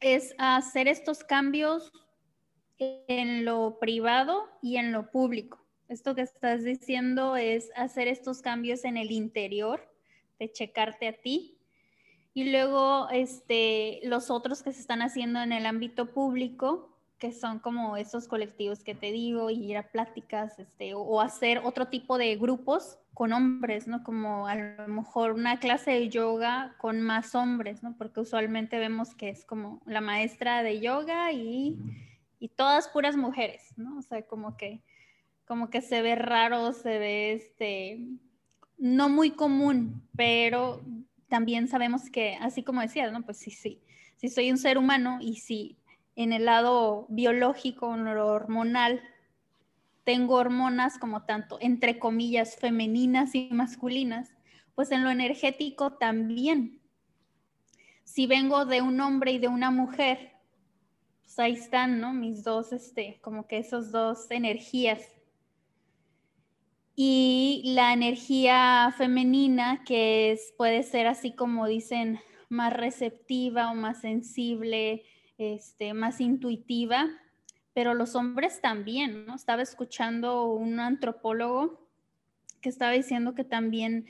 es 0.00 0.36
hacer 0.38 0.86
estos 0.86 1.24
cambios 1.24 1.90
en 2.78 3.44
lo 3.44 3.80
privado 3.80 4.44
y 4.62 4.76
en 4.76 4.92
lo 4.92 5.10
público. 5.10 5.66
Esto 5.88 6.14
que 6.14 6.22
estás 6.22 6.62
diciendo 6.62 7.34
es 7.34 7.70
hacer 7.74 8.06
estos 8.06 8.40
cambios 8.40 8.84
en 8.84 8.96
el 8.96 9.10
interior, 9.10 9.91
de 10.42 10.52
checarte 10.52 11.08
a 11.08 11.12
ti, 11.12 11.58
y 12.34 12.50
luego, 12.50 13.08
este, 13.10 14.00
los 14.04 14.30
otros 14.30 14.62
que 14.62 14.72
se 14.72 14.80
están 14.80 15.02
haciendo 15.02 15.42
en 15.42 15.52
el 15.52 15.66
ámbito 15.66 16.12
público, 16.12 16.88
que 17.18 17.30
son 17.32 17.58
como 17.58 17.96
esos 17.96 18.26
colectivos 18.26 18.82
que 18.82 18.94
te 18.94 19.12
digo, 19.12 19.50
y 19.50 19.70
ir 19.70 19.76
a 19.76 19.90
pláticas, 19.90 20.58
este, 20.58 20.94
o, 20.94 21.20
hacer 21.20 21.58
otro 21.62 21.88
tipo 21.88 22.16
de 22.16 22.36
grupos 22.36 22.98
con 23.12 23.34
hombres, 23.34 23.86
¿no? 23.86 24.02
Como 24.02 24.48
a 24.48 24.54
lo 24.54 24.88
mejor 24.88 25.32
una 25.32 25.60
clase 25.60 25.90
de 25.90 26.08
yoga 26.08 26.74
con 26.78 27.02
más 27.02 27.34
hombres, 27.34 27.82
¿no? 27.82 27.96
Porque 27.98 28.20
usualmente 28.20 28.78
vemos 28.78 29.14
que 29.14 29.28
es 29.28 29.44
como 29.44 29.82
la 29.84 30.00
maestra 30.00 30.62
de 30.62 30.80
yoga 30.80 31.30
y, 31.32 31.78
y 32.38 32.48
todas 32.48 32.88
puras 32.88 33.14
mujeres, 33.14 33.74
¿no? 33.76 33.98
O 33.98 34.02
sea, 34.02 34.22
como 34.22 34.56
que, 34.56 34.82
como 35.46 35.68
que 35.68 35.82
se 35.82 36.00
ve 36.00 36.14
raro, 36.14 36.72
se 36.72 36.98
ve, 36.98 37.32
este, 37.34 38.00
no 38.82 39.08
muy 39.08 39.30
común, 39.30 40.02
pero 40.16 40.82
también 41.28 41.68
sabemos 41.68 42.10
que, 42.10 42.34
así 42.40 42.64
como 42.64 42.80
decías, 42.80 43.12
¿no? 43.12 43.22
Pues 43.22 43.36
sí, 43.36 43.52
sí, 43.52 43.80
si 44.16 44.28
soy 44.28 44.50
un 44.50 44.58
ser 44.58 44.76
humano 44.76 45.18
y 45.20 45.36
si 45.36 45.78
en 46.16 46.32
el 46.32 46.46
lado 46.46 47.06
biológico, 47.08 47.86
hormonal, 47.86 49.00
tengo 50.02 50.34
hormonas 50.34 50.98
como 50.98 51.22
tanto, 51.22 51.58
entre 51.60 52.00
comillas, 52.00 52.56
femeninas 52.56 53.36
y 53.36 53.50
masculinas, 53.52 54.34
pues 54.74 54.90
en 54.90 55.04
lo 55.04 55.10
energético 55.10 55.92
también. 55.92 56.80
Si 58.02 58.26
vengo 58.26 58.66
de 58.66 58.82
un 58.82 59.00
hombre 59.00 59.30
y 59.30 59.38
de 59.38 59.46
una 59.46 59.70
mujer, 59.70 60.32
pues 61.22 61.38
ahí 61.38 61.52
están, 61.52 62.00
¿no? 62.00 62.12
Mis 62.12 62.42
dos, 62.42 62.72
este, 62.72 63.20
como 63.20 63.46
que 63.46 63.58
esos 63.58 63.92
dos 63.92 64.28
energías 64.32 65.02
y 66.94 67.62
la 67.74 67.92
energía 67.92 68.94
femenina, 68.96 69.82
que 69.84 70.32
es, 70.32 70.52
puede 70.56 70.82
ser 70.82 71.06
así 71.06 71.32
como 71.32 71.66
dicen, 71.66 72.20
más 72.48 72.72
receptiva 72.72 73.70
o 73.70 73.74
más 73.74 74.00
sensible, 74.00 75.04
este, 75.38 75.94
más 75.94 76.20
intuitiva, 76.20 77.08
pero 77.72 77.94
los 77.94 78.14
hombres 78.14 78.60
también, 78.60 79.24
¿no? 79.26 79.34
Estaba 79.34 79.62
escuchando 79.62 80.52
un 80.52 80.78
antropólogo 80.78 81.88
que 82.60 82.68
estaba 82.68 82.92
diciendo 82.92 83.34
que 83.34 83.44
también, 83.44 84.06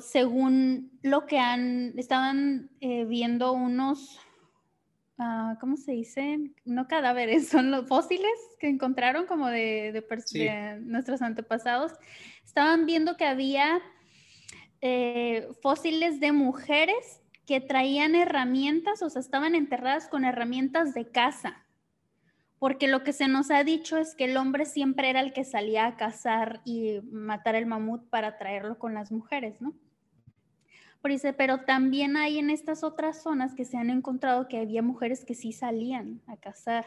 según 0.00 0.92
lo 1.02 1.26
que 1.26 1.38
han, 1.38 1.98
estaban 1.98 2.70
eh, 2.80 3.04
viendo 3.04 3.52
unos 3.52 4.20
Ah, 5.24 5.56
¿cómo 5.60 5.76
se 5.76 5.92
dice? 5.92 6.50
No 6.64 6.88
cadáveres, 6.88 7.46
son 7.48 7.70
los 7.70 7.86
fósiles 7.86 8.32
que 8.58 8.68
encontraron 8.68 9.26
como 9.26 9.46
de, 9.46 9.92
de, 9.92 10.80
nuestros 10.82 11.22
antepasados. 11.22 11.92
Estaban 12.44 12.86
viendo 12.86 13.16
que 13.16 13.24
había 13.24 13.80
eh, 14.80 15.46
fósiles 15.62 16.18
de 16.18 16.32
mujeres 16.32 17.20
que 17.46 17.60
traían 17.60 18.16
herramientas, 18.16 19.00
o 19.00 19.10
sea, 19.10 19.20
estaban 19.20 19.54
enterradas 19.54 20.08
con 20.08 20.24
herramientas 20.24 20.92
de 20.92 21.08
caza. 21.08 21.66
Porque 22.58 22.88
lo 22.88 23.04
que 23.04 23.12
se 23.12 23.28
nos 23.28 23.52
ha 23.52 23.62
dicho 23.62 23.98
es 23.98 24.16
que 24.16 24.24
el 24.24 24.36
hombre 24.36 24.66
siempre 24.66 25.08
era 25.08 25.20
el 25.20 25.32
que 25.32 25.44
salía 25.44 25.86
a 25.86 25.96
cazar 25.96 26.62
y 26.64 27.00
matar 27.12 27.54
el 27.54 27.66
mamut 27.66 28.08
para 28.10 28.38
traerlo 28.38 28.76
con 28.76 28.92
las 28.92 29.12
mujeres, 29.12 29.60
¿no? 29.60 29.72
Pero 31.36 31.60
también 31.60 32.16
hay 32.16 32.38
en 32.38 32.50
estas 32.50 32.84
otras 32.84 33.22
zonas 33.22 33.54
que 33.54 33.64
se 33.64 33.76
han 33.76 33.90
encontrado 33.90 34.48
que 34.48 34.58
había 34.58 34.82
mujeres 34.82 35.24
que 35.24 35.34
sí 35.34 35.52
salían 35.52 36.22
a 36.26 36.36
cazar. 36.36 36.86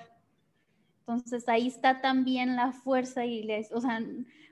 Entonces 0.99 1.47
ahí 1.47 1.67
está 1.67 2.01
también 2.01 2.55
la 2.55 2.71
fuerza 2.71 3.25
y 3.25 3.43
les, 3.43 3.71
o 3.71 3.81
sea, 3.81 4.01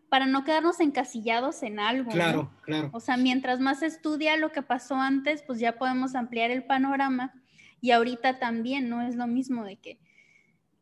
para 0.10 0.26
no 0.28 0.44
quedarnos 0.44 0.80
encasillados 0.80 1.64
en 1.64 1.80
algo. 1.80 2.12
Claro, 2.12 2.52
claro. 2.62 2.90
O 2.94 3.00
sea, 3.00 3.18
mientras 3.18 3.60
más 3.60 3.82
estudia 3.82 4.38
lo 4.38 4.52
que 4.52 4.62
pasó 4.62 4.96
antes, 4.96 5.42
pues 5.42 5.60
ya 5.60 5.78
podemos 5.78 6.14
ampliar 6.14 6.52
el 6.52 6.66
panorama 6.66 7.34
y 7.82 7.92
ahorita 7.92 8.40
también 8.40 8.90
no 8.90 9.02
es 9.02 9.16
lo 9.16 9.28
mismo 9.28 9.64
de 9.64 9.78
que 9.78 10.00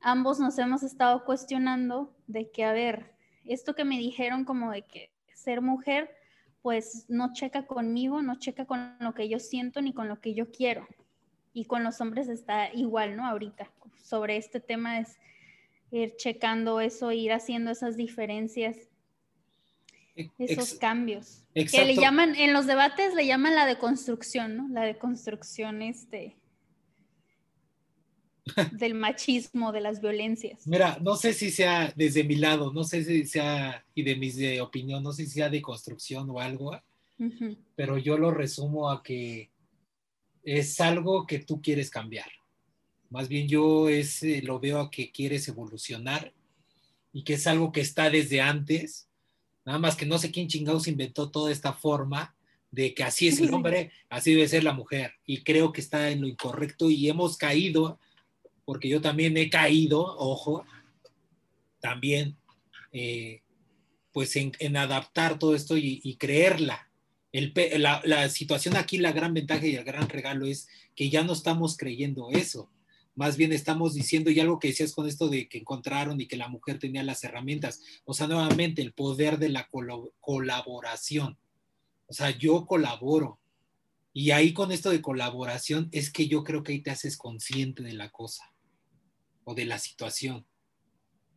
ambos 0.01 0.39
nos 0.39 0.57
hemos 0.57 0.83
estado 0.83 1.23
cuestionando 1.23 2.13
de 2.27 2.51
que, 2.51 2.65
a 2.65 2.73
ver, 2.73 3.13
esto 3.45 3.75
que 3.75 3.85
me 3.85 3.97
dijeron 3.97 4.43
como 4.43 4.71
de 4.71 4.81
que 4.81 5.11
ser 5.33 5.61
mujer, 5.61 6.09
pues 6.61 7.05
no 7.09 7.33
checa 7.33 7.65
conmigo, 7.65 8.21
no 8.21 8.37
checa 8.37 8.65
con 8.65 8.95
lo 8.99 9.13
que 9.13 9.27
yo 9.27 9.39
siento 9.39 9.81
ni 9.81 9.93
con 9.93 10.07
lo 10.07 10.19
que 10.19 10.33
yo 10.33 10.51
quiero. 10.51 10.87
Y 11.53 11.65
con 11.65 11.83
los 11.83 11.99
hombres 12.01 12.29
está 12.29 12.73
igual, 12.73 13.15
¿no? 13.15 13.25
Ahorita, 13.25 13.69
sobre 14.01 14.37
este 14.37 14.59
tema 14.59 14.99
es 14.99 15.17
ir 15.91 16.15
checando 16.15 16.79
eso, 16.79 17.11
ir 17.11 17.33
haciendo 17.33 17.71
esas 17.71 17.97
diferencias, 17.97 18.77
esos 20.37 20.75
cambios. 20.75 21.43
Que 21.53 21.85
le 21.85 21.95
llaman, 21.95 22.35
en 22.35 22.53
los 22.53 22.67
debates 22.67 23.13
le 23.15 23.25
llaman 23.25 23.55
la 23.55 23.65
deconstrucción, 23.65 24.55
¿no? 24.55 24.67
La 24.69 24.83
deconstrucción, 24.83 25.81
este, 25.81 26.37
del 28.71 28.93
machismo, 28.93 29.71
de 29.71 29.81
las 29.81 30.01
violencias. 30.01 30.65
Mira, 30.65 30.97
no 31.01 31.15
sé 31.15 31.33
si 31.33 31.51
sea 31.51 31.93
desde 31.95 32.23
mi 32.23 32.35
lado, 32.35 32.71
no 32.73 32.83
sé 32.83 33.03
si 33.03 33.25
sea, 33.25 33.85
y 33.93 34.03
de 34.03 34.15
mis 34.15 34.35
de 34.35 34.61
opinión, 34.61 35.03
no 35.03 35.11
sé 35.11 35.25
si 35.25 35.31
sea 35.31 35.49
de 35.49 35.61
construcción 35.61 36.29
o 36.29 36.39
algo, 36.39 36.79
pero 37.75 37.99
yo 37.99 38.17
lo 38.17 38.31
resumo 38.31 38.89
a 38.89 39.03
que 39.03 39.51
es 40.43 40.81
algo 40.81 41.27
que 41.27 41.39
tú 41.39 41.61
quieres 41.61 41.91
cambiar. 41.91 42.29
Más 43.11 43.27
bien 43.27 43.47
yo 43.47 43.89
es, 43.89 44.23
eh, 44.23 44.41
lo 44.41 44.59
veo 44.59 44.79
a 44.79 44.89
que 44.89 45.11
quieres 45.11 45.47
evolucionar 45.47 46.33
y 47.13 47.23
que 47.23 47.33
es 47.33 47.45
algo 47.45 47.71
que 47.71 47.81
está 47.81 48.09
desde 48.09 48.41
antes, 48.41 49.07
nada 49.65 49.77
más 49.77 49.95
que 49.95 50.05
no 50.05 50.17
sé 50.17 50.31
quién 50.31 50.47
chingados 50.47 50.87
inventó 50.87 51.29
toda 51.29 51.51
esta 51.51 51.73
forma 51.73 52.35
de 52.71 52.93
que 52.95 53.03
así 53.03 53.27
es 53.27 53.39
el 53.39 53.53
hombre, 53.53 53.91
así 54.09 54.33
debe 54.33 54.47
ser 54.47 54.63
la 54.63 54.73
mujer. 54.73 55.13
Y 55.25 55.43
creo 55.43 55.71
que 55.71 55.81
está 55.81 56.09
en 56.09 56.21
lo 56.21 56.27
incorrecto 56.27 56.89
y 56.89 57.07
hemos 57.07 57.37
caído 57.37 57.99
porque 58.71 58.87
yo 58.87 59.01
también 59.01 59.35
he 59.35 59.49
caído, 59.49 59.99
ojo, 60.17 60.65
también, 61.81 62.37
eh, 62.93 63.41
pues 64.13 64.33
en, 64.37 64.77
adaptar 64.77 65.37
todo 65.37 65.55
esto 65.55 65.75
y, 65.75 66.15
creerla. 66.15 66.89
la, 67.33 68.29
situación 68.29 68.77
aquí, 68.77 68.97
la 68.97 69.11
gran 69.11 69.33
ventaja 69.33 69.67
y 69.67 69.75
el 69.75 69.83
gran 69.83 70.07
regalo 70.07 70.45
es 70.45 70.69
que 70.95 71.09
ya 71.09 71.21
no 71.21 71.33
estamos 71.33 71.75
creyendo 71.75 72.29
eso. 72.31 72.71
Más 73.13 73.35
bien 73.35 73.51
estamos 73.51 73.93
diciendo, 73.93 74.31
y 74.31 74.39
algo 74.39 74.57
que 74.57 74.69
decías 74.69 74.93
con 74.93 75.05
esto 75.05 75.27
de 75.27 75.49
que 75.49 75.57
encontraron 75.57 76.21
y 76.21 76.27
que 76.27 76.37
la 76.37 76.47
mujer 76.47 76.79
tenía 76.79 77.03
las 77.03 77.25
herramientas. 77.25 77.81
O 78.05 78.13
sea, 78.13 78.27
nuevamente, 78.27 78.81
el 78.81 78.93
poder 78.93 79.37
de 79.37 79.49
la 79.49 79.67
colaboración. 80.21 81.37
O 82.07 82.13
sea, 82.13 82.29
yo 82.29 82.65
colaboro. 82.65 83.37
Y 84.13 84.31
ahí 84.31 84.53
con 84.53 84.71
esto 84.71 84.91
de 84.91 85.01
colaboración 85.01 85.89
es 85.91 86.09
que 86.09 86.29
yo 86.29 86.45
creo 86.45 86.63
que 86.63 86.71
ahí 86.71 86.79
te 86.79 86.91
haces 86.91 87.17
consciente 87.17 87.83
de 87.83 87.91
la 87.91 88.09
cosa 88.11 88.50
o 89.43 89.53
de 89.55 89.65
la 89.65 89.79
situación. 89.79 90.45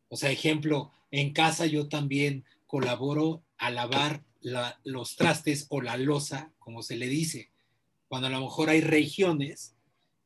O 0.08 0.16
sea, 0.16 0.30
ejemplo, 0.30 0.92
en 1.10 1.32
casa 1.32 1.66
yo 1.66 1.88
también 1.88 2.44
colaboro 2.66 3.42
a 3.56 3.70
lavar 3.70 4.22
los 4.84 5.16
trastes 5.16 5.66
o 5.70 5.80
la 5.80 5.96
losa, 5.96 6.52
como 6.58 6.82
se 6.82 6.96
le 6.96 7.08
dice, 7.08 7.50
cuando 8.08 8.28
a 8.28 8.30
lo 8.30 8.40
mejor 8.40 8.68
hay 8.68 8.80
regiones 8.80 9.74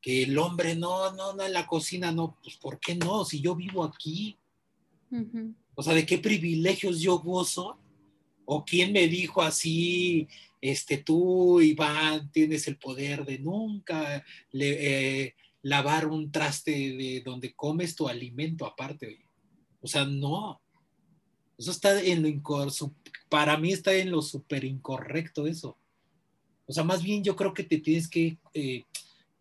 que 0.01 0.24
el 0.24 0.39
hombre 0.39 0.76
no, 0.76 1.12
no, 1.12 1.35
no, 1.35 1.45
en 1.45 1.53
la 1.53 1.66
cocina 1.66 2.12
no, 2.12 2.37
pues 2.43 2.57
¿por 2.57 2.81
qué 2.81 2.95
no? 2.95 3.24
Si 3.24 3.41
yo 3.41 3.55
vivo 3.55 3.85
aquí. 3.85 4.37
O 5.74 5.83
sea, 5.83 5.95
¿de 5.95 6.05
qué 6.05 6.18
privilegios 6.18 7.01
yo 7.01 7.18
gozo? 7.18 7.79
¿O 8.45 8.64
quién 8.64 8.93
me 8.93 9.09
dijo 9.09 9.43
así, 9.43 10.26
este, 10.61 10.99
tú, 10.99 11.61
Iván, 11.61 12.31
tienes 12.33 12.66
el 12.66 12.76
poder 12.76 13.24
de 13.24 13.39
nunca 13.39 14.24
le, 14.51 15.24
eh, 15.26 15.35
lavar 15.63 16.07
un 16.07 16.31
traste 16.31 16.71
de 16.71 17.23
donde 17.25 17.55
comes 17.55 17.95
tu 17.95 18.09
alimento 18.09 18.67
aparte. 18.67 19.25
O 19.81 19.87
sea, 19.87 20.05
no. 20.05 20.61
Eso 21.57 21.71
está 21.71 22.01
en 22.01 22.23
lo 22.23 22.95
para 23.29 23.57
mí 23.57 23.73
está 23.73 23.95
en 23.95 24.11
lo 24.11 24.23
súper 24.23 24.65
incorrecto 24.65 25.47
eso. 25.47 25.77
O 26.67 26.73
sea, 26.73 26.85
más 26.85 27.03
bien 27.03 27.25
yo 27.25 27.35
creo 27.35 27.53
que 27.53 27.65
te 27.65 27.79
tienes 27.79 28.09
que 28.09 28.39
eh, 28.55 28.85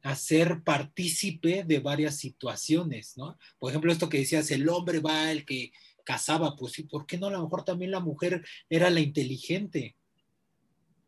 hacer 0.02 0.64
partícipe 0.64 1.64
de 1.64 1.80
varias 1.80 2.18
situaciones, 2.18 3.18
¿no? 3.18 3.38
Por 3.60 3.72
ejemplo, 3.72 3.92
esto 3.92 4.10
que 4.10 4.20
decías, 4.20 4.50
el 4.52 4.68
hombre 4.70 5.00
va 5.00 5.32
el 5.32 5.46
que 5.46 5.72
cazaba, 6.04 6.56
pues 6.56 6.74
sí, 6.74 6.84
¿por 6.84 7.06
qué 7.06 7.18
no? 7.18 7.28
A 7.28 7.32
lo 7.32 7.44
mejor 7.44 7.66
también 7.66 7.92
la 7.92 8.00
mujer 8.00 8.46
era 8.70 8.90
la 8.90 9.02
inteligente, 9.02 9.96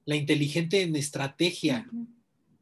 la 0.06 0.16
inteligente 0.18 0.82
en 0.82 0.96
estrategia. 0.96 1.90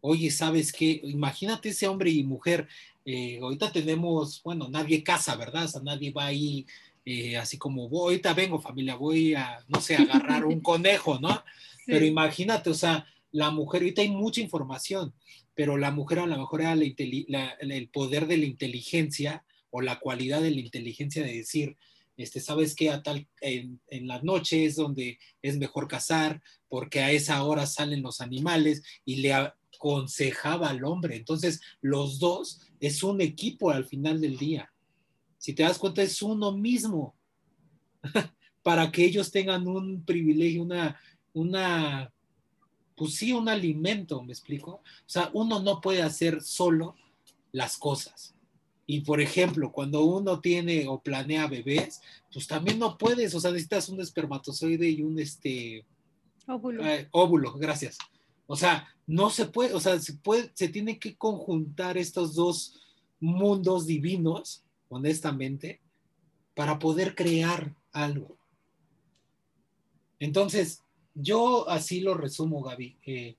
Oye, 0.02 0.32
¿sabes 0.32 0.72
qué? 0.72 1.02
Imagínate 1.04 1.70
ese 1.70 1.88
hombre 1.88 2.10
y 2.10 2.24
mujer. 2.24 2.68
Eh, 3.06 3.39
ahorita 3.41 3.72
tenemos, 3.72 4.41
bueno, 4.43 4.68
nadie 4.68 5.04
casa, 5.04 5.36
¿verdad? 5.36 5.66
O 5.66 5.68
sea, 5.68 5.82
nadie 5.82 6.12
va 6.12 6.26
ahí 6.26 6.66
eh, 7.10 7.38
así 7.38 7.58
como, 7.58 7.88
voy, 7.88 8.16
ahorita 8.16 8.34
vengo 8.34 8.60
familia, 8.60 8.95
voy 8.95 9.34
a, 9.34 9.64
no 9.70 9.80
sé, 9.80 9.95
agarrar 9.95 10.45
un 10.45 10.60
conejo, 10.62 11.20
¿no? 11.20 11.41
Pero 11.86 12.04
imagínate, 12.04 12.70
o 12.70 12.74
sea, 12.74 13.08
la 13.32 13.50
mujer, 13.50 13.82
ahorita 13.82 14.02
hay 14.02 14.10
mucha 14.10 14.41
información, 14.41 15.14
pero 15.56 15.78
la 15.78 15.91
mujer 15.91 16.20
a 16.20 16.28
lo 16.28 16.38
mejor 16.38 16.60
era 16.60 16.74
el 16.74 17.89
poder 17.93 18.28
de 18.28 18.36
la 18.36 18.45
inteligencia 18.45 19.45
o 19.70 19.80
la 19.80 20.00
cualidad 20.00 20.41
de 20.41 20.52
la 20.52 20.60
inteligencia 20.60 21.24
de 21.24 21.34
decir, 21.34 21.78
este, 22.18 22.41
sabes 22.41 22.76
que 22.76 22.89
a 22.89 23.02
tal, 23.02 23.26
en, 23.39 23.80
en 23.88 24.08
las 24.08 24.26
noches 24.26 24.72
es 24.72 24.76
donde 24.76 25.18
es 25.41 25.58
mejor 25.58 25.88
cazar, 25.88 26.41
porque 26.68 27.00
a 27.00 27.12
esa 27.12 27.41
hora 27.43 27.68
salen 27.68 28.02
los 28.02 28.20
animales 28.20 28.84
y 29.06 29.18
le 29.18 29.34
aconsejaba 29.78 30.69
al 30.69 30.84
hombre. 30.84 31.15
Entonces, 31.15 31.61
los 31.82 32.19
dos 32.19 32.61
es 32.80 33.03
un 33.03 33.21
equipo 33.21 33.69
al 33.71 33.86
final 33.86 34.19
del 34.19 34.38
día. 34.38 34.71
Si 35.38 35.53
te 35.53 35.63
das 35.63 35.78
cuenta, 35.78 36.01
es 36.01 36.21
uno 36.21 36.51
mismo. 36.51 37.15
Para 38.63 38.91
que 38.91 39.05
ellos 39.05 39.32
tengan 39.32 39.67
un 39.67 40.03
privilegio, 40.03 40.63
una, 40.63 40.99
una 41.34 42.11
pues 42.95 43.15
sí, 43.15 43.32
un 43.32 43.47
alimento, 43.47 44.21
¿me 44.23 44.34
explico? 44.34 44.71
O 44.71 44.84
sea, 45.05 45.30
uno 45.34 45.61
no 45.61 45.80
puede 45.80 46.01
hacer 46.01 46.41
solo 46.41 46.95
las 47.51 47.78
cosas. 47.78 48.34
Y 48.88 49.01
por 49.01 49.21
ejemplo, 49.21 49.71
cuando 49.71 50.03
uno 50.03 50.39
tiene 50.39 50.88
o 50.88 51.01
planea 51.01 51.47
bebés, 51.47 52.01
pues 52.34 52.47
también 52.47 52.80
no 52.80 52.97
puedes, 52.97 53.36
o 53.36 53.39
sea, 53.39 53.51
necesitas 53.51 53.89
un 53.89 54.01
espermatozoide 54.01 54.89
y 54.89 55.03
un 55.03 55.19
este 55.19 55.86
óvulo. 56.47 56.86
Eh, 56.86 57.07
óvulo, 57.11 57.53
gracias. 57.53 57.97
O 58.47 58.55
sea, 58.55 58.88
no 59.08 59.30
se 59.30 59.45
puede, 59.45 59.74
o 59.74 59.80
sea, 59.80 59.99
se 59.99 60.14
puede, 60.14 60.51
se 60.53 60.68
tiene 60.68 60.99
que 60.99 61.16
conjuntar 61.16 61.97
estos 61.97 62.36
dos 62.36 62.80
mundos 63.20 63.88
divinos, 63.88 64.64
honestamente, 64.89 65.80
para 66.53 66.78
poder 66.78 67.16
crear 67.16 67.74
algo. 67.93 68.38
Entonces, 70.20 70.84
yo 71.16 71.70
así 71.70 72.01
lo 72.01 72.14
resumo, 72.14 72.62
Gaby. 72.62 72.97
Eh, 73.05 73.36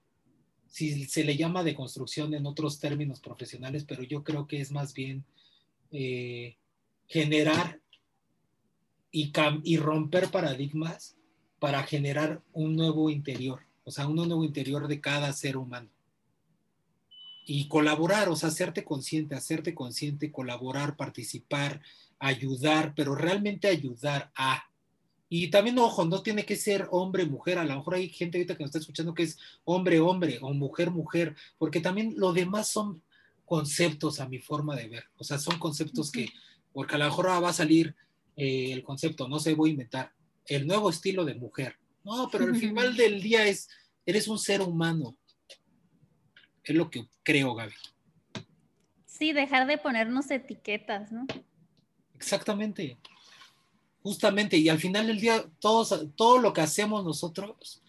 si 0.69 1.05
se 1.05 1.25
le 1.25 1.37
llama 1.37 1.65
de 1.65 1.75
construcción 1.75 2.35
en 2.35 2.47
otros 2.47 2.79
términos 2.79 3.21
profesionales, 3.21 3.85
pero 3.87 4.03
yo 4.03 4.23
creo 4.23 4.47
que 4.47 4.61
es 4.61 4.71
más 4.71 4.95
bien 4.95 5.25
eh, 5.91 6.57
generar 7.07 7.81
y, 9.11 9.33
y 9.65 9.77
romper 9.77 10.31
paradigmas 10.31 11.17
para 11.59 11.83
generar 11.83 12.43
un 12.53 12.77
nuevo 12.77 13.11
interior, 13.11 13.61
o 13.89 13.91
sea, 13.91 14.07
un 14.07 14.17
nuevo 14.17 14.45
interior 14.45 14.87
de 14.87 15.01
cada 15.01 15.33
ser 15.33 15.57
humano. 15.57 15.89
Y 17.47 17.69
colaborar, 17.69 18.29
o 18.29 18.37
sea, 18.37 18.51
hacerte 18.51 18.85
consciente, 18.85 19.35
hacerte 19.35 19.75
consciente, 19.75 20.31
colaborar, 20.31 20.97
participar, 20.97 21.81
ayudar, 22.19 22.93
pero 22.95 23.15
realmente 23.15 23.69
ayudar 23.69 24.31
a, 24.37 24.65
y 25.31 25.49
también, 25.49 25.79
ojo, 25.79 26.05
no 26.05 26.23
tiene 26.23 26.45
que 26.45 26.57
ser 26.57 26.87
hombre, 26.91 27.25
mujer. 27.25 27.59
A 27.59 27.65
lo 27.65 27.77
mejor 27.77 27.95
hay 27.95 28.11
gente 28.11 28.39
ahorita 28.39 28.57
que 28.57 28.63
nos 28.63 28.69
está 28.69 28.79
escuchando 28.79 29.15
que 29.15 29.23
es 29.23 29.39
hombre, 29.65 30.01
hombre 30.01 30.39
o 30.43 30.53
mujer, 30.53 30.91
mujer, 30.91 31.35
porque 31.59 31.81
también 31.81 32.15
lo 32.17 32.35
demás 32.35 32.69
son 32.69 33.03
conceptos 33.45 34.21
a 34.21 34.29
mi 34.29 34.39
forma 34.39 34.77
de 34.77 34.89
ver. 34.89 35.05
O 35.17 35.25
sea, 35.25 35.39
son 35.39 35.59
conceptos 35.59 36.13
que, 36.13 36.29
porque 36.73 36.95
a 36.95 36.99
lo 36.99 37.07
mejor 37.07 37.29
va 37.29 37.49
a 37.49 37.53
salir 37.55 37.95
eh, 38.37 38.73
el 38.73 38.83
concepto, 38.83 39.29
no 39.29 39.39
sé, 39.39 39.55
voy 39.55 39.71
a 39.71 39.73
inventar, 39.73 40.13
el 40.47 40.67
nuevo 40.67 40.91
estilo 40.91 41.25
de 41.25 41.35
mujer. 41.35 41.77
No, 42.09 42.29
pero 42.31 42.45
al 42.45 42.57
final 42.57 42.97
del 42.97 43.21
día 43.21 43.47
es, 43.47 43.69
eres 44.07 44.29
un 44.29 44.39
ser 44.39 44.63
humano. 44.63 45.17
Es 46.65 46.75
lo 46.75 46.91
que 46.91 47.07
creo, 47.23 47.55
Gaby. 47.55 47.75
Sí, 49.05 49.33
dejar 49.33 49.67
de 49.67 49.79
ponernos 49.79 50.31
etiquetas, 50.31 51.13
¿no? 51.13 51.27
Exactamente. 52.15 52.97
Justamente, 54.03 54.57
y 54.57 54.69
al 54.69 54.79
final 54.79 55.07
del 55.07 55.21
día, 55.21 55.45
todos, 55.61 56.07
todo 56.17 56.39
lo 56.39 56.53
que 56.53 56.61
hacemos 56.63 57.05
nosotros, 57.05 57.83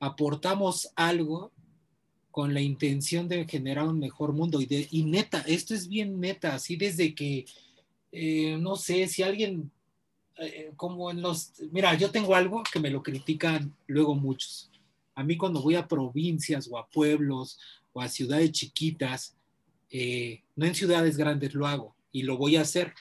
aportamos 0.00 0.90
algo 0.96 1.52
con 2.30 2.54
la 2.54 2.60
intención 2.60 3.28
de 3.28 3.46
generar 3.46 3.86
un 3.86 3.98
mejor 3.98 4.32
mundo. 4.32 4.60
Y, 4.60 4.66
de, 4.66 4.88
y 4.90 5.04
neta, 5.04 5.44
esto 5.46 5.74
es 5.74 5.88
bien 5.88 6.18
neta, 6.18 6.54
así 6.54 6.76
desde 6.76 7.14
que, 7.14 7.44
eh, 8.10 8.56
no 8.58 8.76
sé, 8.76 9.06
si 9.06 9.22
alguien, 9.22 9.70
eh, 10.38 10.72
como 10.76 11.10
en 11.10 11.22
los, 11.22 11.52
mira, 11.72 11.94
yo 11.94 12.10
tengo 12.10 12.34
algo 12.34 12.62
que 12.72 12.80
me 12.80 12.90
lo 12.90 13.02
critican 13.02 13.74
luego 13.86 14.14
muchos. 14.14 14.70
A 15.14 15.22
mí 15.22 15.36
cuando 15.36 15.62
voy 15.62 15.74
a 15.74 15.86
provincias 15.86 16.68
o 16.70 16.78
a 16.78 16.86
pueblos 16.86 17.58
o 17.92 18.00
a 18.00 18.08
ciudades 18.08 18.52
chiquitas, 18.52 19.36
eh, 19.90 20.42
no 20.56 20.66
en 20.66 20.74
ciudades 20.74 21.16
grandes 21.16 21.54
lo 21.54 21.66
hago 21.66 21.94
y 22.12 22.22
lo 22.22 22.36
voy 22.36 22.56
a 22.56 22.62
hacer 22.62 22.94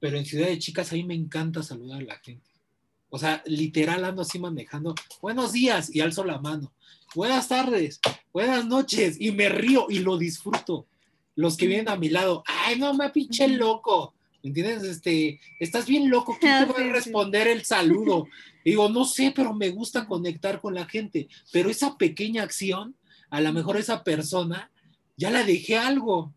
pero 0.00 0.16
en 0.16 0.24
ciudades 0.24 0.58
chicas 0.58 0.90
a 0.90 0.96
mí 0.96 1.04
me 1.04 1.14
encanta 1.14 1.62
saludar 1.62 2.00
a 2.00 2.04
la 2.04 2.18
gente. 2.18 2.50
O 3.10 3.18
sea, 3.18 3.42
literal 3.44 4.04
ando 4.04 4.22
así 4.22 4.38
manejando, 4.38 4.94
buenos 5.20 5.52
días 5.52 5.94
y 5.94 6.00
alzo 6.00 6.24
la 6.24 6.38
mano, 6.38 6.72
buenas 7.14 7.48
tardes, 7.48 8.00
buenas 8.32 8.64
noches 8.66 9.20
y 9.20 9.30
me 9.32 9.48
río 9.48 9.86
y 9.88 9.98
lo 9.98 10.16
disfruto. 10.16 10.86
Los 11.36 11.56
que 11.56 11.66
vienen 11.66 11.88
a 11.88 11.96
mi 11.96 12.08
lado, 12.08 12.42
ay, 12.46 12.78
no 12.78 12.94
me 12.94 13.10
pinche 13.10 13.46
loco, 13.48 14.14
¿me 14.42 14.48
entiendes? 14.48 14.82
Este, 14.84 15.40
estás 15.58 15.86
bien 15.86 16.10
loco, 16.10 16.36
¿quién 16.40 16.66
te 16.66 16.72
va 16.72 16.78
a 16.78 16.92
responder 16.92 17.48
el 17.48 17.64
saludo? 17.64 18.26
digo, 18.64 18.88
no 18.88 19.04
sé, 19.04 19.32
pero 19.34 19.54
me 19.54 19.70
gusta 19.70 20.06
conectar 20.06 20.60
con 20.60 20.74
la 20.74 20.84
gente, 20.86 21.28
pero 21.52 21.70
esa 21.70 21.96
pequeña 21.96 22.42
acción, 22.42 22.94
a 23.30 23.40
lo 23.40 23.52
mejor 23.52 23.76
esa 23.76 24.04
persona, 24.04 24.70
ya 25.16 25.30
la 25.30 25.44
dejé 25.44 25.78
algo, 25.78 26.34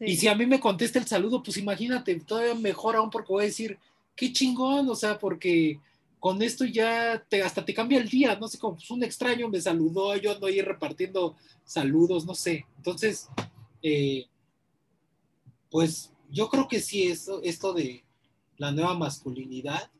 y 0.00 0.16
si 0.16 0.28
a 0.28 0.34
mí 0.34 0.46
me 0.46 0.60
contesta 0.60 0.98
el 0.98 1.06
saludo, 1.06 1.42
pues 1.42 1.56
imagínate, 1.56 2.14
todavía 2.20 2.54
mejor 2.54 2.96
aún 2.96 3.10
porque 3.10 3.32
voy 3.32 3.42
a 3.42 3.46
decir, 3.46 3.78
qué 4.14 4.32
chingón, 4.32 4.88
o 4.88 4.94
sea, 4.94 5.18
porque 5.18 5.80
con 6.20 6.42
esto 6.42 6.64
ya 6.64 7.22
te, 7.28 7.42
hasta 7.42 7.64
te 7.64 7.74
cambia 7.74 7.98
el 7.98 8.08
día, 8.08 8.36
no 8.36 8.48
sé, 8.48 8.58
como 8.58 8.76
pues 8.76 8.90
un 8.90 9.02
extraño 9.02 9.48
me 9.48 9.60
saludó, 9.60 10.16
yo 10.16 10.32
ando 10.32 10.46
ahí 10.46 10.60
repartiendo 10.60 11.36
saludos, 11.64 12.26
no 12.26 12.34
sé. 12.34 12.66
Entonces, 12.76 13.28
eh, 13.82 14.26
pues 15.70 16.12
yo 16.30 16.48
creo 16.48 16.68
que 16.68 16.80
sí, 16.80 17.04
esto, 17.04 17.42
esto 17.42 17.72
de 17.72 18.04
la 18.56 18.72
nueva 18.72 18.94
masculinidad 18.94 19.90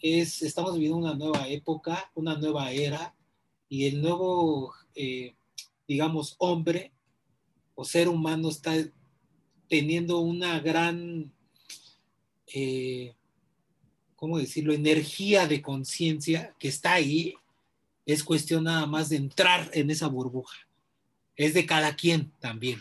es, 0.00 0.42
estamos 0.42 0.74
viviendo 0.74 0.96
una 0.96 1.14
nueva 1.14 1.48
época, 1.48 2.10
una 2.14 2.36
nueva 2.36 2.70
era, 2.70 3.14
y 3.68 3.86
el 3.86 4.00
nuevo, 4.00 4.72
eh, 4.94 5.34
digamos, 5.88 6.36
hombre 6.38 6.92
o 7.74 7.84
ser 7.84 8.08
humano 8.08 8.48
está 8.48 8.74
teniendo 9.68 10.20
una 10.20 10.60
gran, 10.60 11.32
eh, 12.46 13.14
¿cómo 14.14 14.38
decirlo?, 14.38 14.72
energía 14.72 15.46
de 15.46 15.62
conciencia 15.62 16.54
que 16.58 16.68
está 16.68 16.94
ahí. 16.94 17.34
Es 18.06 18.22
cuestión 18.22 18.64
nada 18.64 18.86
más 18.86 19.08
de 19.08 19.16
entrar 19.16 19.68
en 19.74 19.90
esa 19.90 20.06
burbuja. 20.06 20.56
Es 21.34 21.54
de 21.54 21.66
cada 21.66 21.96
quien 21.96 22.30
también. 22.38 22.78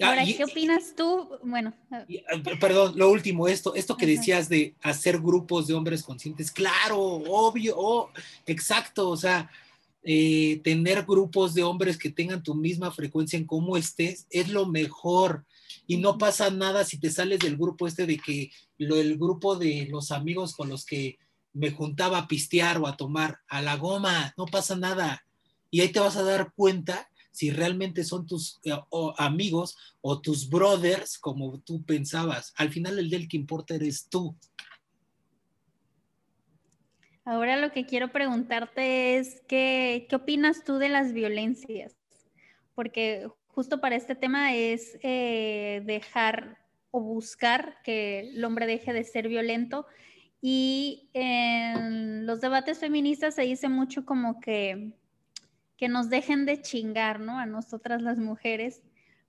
Ah, 0.00 0.10
Ahora, 0.10 0.24
¿qué 0.24 0.44
opinas 0.44 0.94
tú? 0.96 1.28
Bueno. 1.42 1.74
Ah, 1.90 2.04
perdón, 2.60 2.92
lo 2.96 3.10
último, 3.10 3.48
esto, 3.48 3.74
esto 3.74 3.96
que 3.96 4.06
decías 4.06 4.48
de 4.48 4.74
hacer 4.80 5.18
grupos 5.18 5.66
de 5.66 5.74
hombres 5.74 6.04
conscientes, 6.04 6.52
claro, 6.52 7.00
obvio, 7.00 7.74
oh, 7.76 8.10
exacto, 8.46 9.10
o 9.10 9.16
sea, 9.16 9.50
eh, 10.04 10.60
tener 10.62 11.04
grupos 11.04 11.52
de 11.52 11.64
hombres 11.64 11.98
que 11.98 12.10
tengan 12.10 12.42
tu 12.42 12.54
misma 12.54 12.92
frecuencia 12.92 13.36
en 13.36 13.44
cómo 13.44 13.76
estés 13.76 14.26
es 14.30 14.48
lo 14.48 14.66
mejor. 14.66 15.44
Y 15.86 15.96
no 15.96 16.16
pasa 16.16 16.50
nada 16.50 16.84
si 16.84 16.98
te 16.98 17.10
sales 17.10 17.40
del 17.40 17.56
grupo 17.56 17.86
este 17.86 18.06
de 18.06 18.18
que 18.18 18.50
lo, 18.78 18.96
el 18.96 19.18
grupo 19.18 19.56
de 19.56 19.88
los 19.90 20.12
amigos 20.12 20.54
con 20.54 20.68
los 20.68 20.84
que 20.86 21.18
me 21.52 21.72
juntaba 21.72 22.18
a 22.18 22.28
pistear 22.28 22.78
o 22.78 22.86
a 22.86 22.96
tomar 22.96 23.40
a 23.48 23.60
la 23.62 23.76
goma, 23.76 24.32
no 24.36 24.46
pasa 24.46 24.76
nada. 24.76 25.24
Y 25.70 25.80
ahí 25.80 25.88
te 25.88 26.00
vas 26.00 26.16
a 26.16 26.22
dar 26.22 26.52
cuenta 26.54 27.10
si 27.38 27.52
realmente 27.52 28.02
son 28.02 28.26
tus 28.26 28.58
eh, 28.64 28.72
amigos 29.16 29.76
o 30.00 30.20
tus 30.20 30.50
brothers 30.50 31.16
como 31.16 31.60
tú 31.60 31.84
pensabas. 31.84 32.52
Al 32.56 32.70
final 32.70 32.98
el 32.98 33.10
del 33.10 33.28
que 33.28 33.36
importa 33.36 33.76
eres 33.76 34.08
tú. 34.08 34.36
Ahora 37.24 37.56
lo 37.56 37.70
que 37.70 37.86
quiero 37.86 38.10
preguntarte 38.10 39.18
es, 39.18 39.40
¿qué, 39.46 40.08
¿qué 40.08 40.16
opinas 40.16 40.64
tú 40.64 40.78
de 40.78 40.88
las 40.88 41.12
violencias? 41.12 41.94
Porque 42.74 43.28
justo 43.46 43.80
para 43.80 43.94
este 43.94 44.16
tema 44.16 44.56
es 44.56 44.98
eh, 45.04 45.82
dejar 45.84 46.58
o 46.90 47.00
buscar 47.00 47.76
que 47.84 48.32
el 48.34 48.44
hombre 48.44 48.66
deje 48.66 48.92
de 48.92 49.04
ser 49.04 49.28
violento. 49.28 49.86
Y 50.40 51.08
en 51.12 52.26
los 52.26 52.40
debates 52.40 52.80
feministas 52.80 53.36
se 53.36 53.42
dice 53.42 53.68
mucho 53.68 54.04
como 54.04 54.40
que, 54.40 54.92
que 55.78 55.88
nos 55.88 56.10
dejen 56.10 56.44
de 56.44 56.60
chingar, 56.60 57.20
¿no? 57.20 57.38
A 57.38 57.46
nosotras 57.46 58.02
las 58.02 58.18
mujeres. 58.18 58.82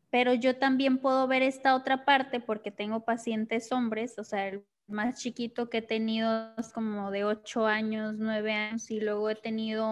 Pero 0.09 0.33
yo 0.33 0.57
también 0.57 0.97
puedo 0.97 1.27
ver 1.27 1.43
esta 1.43 1.75
otra 1.75 2.03
parte 2.03 2.39
porque 2.39 2.71
tengo 2.71 3.05
pacientes 3.05 3.71
hombres, 3.71 4.17
o 4.17 4.23
sea, 4.23 4.47
el 4.47 4.63
más 4.87 5.21
chiquito 5.21 5.69
que 5.69 5.77
he 5.77 5.81
tenido 5.83 6.55
es 6.57 6.73
como 6.73 7.11
de 7.11 7.23
8 7.23 7.67
años, 7.67 8.15
9 8.17 8.51
años, 8.51 8.89
y 8.89 8.99
luego 8.99 9.29
he 9.29 9.35
tenido 9.35 9.85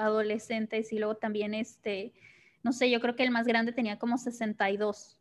adolescentes 0.00 0.92
y 0.92 0.98
luego 0.98 1.14
también 1.14 1.54
este, 1.54 2.12
no 2.64 2.72
sé, 2.72 2.90
yo 2.90 3.00
creo 3.00 3.14
que 3.14 3.22
el 3.22 3.30
más 3.30 3.46
grande 3.46 3.72
tenía 3.72 3.96
como 4.00 4.18
62 4.18 5.20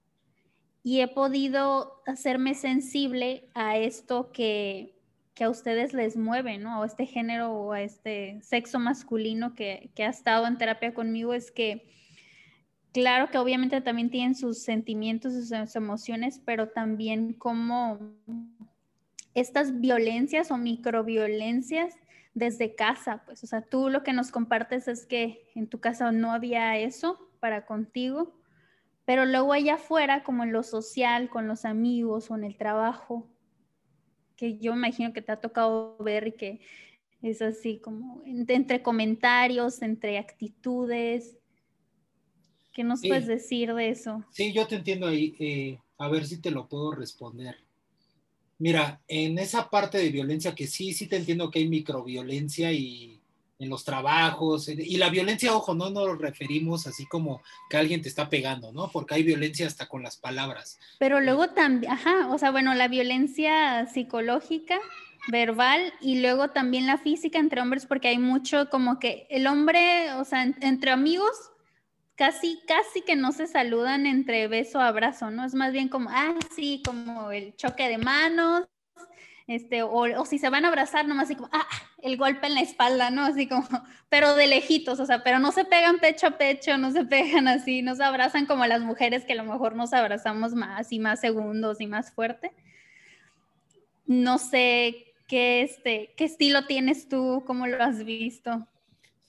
y 0.81 1.01
he 1.01 1.07
podido 1.07 2.01
hacerme 2.07 2.55
sensible 2.55 3.47
a 3.53 3.77
esto 3.77 4.31
que, 4.31 4.98
que 5.39 5.45
a 5.45 5.49
ustedes 5.49 5.93
les 5.93 6.17
mueve, 6.17 6.57
¿no? 6.57 6.83
A 6.83 6.85
este 6.85 7.05
género 7.05 7.53
o 7.53 7.71
a 7.71 7.81
este 7.81 8.41
sexo 8.41 8.77
masculino 8.77 9.55
que, 9.55 9.89
ha 9.97 10.09
estado 10.09 10.45
en 10.45 10.57
terapia 10.57 10.93
conmigo, 10.93 11.33
es 11.33 11.49
que 11.49 11.87
claro 12.91 13.29
que 13.29 13.37
obviamente 13.37 13.79
también 13.79 14.09
tienen 14.09 14.35
sus 14.35 14.61
sentimientos, 14.61 15.31
sus 15.31 15.75
emociones, 15.77 16.41
pero 16.43 16.67
también 16.67 17.31
como 17.31 17.99
estas 19.33 19.79
violencias 19.79 20.51
o 20.51 20.57
microviolencias 20.57 21.95
desde 22.33 22.75
casa, 22.75 23.23
pues, 23.25 23.41
o 23.41 23.47
sea, 23.47 23.61
tú 23.61 23.87
lo 23.87 24.03
que 24.03 24.11
nos 24.11 24.31
compartes 24.31 24.89
es 24.89 25.05
que 25.05 25.47
en 25.55 25.67
tu 25.67 25.79
casa 25.79 26.11
no 26.11 26.33
había 26.33 26.77
eso 26.77 27.17
para 27.39 27.65
contigo 27.65 28.35
pero 29.05 29.25
luego 29.25 29.53
allá 29.53 29.73
afuera, 29.73 30.21
como 30.21 30.43
en 30.43 30.51
lo 30.51 30.61
social, 30.61 31.31
con 31.31 31.47
los 31.47 31.65
amigos 31.65 32.29
o 32.29 32.35
en 32.35 32.43
el 32.43 32.55
trabajo, 32.57 33.27
que 34.39 34.57
yo 34.57 34.73
imagino 34.73 35.11
que 35.11 35.21
te 35.21 35.33
ha 35.33 35.41
tocado 35.41 35.97
ver 35.97 36.27
y 36.27 36.31
que 36.31 36.61
es 37.21 37.41
así 37.41 37.79
como 37.79 38.23
entre 38.25 38.81
comentarios, 38.81 39.81
entre 39.81 40.17
actitudes. 40.17 41.37
¿Qué 42.71 42.85
nos 42.85 43.01
puedes 43.01 43.27
decir 43.27 43.73
de 43.73 43.89
eso? 43.89 44.23
Sí, 44.31 44.53
yo 44.53 44.65
te 44.65 44.77
entiendo 44.77 45.07
ahí. 45.07 45.35
Eh, 45.39 45.77
a 45.97 46.07
ver 46.07 46.25
si 46.25 46.39
te 46.39 46.51
lo 46.51 46.69
puedo 46.69 46.93
responder. 46.93 47.57
Mira, 48.59 49.01
en 49.09 49.37
esa 49.39 49.69
parte 49.69 49.97
de 49.97 50.09
violencia 50.09 50.55
que 50.55 50.67
sí, 50.67 50.93
sí 50.93 51.07
te 51.07 51.17
entiendo 51.17 51.51
que 51.51 51.59
hay 51.59 51.67
microviolencia 51.67 52.71
y 52.71 53.18
en 53.59 53.69
los 53.69 53.83
trabajos, 53.83 54.69
y 54.69 54.97
la 54.97 55.09
violencia, 55.09 55.53
ojo, 55.53 55.75
no 55.75 55.89
nos 55.89 56.17
referimos 56.17 56.87
así 56.87 57.05
como 57.05 57.41
que 57.69 57.75
alguien 57.75 58.01
te 58.01 58.07
está 58.07 58.29
pegando, 58.29 58.71
¿no? 58.71 58.89
Porque 58.89 59.15
hay 59.15 59.23
violencia 59.23 59.67
hasta 59.67 59.87
con 59.87 60.01
las 60.01 60.15
palabras. 60.15 60.79
Pero 60.97 61.19
luego 61.19 61.49
también, 61.49 61.91
ajá, 61.91 62.27
o 62.29 62.37
sea, 62.37 62.51
bueno, 62.51 62.73
la 62.73 62.87
violencia 62.87 63.85
psicológica, 63.87 64.79
verbal, 65.27 65.93
y 65.99 66.21
luego 66.21 66.51
también 66.51 66.87
la 66.87 66.97
física 66.97 67.37
entre 67.37 67.61
hombres, 67.61 67.85
porque 67.85 68.07
hay 68.07 68.17
mucho 68.17 68.69
como 68.69 68.97
que 68.97 69.27
el 69.29 69.45
hombre, 69.45 70.13
o 70.13 70.23
sea, 70.23 70.43
entre 70.43 70.91
amigos, 70.91 71.51
casi, 72.15 72.61
casi 72.65 73.01
que 73.01 73.17
no 73.17 73.33
se 73.33 73.45
saludan 73.45 74.05
entre 74.05 74.47
beso, 74.47 74.79
abrazo, 74.79 75.31
¿no? 75.31 75.45
Es 75.45 75.53
más 75.53 75.73
bien 75.73 75.89
como, 75.89 76.09
ah, 76.09 76.33
sí, 76.55 76.81
como 76.85 77.31
el 77.31 77.53
choque 77.57 77.89
de 77.89 77.97
manos, 77.97 78.63
este, 79.49 79.81
o, 79.81 80.25
si 80.25 80.37
se 80.37 80.51
van 80.51 80.63
a 80.63 80.67
abrazar, 80.67 81.07
nomás 81.07 81.25
así 81.25 81.35
como, 81.35 81.49
ah, 81.51 81.67
el 82.03 82.17
golpe 82.17 82.45
en 82.45 82.53
la 82.53 82.61
espalda, 82.61 83.09
¿no? 83.09 83.25
Así 83.25 83.47
como, 83.47 83.67
pero 84.09 84.35
de 84.35 84.45
lejitos, 84.45 84.99
o 84.99 85.07
sea, 85.07 85.23
pero 85.23 85.39
no 85.39 85.51
se 85.51 85.65
pegan 85.65 85.97
pecho 85.97 86.27
a 86.27 86.37
pecho, 86.37 86.77
no 86.77 86.91
se 86.91 87.03
pegan 87.03 87.47
así, 87.47 87.81
no 87.81 87.95
se 87.95 88.03
abrazan 88.03 88.45
como 88.45 88.67
las 88.67 88.81
mujeres 88.81 89.25
que 89.25 89.33
a 89.33 89.37
lo 89.37 89.45
mejor 89.45 89.75
nos 89.75 89.91
abrazamos 89.91 90.53
más 90.53 90.91
y 90.91 90.99
más 90.99 91.19
segundos 91.19 91.81
y 91.81 91.87
más 91.87 92.11
fuerte. 92.11 92.51
No 94.05 94.37
sé 94.37 95.13
qué, 95.27 95.63
este, 95.63 96.13
qué 96.15 96.25
estilo 96.25 96.67
tienes 96.67 97.09
tú, 97.09 97.43
cómo 97.47 97.65
lo 97.65 97.81
has 97.81 98.05
visto. 98.05 98.67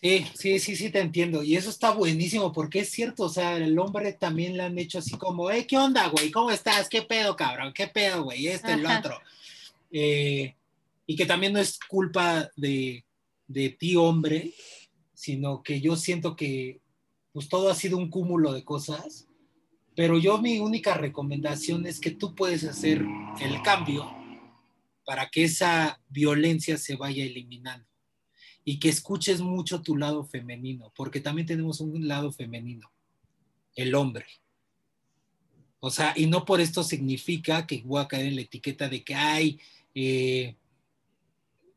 Sí, 0.02 0.26
sí, 0.34 0.58
sí, 0.58 0.76
sí, 0.76 0.90
te 0.90 1.00
entiendo. 1.00 1.42
Y 1.42 1.56
eso 1.56 1.70
está 1.70 1.92
buenísimo 1.92 2.52
porque 2.52 2.80
es 2.80 2.90
cierto, 2.90 3.24
o 3.24 3.28
sea, 3.30 3.56
el 3.56 3.78
hombre 3.78 4.12
también 4.12 4.58
le 4.58 4.64
han 4.64 4.78
hecho 4.78 4.98
así 4.98 5.16
como, 5.16 5.50
eh, 5.50 5.66
¿qué 5.66 5.78
onda, 5.78 6.08
güey? 6.08 6.30
¿Cómo 6.30 6.50
estás? 6.50 6.90
¿Qué 6.90 7.00
pedo, 7.00 7.36
cabrón? 7.36 7.72
¿Qué 7.72 7.86
pedo, 7.86 8.24
güey? 8.24 8.48
Este, 8.48 8.72
el 8.72 8.84
otro. 8.84 9.18
Eh, 9.90 10.54
y 11.06 11.16
que 11.16 11.26
también 11.26 11.52
no 11.52 11.58
es 11.58 11.78
culpa 11.78 12.50
de, 12.56 13.04
de, 13.46 13.70
ti, 13.70 13.96
hombre, 13.96 14.54
sino 15.12 15.62
que 15.62 15.80
yo 15.80 15.96
siento 15.96 16.36
que 16.36 16.80
pues 17.32 17.48
todo 17.48 17.70
ha 17.70 17.74
sido 17.74 17.96
un 17.96 18.10
cúmulo 18.10 18.52
de 18.52 18.64
cosas, 18.64 19.28
pero 19.96 20.18
yo 20.18 20.40
mi 20.40 20.58
única 20.58 20.94
recomendación 20.94 21.86
es 21.86 22.00
que 22.00 22.10
tú 22.10 22.34
puedes 22.34 22.64
hacer 22.64 23.04
el 23.40 23.62
cambio 23.62 24.10
para 25.04 25.28
que 25.28 25.44
esa 25.44 26.00
violencia 26.08 26.76
se 26.76 26.96
vaya 26.96 27.24
eliminando 27.24 27.86
y 28.64 28.78
que 28.78 28.88
escuches 28.88 29.40
mucho 29.40 29.82
tu 29.82 29.96
lado 29.96 30.24
femenino, 30.24 30.92
porque 30.94 31.20
también 31.20 31.46
tenemos 31.46 31.80
un 31.80 32.06
lado 32.06 32.30
femenino, 32.30 32.90
el 33.74 33.94
hombre. 33.94 34.26
O 35.80 35.90
sea, 35.90 36.12
y 36.14 36.26
no 36.26 36.44
por 36.44 36.60
esto 36.60 36.84
significa 36.84 37.66
que 37.66 37.82
voy 37.84 38.02
a 38.02 38.08
caer 38.08 38.26
en 38.26 38.36
la 38.36 38.42
etiqueta 38.42 38.88
de 38.88 39.02
que, 39.02 39.14
hay 39.14 39.58
eh, 39.94 40.56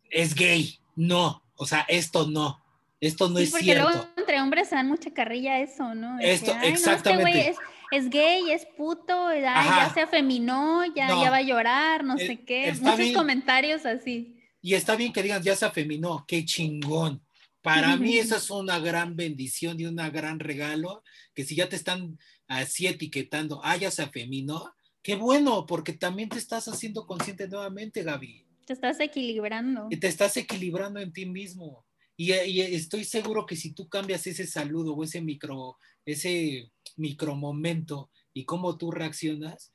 es 0.10 0.36
gay. 0.36 0.80
No, 0.96 1.44
o 1.56 1.66
sea, 1.66 1.86
esto 1.88 2.28
no. 2.28 2.64
Esto 3.00 3.28
no 3.28 3.40
es 3.40 3.52
porque 3.52 3.66
cierto. 3.66 3.90
Luego 3.90 4.08
entre 4.16 4.42
hombres 4.42 4.70
se 4.70 4.76
dan 4.76 4.88
mucha 4.88 5.12
carrilla 5.14 5.60
eso, 5.60 5.94
¿no? 5.94 6.20
Esto, 6.20 6.56
exactamente. 6.64 7.54
es, 7.92 8.10
gay, 8.10 8.50
es 8.50 8.66
puto, 8.78 9.34
ya 9.34 9.92
se 9.94 10.02
afeminó, 10.02 10.86
ya, 10.96 11.10
ya 11.10 11.30
va 11.30 11.38
a 11.38 11.42
llorar, 11.42 12.04
no 12.06 12.16
eh, 12.16 12.28
sé 12.28 12.46
qué. 12.46 12.74
Muchos 12.80 13.12
comentarios 13.12 13.86
así. 13.86 14.38
Y 14.62 14.76
está 14.76 14.96
bien 14.96 15.12
que 15.12 15.22
digan, 15.22 15.44
ya 15.44 15.56
se 15.56 15.66
afeminó, 15.66 16.24
qué 16.26 16.46
chingón. 16.46 17.22
Para 17.62 17.98
mí 17.98 18.18
eso 18.20 18.38
es 18.38 18.50
una 18.50 18.80
gran 18.80 19.18
bendición 19.18 19.78
y 19.80 19.86
un 19.86 19.98
gran 19.98 20.40
regalo, 20.40 21.04
que 21.34 21.44
si 21.44 21.56
ya 21.56 21.68
te 21.68 21.76
están 21.76 22.18
así 22.48 22.88
etiquetando, 22.88 23.60
ah, 23.64 23.76
ya 23.76 23.92
se 23.92 24.04
afeminó, 24.04 24.74
Qué 25.04 25.16
bueno, 25.16 25.66
porque 25.66 25.92
también 25.92 26.30
te 26.30 26.38
estás 26.38 26.70
haciendo 26.70 27.06
consciente 27.06 27.50
nuevamente, 27.50 28.04
Gaby. 28.04 28.48
Te 28.66 28.72
estás 28.72 29.02
equilibrando. 29.02 29.88
Y 29.90 29.98
te 29.98 30.08
estás 30.08 30.38
equilibrando 30.38 31.02
en 31.02 31.12
ti 31.12 31.26
mismo. 31.26 31.86
Y, 32.16 32.32
estoy 32.32 33.04
seguro 33.04 33.46
que 33.46 33.58
si 33.58 33.74
tú 33.74 33.90
cambias 33.90 34.26
ese 34.28 34.48
saludo 34.48 34.94
o 34.94 35.04
ese 35.04 35.22
micro, 35.22 35.78
ese 36.06 36.72
micro 36.96 37.36
momento 37.36 38.12
y 38.34 38.46
cómo 38.46 38.78
tú 38.78 38.92
reaccionas, 38.92 39.74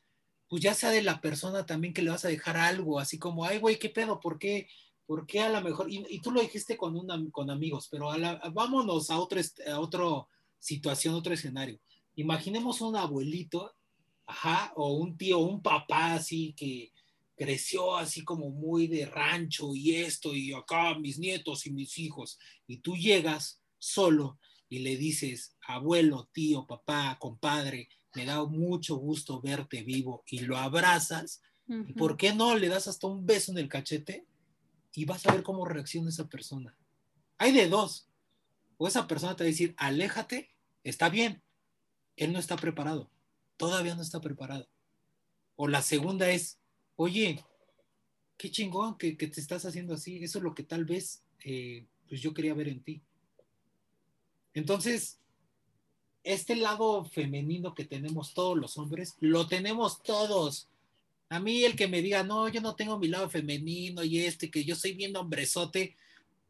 pues 0.48 0.62
ya 0.62 0.72
sea 0.72 0.90
de 0.90 1.02
la 1.02 1.20
persona 1.20 1.66
también 1.66 1.92
que 1.92 2.00
le 2.00 2.10
vas 2.10 2.24
a 2.24 2.28
dejar 2.28 2.56
algo, 2.56 2.98
así 2.98 3.18
como, 3.18 3.44
ay, 3.44 3.58
güey, 3.58 3.78
¿qué 3.78 3.90
pedo? 3.90 4.20
¿Por 4.20 4.38
qué? 4.38 4.68
¿Por 5.04 5.26
qué 5.26 5.40
a 5.40 5.50
lo 5.50 5.60
mejor? 5.60 5.88
Y, 5.90 6.20
tú 6.22 6.30
lo 6.30 6.40
dijiste 6.40 6.78
con, 6.78 6.96
una, 6.96 7.22
con 7.32 7.50
amigos, 7.50 7.88
pero 7.90 8.08
vámonos 8.54 9.10
a, 9.10 9.18
otro, 9.18 9.40
a 9.70 9.78
otra 9.78 10.04
situación, 10.58 11.14
otro 11.14 11.34
escenario. 11.34 11.78
Imaginemos 12.14 12.80
un 12.80 12.96
abuelito 12.96 13.74
ajá, 14.28 14.72
o 14.76 14.92
un 14.92 15.16
tío, 15.16 15.38
un 15.38 15.62
papá 15.62 16.14
así 16.14 16.52
que 16.52 16.92
creció 17.34 17.96
así 17.96 18.24
como 18.24 18.50
muy 18.50 18.86
de 18.86 19.06
rancho 19.06 19.74
y 19.74 19.96
esto 19.96 20.34
y 20.34 20.52
acá 20.52 20.98
mis 20.98 21.18
nietos 21.18 21.66
y 21.66 21.72
mis 21.72 21.98
hijos, 21.98 22.38
y 22.66 22.78
tú 22.78 22.94
llegas 22.94 23.62
solo 23.78 24.38
y 24.68 24.80
le 24.80 24.96
dices, 24.96 25.56
abuelo, 25.66 26.28
tío, 26.32 26.66
papá, 26.66 27.16
compadre, 27.18 27.88
me 28.14 28.26
da 28.26 28.44
mucho 28.44 28.96
gusto 28.96 29.40
verte 29.40 29.82
vivo 29.82 30.24
y 30.26 30.40
lo 30.40 30.58
abrazas, 30.58 31.40
¿por 31.96 32.18
qué 32.18 32.34
no 32.34 32.54
le 32.54 32.68
das 32.68 32.86
hasta 32.86 33.06
un 33.06 33.24
beso 33.24 33.52
en 33.52 33.58
el 33.58 33.68
cachete? 33.68 34.26
Y 34.92 35.04
vas 35.04 35.24
a 35.26 35.32
ver 35.32 35.42
cómo 35.42 35.64
reacciona 35.64 36.08
esa 36.08 36.28
persona. 36.28 36.76
Hay 37.36 37.52
de 37.52 37.68
dos. 37.68 38.08
O 38.78 38.88
esa 38.88 39.06
persona 39.06 39.36
te 39.36 39.44
va 39.44 39.48
a 39.48 39.50
decir, 39.50 39.74
aléjate, 39.76 40.50
está 40.82 41.08
bien, 41.08 41.42
él 42.16 42.32
no 42.32 42.38
está 42.38 42.56
preparado 42.56 43.10
todavía 43.58 43.94
no 43.94 44.00
está 44.00 44.20
preparado. 44.20 44.66
O 45.56 45.68
la 45.68 45.82
segunda 45.82 46.30
es, 46.30 46.58
oye, 46.96 47.44
qué 48.38 48.50
chingón 48.50 48.96
que, 48.96 49.12
te 49.12 49.40
estás 49.40 49.66
haciendo 49.66 49.94
así. 49.94 50.24
Eso 50.24 50.38
es 50.38 50.44
lo 50.44 50.54
que 50.54 50.62
tal 50.62 50.86
vez 50.86 51.22
eh, 51.44 51.84
pues 52.08 52.22
yo 52.22 52.32
quería 52.32 52.54
ver 52.54 52.68
en 52.68 52.82
ti. 52.82 53.02
Entonces, 54.54 55.18
este 56.22 56.56
lado 56.56 57.04
femenino 57.04 57.74
que 57.74 57.84
tenemos 57.84 58.32
todos 58.32 58.56
los 58.56 58.78
hombres, 58.78 59.16
lo 59.20 59.46
tenemos 59.46 60.02
todos. 60.02 60.68
A 61.28 61.40
mí 61.40 61.64
el 61.64 61.76
que 61.76 61.88
me 61.88 62.00
diga, 62.00 62.22
no, 62.22 62.48
yo 62.48 62.60
no 62.60 62.74
tengo 62.74 62.98
mi 62.98 63.08
lado 63.08 63.28
femenino 63.28 64.02
y 64.02 64.20
este, 64.20 64.50
que 64.50 64.64
yo 64.64 64.74
soy 64.74 64.92
bien 64.92 65.14
hombrezote, 65.16 65.96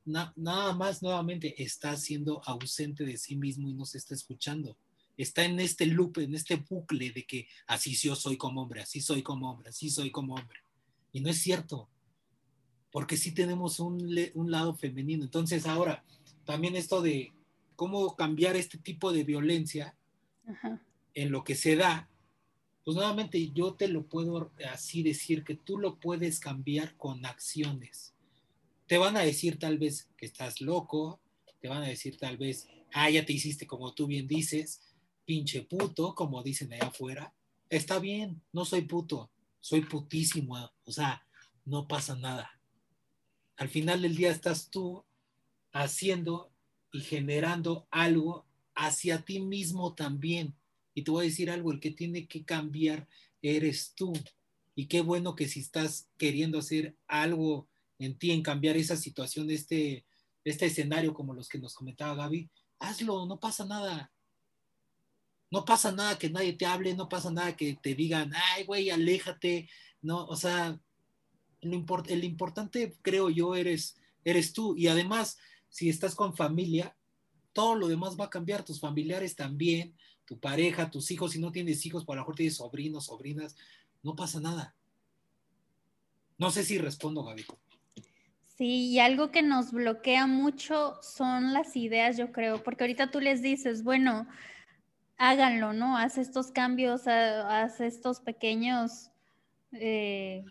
nada 0.05 0.73
más 0.75 1.03
nuevamente 1.03 1.63
está 1.63 1.97
siendo 1.97 2.43
ausente 2.45 3.05
de 3.05 3.19
sí 3.19 3.37
mismo 3.37 3.69
y 3.69 3.75
no 3.75 3.85
se 3.85 3.99
está 3.99 4.15
escuchando 4.15 4.77
está 5.23 5.45
en 5.45 5.59
este 5.61 5.85
loop, 5.87 6.19
en 6.19 6.35
este 6.35 6.57
bucle 6.57 7.11
de 7.11 7.25
que 7.25 7.49
así 7.67 7.95
yo 7.95 8.15
soy 8.15 8.37
como 8.37 8.63
hombre, 8.63 8.83
así 8.83 9.01
soy 9.01 9.23
como 9.23 9.51
hombre, 9.51 9.71
así 9.71 9.91
soy 9.91 10.11
como 10.11 10.35
hombre. 10.35 10.61
Y 11.13 11.21
no 11.21 11.29
es 11.29 11.39
cierto, 11.39 11.89
porque 12.93 13.17
sí 13.17 13.33
tenemos 13.33 13.81
un, 13.81 14.15
lado 14.51 14.75
femenino. 14.75 15.25
Entonces 15.25 15.67
ahora, 15.67 16.05
también 16.45 16.77
esto 16.77 17.03
de 17.03 17.33
cómo 17.77 18.17
cambiar 18.17 18.57
este 18.57 18.79
tipo 18.79 19.13
de 19.13 19.25
violencia, 19.25 19.95
en 21.15 21.31
lo 21.31 21.45
que 21.45 21.55
se 21.55 21.77
da, 21.77 22.09
pues 22.85 22.97
nuevamente 22.97 23.51
yo 23.51 23.75
te 23.75 23.89
lo 23.89 24.05
puedo 24.05 24.51
así 24.73 25.03
decir 25.03 25.45
que 25.45 25.55
tú 25.55 25.79
lo 25.79 25.97
puedes 25.97 26.41
cambiar 26.41 26.97
con 26.97 27.27
acciones. 27.27 28.15
Te 28.87 28.97
van 28.97 29.17
a 29.17 29.21
decir 29.21 29.59
tal 29.59 29.77
vez 29.79 30.09
que 30.17 30.25
estás 30.25 30.63
loco, 30.63 31.21
te 31.61 31.69
van 31.69 31.83
a 31.83 31.87
decir 31.89 32.17
tal 32.17 32.39
vez, 32.39 32.67
ah, 32.95 33.11
ya 33.11 33.27
te 33.27 33.35
hiciste 33.35 33.67
como 33.67 33.93
tú 33.93 34.07
bien 34.07 34.27
dices, 34.27 34.81
pinche 35.29 35.61
puto, 35.61 36.15
como 36.15 36.43
dicen 36.43 36.73
allá 36.73 36.87
afuera. 36.87 37.35
Está 37.69 37.99
bien, 37.99 38.41
no 38.51 38.65
soy 38.65 38.81
puto, 38.81 39.31
soy 39.61 39.83
putísimo, 39.83 40.57
o 40.85 40.91
sea, 40.91 41.23
no 41.67 41.87
pasa 41.87 42.17
nada. 42.17 42.59
Al 43.59 43.69
final 43.69 44.01
del 44.01 44.17
día 44.17 44.31
estás 44.31 44.71
tú 44.71 45.05
haciendo 45.71 46.51
y 46.93 47.01
generando 47.01 47.87
algo 47.91 48.47
hacia 48.75 49.21
ti 49.21 49.41
mismo 49.41 49.95
también. 49.95 50.55
Y 50.95 51.03
te 51.03 51.11
voy 51.11 51.27
a 51.27 51.29
decir 51.29 51.51
algo, 51.51 51.73
el 51.73 51.81
que 51.81 51.91
tiene 51.91 52.27
que 52.27 52.47
cambiar 52.47 53.07
eres 53.43 53.93
tú. 53.95 54.15
Y 54.75 54.87
qué 54.87 55.03
bueno 55.03 55.35
que 55.35 55.47
si 55.47 55.61
estás 55.61 56.09
queriendo 56.17 56.59
hacer 56.59 56.97
algo 57.07 57.69
en 57.99 58.17
ti, 58.17 58.31
en 58.31 58.41
cambiar 58.41 58.79
esa 58.79 58.97
situación, 58.97 59.51
este, 59.51 60.07
este 60.43 60.65
escenario 60.65 61.13
como 61.13 61.35
los 61.35 61.51
que 61.51 61.59
nos 61.59 61.75
comentaba 61.75 62.15
Gaby, 62.15 62.49
hazlo, 62.79 63.27
no 63.27 63.39
pasa 63.39 63.67
nada. 63.67 64.11
No 65.51 65.65
pasa 65.65 65.93
nada 65.93 66.19
que 66.19 66.31
nadie 66.31 66.53
te 66.53 66.67
hable, 66.67 66.95
no 66.95 67.09
pasa 67.09 67.31
nada 67.31 67.57
que 67.57 67.75
te 67.75 67.95
digan, 67.95 68.33
ay, 68.55 68.65
güey, 68.65 68.91
aléjate. 68.91 69.69
No, 70.03 70.27
o 70.27 70.37
sea, 70.37 70.79
lo 71.63 71.85
el 72.09 72.25
importante, 72.25 72.97
creo 73.03 73.31
yo, 73.31 73.55
eres, 73.55 73.97
eres 74.25 74.53
tú. 74.53 74.77
Y 74.77 74.89
además, 74.89 75.39
si 75.69 75.89
estás 75.89 76.15
con 76.15 76.37
familia, 76.37 76.97
todo 77.53 77.75
lo 77.75 77.89
demás 77.89 78.19
va 78.19 78.27
a 78.27 78.31
cambiar, 78.31 78.65
tus 78.65 78.81
familiares 78.81 79.35
también, 79.35 79.97
tu 80.25 80.39
pareja, 80.39 80.91
tus 80.91 81.11
hijos, 81.11 81.33
si 81.33 81.41
no 81.41 81.51
tienes 81.51 81.85
hijos, 81.87 82.05
por 82.05 82.17
lo 82.17 82.23
mejor 82.23 82.35
tienes 82.35 82.57
sobrinos, 82.57 83.07
sobrinas, 83.07 83.57
no 84.03 84.15
pasa 84.15 84.41
nada. 84.41 84.75
No 86.37 86.51
sé 86.51 86.63
si 86.63 86.79
respondo, 86.79 87.25
Gaby. 87.25 87.45
Sí, 88.57 88.91
y 88.91 88.99
algo 88.99 89.31
que 89.31 89.43
nos 89.43 89.73
bloquea 89.73 90.27
mucho 90.27 90.99
son 91.03 91.53
las 91.53 91.77
ideas, 91.77 92.17
yo 92.17 92.33
creo, 92.33 92.63
porque 92.63 92.85
ahorita 92.85 93.11
tú 93.11 93.21
les 93.21 93.41
dices, 93.41 93.83
bueno, 93.83 94.29
háganlo, 95.19 95.73
¿no? 95.73 95.97
Haz 95.99 96.19
estos 96.19 96.51
cambios, 96.51 97.07
haz 97.07 97.81
estos 97.81 98.21
pequeños, 98.21 99.11
eh, 99.73 100.45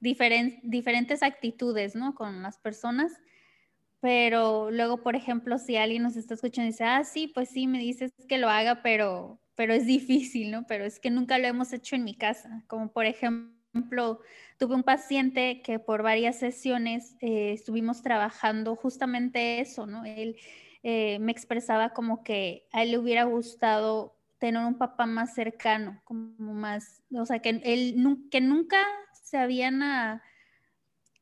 diferentes 0.00 1.22
actitudes, 1.22 1.94
¿no? 1.94 2.14
Con 2.14 2.42
las 2.42 2.58
personas 2.58 3.12
pero 4.00 4.70
luego, 4.70 5.02
por 5.02 5.16
ejemplo, 5.16 5.58
si 5.58 5.76
alguien 5.76 6.02
nos 6.02 6.16
está 6.16 6.34
escuchando 6.34 6.68
y 6.68 6.72
dice, 6.72 6.84
ah, 6.84 7.02
sí, 7.04 7.28
pues 7.28 7.48
sí, 7.48 7.66
me 7.66 7.78
dices 7.78 8.12
que 8.28 8.38
lo 8.38 8.48
haga, 8.48 8.82
pero, 8.82 9.40
pero 9.56 9.74
es 9.74 9.86
difícil, 9.86 10.50
¿no? 10.52 10.66
Pero 10.66 10.84
es 10.84 11.00
que 11.00 11.10
nunca 11.10 11.38
lo 11.38 11.48
hemos 11.48 11.72
hecho 11.72 11.96
en 11.96 12.04
mi 12.04 12.14
casa. 12.14 12.64
Como 12.68 12.92
por 12.92 13.06
ejemplo, 13.06 14.20
tuve 14.56 14.74
un 14.74 14.84
paciente 14.84 15.62
que 15.62 15.80
por 15.80 16.02
varias 16.02 16.38
sesiones 16.38 17.16
eh, 17.20 17.52
estuvimos 17.52 18.02
trabajando 18.02 18.76
justamente 18.76 19.60
eso, 19.60 19.86
¿no? 19.86 20.04
Él 20.04 20.36
eh, 20.82 21.18
me 21.18 21.32
expresaba 21.32 21.90
como 21.90 22.22
que 22.22 22.66
a 22.72 22.82
él 22.82 22.92
le 22.92 22.98
hubiera 22.98 23.24
gustado 23.24 24.16
tener 24.38 24.64
un 24.64 24.78
papá 24.78 25.06
más 25.06 25.34
cercano, 25.34 26.00
como 26.04 26.54
más, 26.54 27.02
o 27.12 27.26
sea, 27.26 27.40
que 27.40 27.60
él 27.64 27.96
que 28.30 28.40
nunca 28.40 28.78
se 29.12 29.36
habían, 29.36 29.80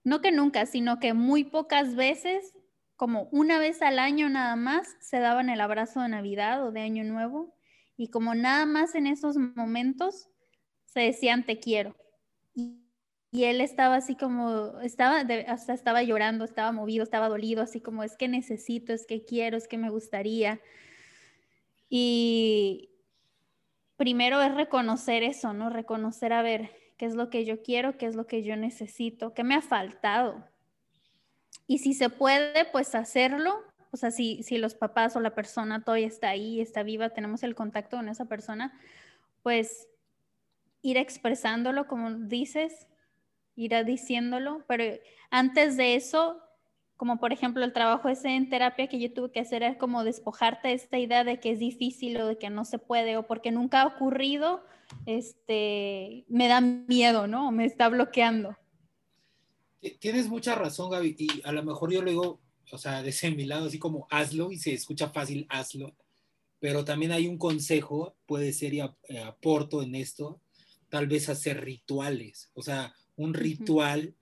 no 0.05 0.21
que 0.21 0.33
nunca, 0.33 0.67
sino 0.67 1.01
que 1.01 1.15
muy 1.15 1.45
pocas 1.45 1.95
veces 1.97 2.57
como 2.97 3.29
una 3.31 3.59
vez 3.59 3.83
al 3.83 3.99
año 3.99 4.29
nada 4.29 4.57
más 4.57 4.97
se 5.01 5.19
daban 5.19 5.51
el 5.51 5.61
abrazo 5.61 6.01
de 6.01 6.09
Navidad 6.09 6.67
o 6.67 6.73
de 6.73 6.81
Año 6.81 7.05
Nuevo 7.05 7.55
y 7.97 8.09
como 8.09 8.35
nada 8.35 8.67
más 8.67 8.95
en 8.95 9.07
esos 9.07 9.37
momentos 9.37 10.29
se 10.87 11.01
decían 11.01 11.45
te 11.45 11.59
quiero. 11.59 11.95
Él 13.33 13.61
estaba 13.61 13.97
así 13.97 14.17
como, 14.17 14.81
estaba, 14.81 15.21
hasta 15.49 15.75
estaba 15.75 16.03
llorando, 16.03 16.45
estaba 16.45 16.73
movido, 16.73 17.03
estaba 17.03 17.29
dolido, 17.29 17.63
así 17.63 17.81
como 17.81 18.03
es 18.03 18.17
que 18.17 18.29
necesito, 18.29 18.93
es 18.93 19.07
que 19.07 19.25
quiero, 19.25 19.57
es 19.57 19.69
que 19.69 19.79
me 19.79 19.91
gustaría. 19.91 20.61
Y 21.89 22.91
primero 23.97 24.41
es 24.43 24.55
reconocer 24.55 25.23
eso, 25.23 25.53
¿no? 25.53 25.71
Reconocer 25.71 26.33
a 26.33 26.43
ver 26.43 26.71
qué 26.97 27.07
es 27.07 27.15
lo 27.15 27.31
que 27.31 27.45
yo 27.45 27.63
quiero, 27.63 27.99
qué 27.99 28.07
es 28.07 28.17
lo 28.17 28.27
que 28.27 28.43
yo 28.43 28.57
necesito, 28.57 29.35
qué 29.35 29.45
me 29.45 29.55
ha 29.55 29.63
faltado, 29.63 30.45
y 31.67 31.79
si 31.79 31.95
se 31.95 32.11
puede, 32.11 32.65
pues 32.67 32.95
hacerlo. 32.95 33.63
O 33.91 33.97
sea, 33.97 34.11
si, 34.11 34.43
si 34.43 34.59
los 34.59 34.75
papás 34.75 35.17
o 35.17 35.21
la 35.21 35.35
persona 35.35 35.83
todavía 35.83 36.07
está 36.07 36.29
ahí, 36.29 36.61
está 36.61 36.83
viva, 36.83 37.11
tenemos 37.11 37.43
el 37.43 37.55
contacto 37.55 37.97
con 37.97 38.09
esa 38.09 38.27
persona, 38.27 38.79
pues 39.43 39.89
ir 40.83 40.97
expresándolo, 40.97 41.87
como 41.87 42.11
dices, 42.13 42.87
ir 43.57 43.73
diciéndolo. 43.85 44.65
Pero 44.69 44.85
antes 45.31 45.77
de 45.77 45.97
eso, 45.97 46.41
como 46.97 47.19
por 47.19 47.33
ejemplo 47.33 47.65
el 47.65 47.73
trabajo 47.73 48.09
ese 48.09 48.35
en 48.35 48.49
terapia 48.49 48.89
que 48.89 48.99
yo 48.99 49.13
tuve 49.13 49.31
que 49.31 49.41
hacer 49.41 49.63
es 49.63 49.77
como 49.77 50.05
despojarte 50.05 50.69
de 50.69 50.75
esta 50.75 50.99
idea 50.99 51.25
de 51.25 51.41
que 51.41 51.51
es 51.51 51.59
difícil 51.59 52.17
o 52.21 52.27
de 52.27 52.39
que 52.39 52.51
no 52.51 52.65
se 52.65 52.79
puede 52.79 53.17
o 53.17 53.27
porque 53.27 53.51
nunca 53.51 53.83
ha 53.83 53.87
ocurrido, 53.87 54.65
este, 55.05 56.25
me 56.29 56.49
da 56.49 56.61
miedo, 56.61 57.27
¿no? 57.27 57.51
Me 57.53 57.65
está 57.65 57.89
bloqueando. 57.89 58.57
Tienes 60.01 60.29
mucha 60.29 60.55
razón, 60.55 60.91
Gaby, 60.91 61.17
y 61.19 61.29
a 61.45 61.53
lo 61.53 61.63
mejor 61.63 61.93
yo 61.93 62.03
le 62.03 62.13
digo, 62.13 62.41
o 62.73 62.79
sea, 62.79 63.03
desde 63.03 63.31
mi 63.31 63.45
lado, 63.45 63.67
así 63.67 63.79
como 63.79 64.07
hazlo 64.11 64.51
y 64.51 64.59
se 64.59 64.73
escucha 64.73 65.11
fácil, 65.11 65.47
hazlo, 65.49 65.95
pero 66.59 66.85
también 66.85 67.13
hay 67.13 67.29
un 67.29 67.39
consejo, 67.39 68.17
puede 68.27 68.53
ser 68.53 68.75
y 68.75 68.81
eh, 68.81 69.21
aporto 69.25 69.83
en 69.83 69.95
esto, 69.95 70.41
tal 70.89 71.07
vez 71.07 71.29
hacer 71.29 71.63
rituales, 71.63 72.51
o 72.55 72.63
sea, 72.63 72.95
un 73.17 73.35
ritual 73.35 74.15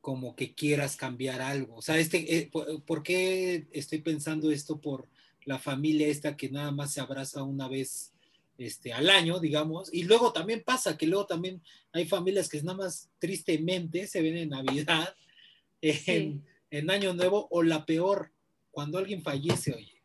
como 0.00 0.36
que 0.36 0.54
quieras 0.54 0.96
cambiar 0.96 1.40
algo. 1.40 1.76
O 1.76 1.82
sea, 1.82 1.98
este, 1.98 2.36
eh, 2.36 2.50
¿por 2.86 3.02
qué 3.02 3.66
estoy 3.72 4.00
pensando 4.00 4.50
esto 4.50 4.80
por 4.80 5.08
la 5.44 5.58
familia 5.58 6.08
esta 6.08 6.36
que 6.36 6.50
nada 6.50 6.70
más 6.72 6.92
se 6.92 7.00
abraza 7.00 7.42
una 7.42 7.68
vez 7.68 8.14
este, 8.56 8.92
al 8.92 9.10
año, 9.10 9.40
digamos, 9.40 9.92
y 9.92 10.04
luego 10.04 10.32
también 10.32 10.62
pasa 10.64 10.96
que 10.96 11.06
luego 11.06 11.26
también 11.26 11.60
hay 11.92 12.06
familias 12.06 12.48
que 12.48 12.62
nada 12.62 12.78
más 12.78 13.10
tristemente 13.18 14.06
se 14.06 14.22
ven 14.22 14.36
en 14.36 14.50
Navidad, 14.50 15.14
en, 15.80 16.44
Año 16.90 17.14
Nuevo, 17.14 17.46
o 17.50 17.62
la 17.62 17.86
peor, 17.86 18.32
cuando 18.70 18.98
alguien 18.98 19.22
fallece, 19.22 19.74
oye. 19.74 20.02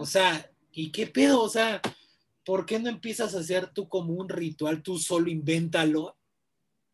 O 0.00 0.06
sea, 0.06 0.50
¿y 0.72 0.90
qué 0.90 1.06
pedo? 1.06 1.40
O 1.40 1.48
sea, 1.48 1.80
¿por 2.44 2.66
qué 2.66 2.80
no 2.80 2.88
empiezas 2.88 3.34
a 3.34 3.40
hacer 3.40 3.68
tú 3.72 3.88
como 3.88 4.14
un 4.14 4.28
ritual, 4.28 4.82
tú 4.82 4.98
solo 4.98 5.30
invéntalo? 5.30 6.16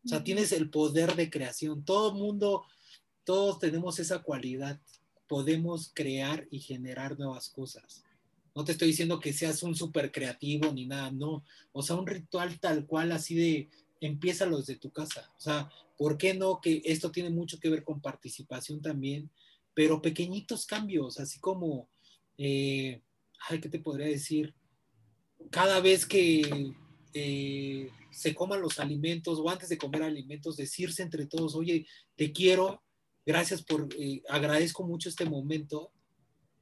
O 0.05 0.09
sea, 0.09 0.25
tienes 0.25 0.53
el 0.53 0.71
poder 0.71 1.17
de 1.17 1.31
creación. 1.31 1.85
Todo 1.85 2.15
mundo, 2.15 2.65
todos 3.25 3.59
tenemos 3.59 3.99
esa 3.99 4.23
cualidad. 4.23 4.81
Podemos 5.27 5.91
crear 5.95 6.47
y 6.51 6.61
generar 6.61 7.19
nuevas 7.19 7.49
cosas. 7.51 8.05
No 8.55 8.65
te 8.65 8.73
estoy 8.73 8.89
diciendo 8.89 9.21
que 9.21 9.33
seas 9.33 9.63
un 9.63 9.75
súper 9.75 10.11
creativo 10.11 10.73
ni 10.73 10.87
nada, 10.87 11.11
no. 11.11 11.45
O 11.73 11.83
sea, 11.83 11.97
un 11.97 12.07
ritual 12.07 12.59
tal 12.59 12.87
cual 12.87 13.13
así 13.13 13.35
de 13.35 13.69
empieza 14.01 14.47
desde 14.47 14.77
tu 14.77 14.91
casa. 14.91 15.31
O 15.37 15.41
sea, 15.41 15.71
¿por 15.97 16.17
qué 16.17 16.35
no? 16.35 16.61
Que 16.61 16.83
esto 16.85 17.11
tiene 17.11 17.31
mucho 17.31 17.59
que 17.59 17.71
ver 17.71 17.85
con 17.85 18.01
participación 18.01 18.81
también, 18.81 19.31
pero 19.75 20.03
pequeñitos 20.03 20.67
cambios, 20.67 21.21
así 21.21 21.39
como, 21.39 21.89
eh, 22.37 23.03
ay, 23.49 23.61
¿qué 23.61 23.69
te 23.69 23.79
podría 23.79 24.07
decir? 24.07 24.55
Cada 25.51 25.81
vez 25.81 26.07
que 26.07 26.73
eh, 27.15 27.91
se 28.11 28.35
coman 28.35 28.61
los 28.61 28.79
alimentos 28.79 29.39
o 29.39 29.49
antes 29.49 29.69
de 29.69 29.79
comer 29.79 30.03
alimentos, 30.03 30.57
decirse 30.57 31.03
entre 31.03 31.27
todos, 31.27 31.55
oye, 31.55 31.87
te 32.17 32.33
quiero, 32.33 32.83
gracias 33.25 33.63
por, 33.63 33.89
eh, 33.99 34.23
agradezco 34.29 34.85
mucho 34.85 35.09
este 35.09 35.25
momento 35.25 35.93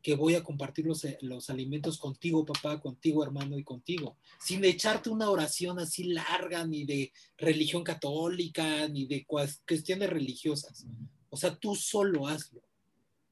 que 0.03 0.15
voy 0.15 0.37
a 0.37 0.45
compartir 0.45 0.87
los, 0.87 1.05
eh, 1.05 1.19
los, 1.21 1.51
alimentos 1.51 1.99
contigo, 1.99 2.47
papá, 2.47 2.81
contigo, 2.81 3.25
hermano, 3.25 3.59
y 3.59 3.65
contigo, 3.65 4.17
sin 4.41 4.65
echarte 4.65 5.11
una 5.11 5.31
oración 5.31 5.81
así 5.81 6.05
larga, 6.05 6.65
ni 6.65 6.85
de 6.85 7.13
religión 7.37 7.83
católica, 7.83 8.87
ni 8.89 9.07
de 9.07 9.25
cuestiones 9.27 10.09
religiosas. 10.09 10.87
O 11.29 11.37
sea, 11.37 11.57
tú 11.57 11.75
solo 11.75 12.29
hazlo 12.29 12.63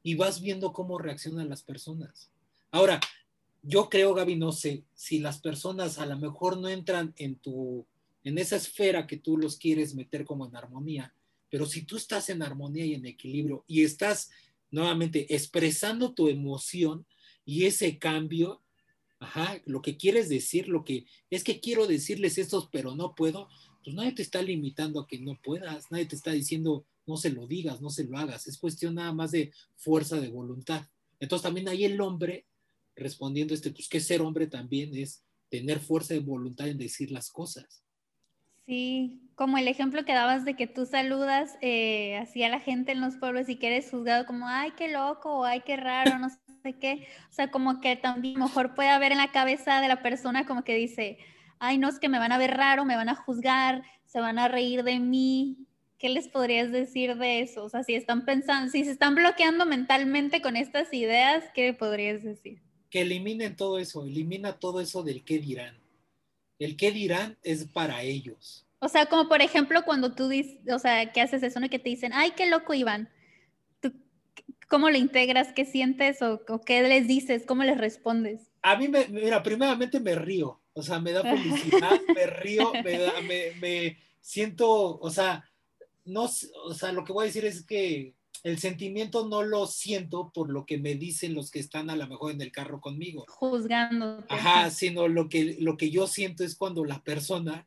y 0.02 0.16
vas 0.16 0.40
viendo 0.40 0.72
cómo 0.72 0.98
reaccionan 0.98 1.48
las 1.48 1.62
personas. 1.62 2.30
Ahora, 2.72 3.00
yo 3.62 3.88
creo, 3.88 4.12
Gaby, 4.12 4.36
no 4.36 4.52
sé, 4.52 4.84
si 4.94 5.20
las 5.20 5.40
personas 5.40 5.98
a 5.98 6.06
lo 6.06 6.18
mejor 6.18 6.58
no 6.58 6.68
entran 6.68 7.14
en 7.16 7.36
tu, 7.36 7.86
en 8.24 8.38
esa 8.38 8.56
esfera 8.56 9.06
que 9.06 9.18
tú 9.18 9.36
los 9.36 9.56
quieres 9.56 9.94
meter 9.94 10.24
como 10.24 10.46
en 10.46 10.56
armonía, 10.56 11.14
pero 11.50 11.66
si 11.66 11.82
tú 11.82 11.96
estás 11.96 12.30
en 12.30 12.42
armonía 12.42 12.84
y 12.84 12.94
en 12.94 13.06
equilibrio 13.06 13.64
y 13.68 13.84
estás 13.84 14.30
nuevamente 14.70 15.32
expresando 15.34 16.12
tu 16.14 16.28
emoción 16.28 17.06
y 17.44 17.66
ese 17.66 17.98
cambio, 17.98 18.62
ajá, 19.20 19.62
lo 19.66 19.82
que 19.82 19.96
quieres 19.96 20.28
decir, 20.28 20.68
lo 20.68 20.84
que 20.84 21.06
es 21.30 21.44
que 21.44 21.60
quiero 21.60 21.86
decirles 21.86 22.38
esto, 22.38 22.68
pero 22.72 22.96
no 22.96 23.14
puedo, 23.14 23.48
pues 23.84 23.94
nadie 23.94 24.12
te 24.12 24.22
está 24.22 24.42
limitando 24.42 25.00
a 25.00 25.06
que 25.06 25.20
no 25.20 25.38
puedas, 25.42 25.90
nadie 25.90 26.06
te 26.06 26.16
está 26.16 26.32
diciendo 26.32 26.86
no 27.06 27.18
se 27.18 27.30
lo 27.30 27.46
digas, 27.46 27.80
no 27.82 27.90
se 27.90 28.04
lo 28.04 28.18
hagas, 28.18 28.46
es 28.46 28.58
cuestión 28.58 28.94
nada 28.94 29.12
más 29.12 29.30
de 29.30 29.52
fuerza 29.76 30.18
de 30.18 30.28
voluntad. 30.28 30.88
Entonces 31.20 31.42
también 31.42 31.68
ahí 31.68 31.84
el 31.84 32.00
hombre 32.00 32.46
respondiendo 32.96 33.54
este, 33.54 33.70
pues 33.70 33.88
que 33.88 34.00
ser 34.00 34.22
hombre 34.22 34.46
también 34.46 34.96
es 34.96 35.22
tener 35.50 35.80
fuerza 35.80 36.14
de 36.14 36.20
voluntad 36.20 36.68
en 36.68 36.78
decir 36.78 37.10
las 37.10 37.30
cosas. 37.30 37.83
Sí, 38.66 39.20
como 39.34 39.58
el 39.58 39.68
ejemplo 39.68 40.04
que 40.04 40.14
dabas 40.14 40.44
de 40.44 40.54
que 40.54 40.66
tú 40.66 40.86
saludas 40.86 41.58
eh, 41.60 42.16
así 42.16 42.42
a 42.42 42.48
la 42.48 42.60
gente 42.60 42.92
en 42.92 43.00
los 43.00 43.16
pueblos 43.16 43.48
y 43.48 43.56
que 43.56 43.66
eres 43.66 43.90
juzgado 43.90 44.26
como, 44.26 44.48
ay, 44.48 44.72
qué 44.76 44.90
loco, 44.90 45.40
o 45.40 45.44
ay, 45.44 45.62
qué 45.66 45.76
raro, 45.76 46.18
no 46.18 46.28
sé 46.62 46.72
qué. 46.80 47.06
O 47.28 47.32
sea, 47.32 47.50
como 47.50 47.80
que 47.80 47.96
también 47.96 48.38
mejor 48.38 48.74
puede 48.74 48.90
haber 48.90 49.12
en 49.12 49.18
la 49.18 49.32
cabeza 49.32 49.80
de 49.80 49.88
la 49.88 50.02
persona 50.02 50.46
como 50.46 50.64
que 50.64 50.74
dice, 50.74 51.18
ay, 51.58 51.78
no, 51.78 51.88
es 51.88 51.98
que 51.98 52.08
me 52.08 52.18
van 52.18 52.32
a 52.32 52.38
ver 52.38 52.56
raro, 52.56 52.84
me 52.84 52.96
van 52.96 53.08
a 53.08 53.16
juzgar, 53.16 53.82
se 54.06 54.20
van 54.20 54.38
a 54.38 54.48
reír 54.48 54.82
de 54.82 54.98
mí. 54.98 55.58
¿Qué 55.98 56.08
les 56.08 56.28
podrías 56.28 56.70
decir 56.70 57.16
de 57.16 57.40
eso? 57.40 57.64
O 57.64 57.68
sea, 57.68 57.82
si 57.82 57.94
están 57.94 58.24
pensando, 58.24 58.70
si 58.70 58.84
se 58.84 58.90
están 58.90 59.14
bloqueando 59.14 59.66
mentalmente 59.66 60.42
con 60.42 60.56
estas 60.56 60.92
ideas, 60.92 61.44
¿qué 61.54 61.72
podrías 61.72 62.22
decir? 62.22 62.62
Que 62.90 63.02
eliminen 63.02 63.56
todo 63.56 63.78
eso, 63.78 64.04
elimina 64.04 64.58
todo 64.58 64.80
eso 64.80 65.02
del 65.02 65.24
qué 65.24 65.38
dirán 65.38 65.83
el 66.58 66.76
qué 66.76 66.92
dirán 66.92 67.36
es 67.42 67.64
para 67.66 68.02
ellos. 68.02 68.66
O 68.78 68.88
sea, 68.88 69.06
como 69.06 69.28
por 69.28 69.40
ejemplo 69.40 69.82
cuando 69.84 70.14
tú 70.14 70.28
dices, 70.28 70.58
o 70.72 70.78
sea, 70.78 71.12
que 71.12 71.20
haces 71.20 71.42
eso, 71.42 71.60
¿no? 71.60 71.68
Que 71.70 71.78
te 71.78 71.88
dicen, 71.88 72.12
ay, 72.12 72.32
qué 72.36 72.46
loco 72.46 72.74
Iván. 72.74 73.08
¿Tú, 73.80 73.92
¿Cómo 74.68 74.90
lo 74.90 74.98
integras? 74.98 75.52
¿Qué 75.52 75.64
sientes 75.64 76.20
o, 76.22 76.40
qué 76.64 76.82
les 76.82 77.08
dices? 77.08 77.44
¿Cómo 77.46 77.64
les 77.64 77.78
respondes? 77.78 78.50
A 78.62 78.76
mí, 78.76 78.88
me, 78.88 79.06
mira, 79.08 79.42
primeramente 79.42 80.00
me 80.00 80.14
río, 80.14 80.60
o 80.72 80.82
sea, 80.82 81.00
me 81.00 81.12
da 81.12 81.22
felicidad, 81.22 82.00
me 82.14 82.26
río, 82.26 82.72
me, 82.82 83.52
me 83.60 83.98
siento, 84.20 84.98
o 84.98 85.10
sea, 85.10 85.44
no, 86.04 86.24
o 86.24 86.74
sea, 86.74 86.92
lo 86.92 87.04
que 87.04 87.12
voy 87.12 87.24
a 87.24 87.26
decir 87.26 87.44
es 87.44 87.64
que 87.64 88.14
el 88.44 88.58
sentimiento 88.58 89.26
no 89.26 89.42
lo 89.42 89.66
siento 89.66 90.30
por 90.32 90.50
lo 90.50 90.66
que 90.66 90.76
me 90.76 90.94
dicen 90.94 91.34
los 91.34 91.50
que 91.50 91.58
están 91.58 91.88
a 91.88 91.96
lo 91.96 92.06
mejor 92.06 92.30
en 92.30 92.42
el 92.42 92.52
carro 92.52 92.78
conmigo. 92.78 93.24
Juzgando. 93.26 94.22
Ajá, 94.28 94.70
sino 94.70 95.08
lo 95.08 95.30
que, 95.30 95.56
lo 95.60 95.78
que 95.78 95.90
yo 95.90 96.06
siento 96.06 96.44
es 96.44 96.54
cuando 96.54 96.84
la 96.84 97.02
persona 97.02 97.66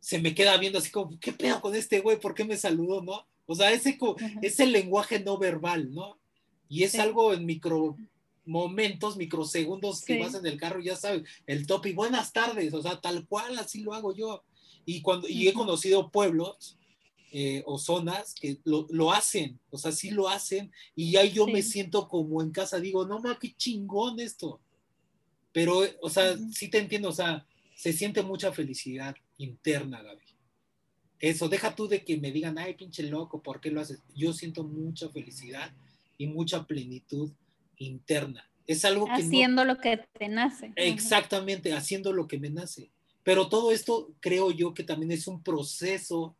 se 0.00 0.20
me 0.20 0.34
queda 0.34 0.58
viendo 0.58 0.78
así 0.78 0.90
como, 0.90 1.18
¿qué 1.18 1.32
pedo 1.32 1.62
con 1.62 1.74
este 1.74 2.00
güey? 2.00 2.20
¿Por 2.20 2.34
qué 2.34 2.44
me 2.44 2.58
saludó? 2.58 3.02
¿No? 3.02 3.26
O 3.46 3.54
sea, 3.54 3.72
ese, 3.72 3.98
es 4.42 4.60
el 4.60 4.72
lenguaje 4.72 5.18
no 5.18 5.38
verbal, 5.38 5.94
¿no? 5.94 6.18
Y 6.68 6.82
es 6.82 6.98
algo 6.98 7.32
en 7.32 7.46
micro 7.46 7.96
momentos, 8.44 9.16
microsegundos 9.16 10.04
que 10.04 10.18
vas 10.18 10.34
en 10.34 10.44
el 10.44 10.58
carro, 10.58 10.80
ya 10.80 10.96
sabes, 10.96 11.22
el 11.46 11.66
top 11.66 11.86
y 11.86 11.92
buenas 11.92 12.32
tardes, 12.32 12.74
o 12.74 12.82
sea, 12.82 13.00
tal 13.00 13.26
cual 13.26 13.58
así 13.58 13.80
lo 13.80 13.94
hago 13.94 14.14
yo. 14.14 14.44
Y 14.84 15.00
cuando 15.00 15.26
y 15.28 15.48
he 15.48 15.54
conocido 15.54 16.10
pueblos 16.10 16.76
eh, 17.34 17.62
o 17.64 17.78
zonas 17.78 18.34
que 18.34 18.58
lo, 18.64 19.10
hacen, 19.10 19.58
o 19.70 19.78
sea, 19.78 19.90
sí 19.90 20.10
lo 20.10 20.28
hacen, 20.28 20.70
y 20.94 21.16
ahí 21.16 21.32
yo 21.32 21.46
me 21.46 21.62
siento 21.62 22.06
como 22.06 22.42
en 22.42 22.50
casa, 22.50 22.78
digo, 22.78 23.06
no 23.06 23.20
ma, 23.20 23.38
qué 23.40 23.54
chingón 23.54 24.20
esto. 24.20 24.60
Pero, 25.50 25.80
o 26.02 26.10
sea, 26.10 26.36
sí 26.50 26.68
te 26.68 26.76
entiendo, 26.76 27.08
o 27.08 27.12
sea, 27.12 27.46
se 27.74 27.94
siente 27.94 28.22
mucha 28.22 28.52
felicidad 28.52 29.16
interna, 29.38 30.02
Gaby. 30.02 30.24
Eso, 31.20 31.48
deja 31.48 31.74
tú 31.74 31.88
de 31.88 32.04
que 32.04 32.18
me 32.18 32.32
digan, 32.32 32.58
ay, 32.58 32.74
pinche 32.74 33.02
loco, 33.04 33.42
¿por 33.42 33.62
qué 33.62 33.70
lo 33.70 33.80
haces? 33.80 34.02
Yo 34.14 34.34
siento 34.34 34.62
mucha 34.62 35.08
felicidad 35.08 35.72
y 36.18 36.26
mucha 36.26 36.66
plenitud 36.66 37.32
interna. 37.78 38.46
Es 38.66 38.84
algo 38.84 39.06
que. 39.06 39.12
Haciendo 39.12 39.64
lo 39.64 39.78
que 39.78 40.04
te 40.18 40.28
nace. 40.28 40.72
Exactamente, 40.76 41.72
haciendo 41.72 42.12
lo 42.12 42.28
que 42.28 42.38
me 42.38 42.50
nace. 42.50 42.90
Pero 43.22 43.48
todo 43.48 43.72
esto 43.72 44.12
creo 44.20 44.50
yo 44.50 44.74
que 44.74 44.84
también 44.84 45.12
es 45.12 45.26
un 45.26 45.42
proceso 45.42 46.36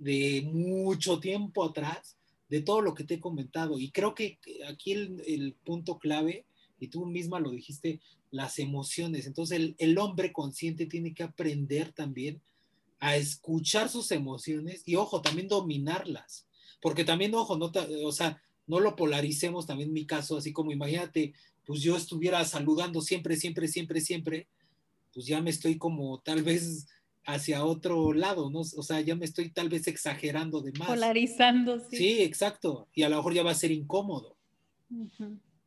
de 0.00 0.42
mucho 0.50 1.20
tiempo 1.20 1.62
atrás, 1.62 2.16
de 2.48 2.62
todo 2.62 2.80
lo 2.80 2.94
que 2.94 3.04
te 3.04 3.14
he 3.14 3.20
comentado. 3.20 3.78
Y 3.78 3.90
creo 3.90 4.14
que 4.14 4.38
aquí 4.66 4.92
el, 4.92 5.54
punto 5.64 5.98
clave, 5.98 6.46
y 6.80 6.88
tú 6.88 7.06
misma 7.06 7.38
lo 7.38 7.50
dijiste, 7.50 8.00
las 8.30 8.58
emociones. 8.58 9.26
Entonces 9.26 9.74
el, 9.78 9.98
hombre 9.98 10.32
consciente 10.32 10.86
tiene 10.86 11.14
que 11.14 11.22
aprender 11.22 11.92
también 11.92 12.40
a 12.98 13.16
escuchar 13.16 13.88
sus 13.88 14.10
emociones 14.10 14.82
y, 14.86 14.96
ojo, 14.96 15.22
también 15.22 15.48
dominarlas. 15.48 16.46
Porque 16.80 17.04
también, 17.04 17.34
ojo, 17.34 17.56
no, 17.56 17.70
o 18.04 18.12
sea, 18.12 18.42
no 18.66 18.80
lo 18.80 18.96
polaricemos 18.96 19.66
también 19.66 19.92
mi 19.92 20.06
caso, 20.06 20.38
así 20.38 20.52
como 20.52 20.72
imagínate, 20.72 21.34
pues 21.66 21.82
yo 21.82 21.96
estuviera 21.96 22.44
saludando 22.44 23.02
siempre, 23.02 23.36
siempre, 23.36 23.68
siempre, 23.68 24.00
siempre, 24.00 24.48
pues 25.12 25.26
ya 25.26 25.42
me 25.42 25.50
estoy 25.50 25.76
como 25.76 26.20
tal 26.20 26.42
vez 26.42 26.86
hacia 27.24 27.64
otro 27.64 28.12
lado, 28.12 28.50
¿no? 28.50 28.60
O 28.60 28.82
sea, 28.82 29.00
ya 29.00 29.14
me 29.14 29.24
estoy 29.24 29.50
tal 29.50 29.68
vez 29.68 29.86
exagerando 29.86 30.60
de 30.60 30.72
más. 30.72 30.88
Polarizando, 30.88 31.78
sí. 31.80 31.96
Sí, 31.96 32.22
exacto. 32.22 32.88
Y 32.94 33.02
a 33.02 33.08
lo 33.08 33.16
mejor 33.16 33.34
ya 33.34 33.42
va 33.42 33.50
a 33.50 33.54
ser 33.54 33.70
incómodo. 33.70 34.36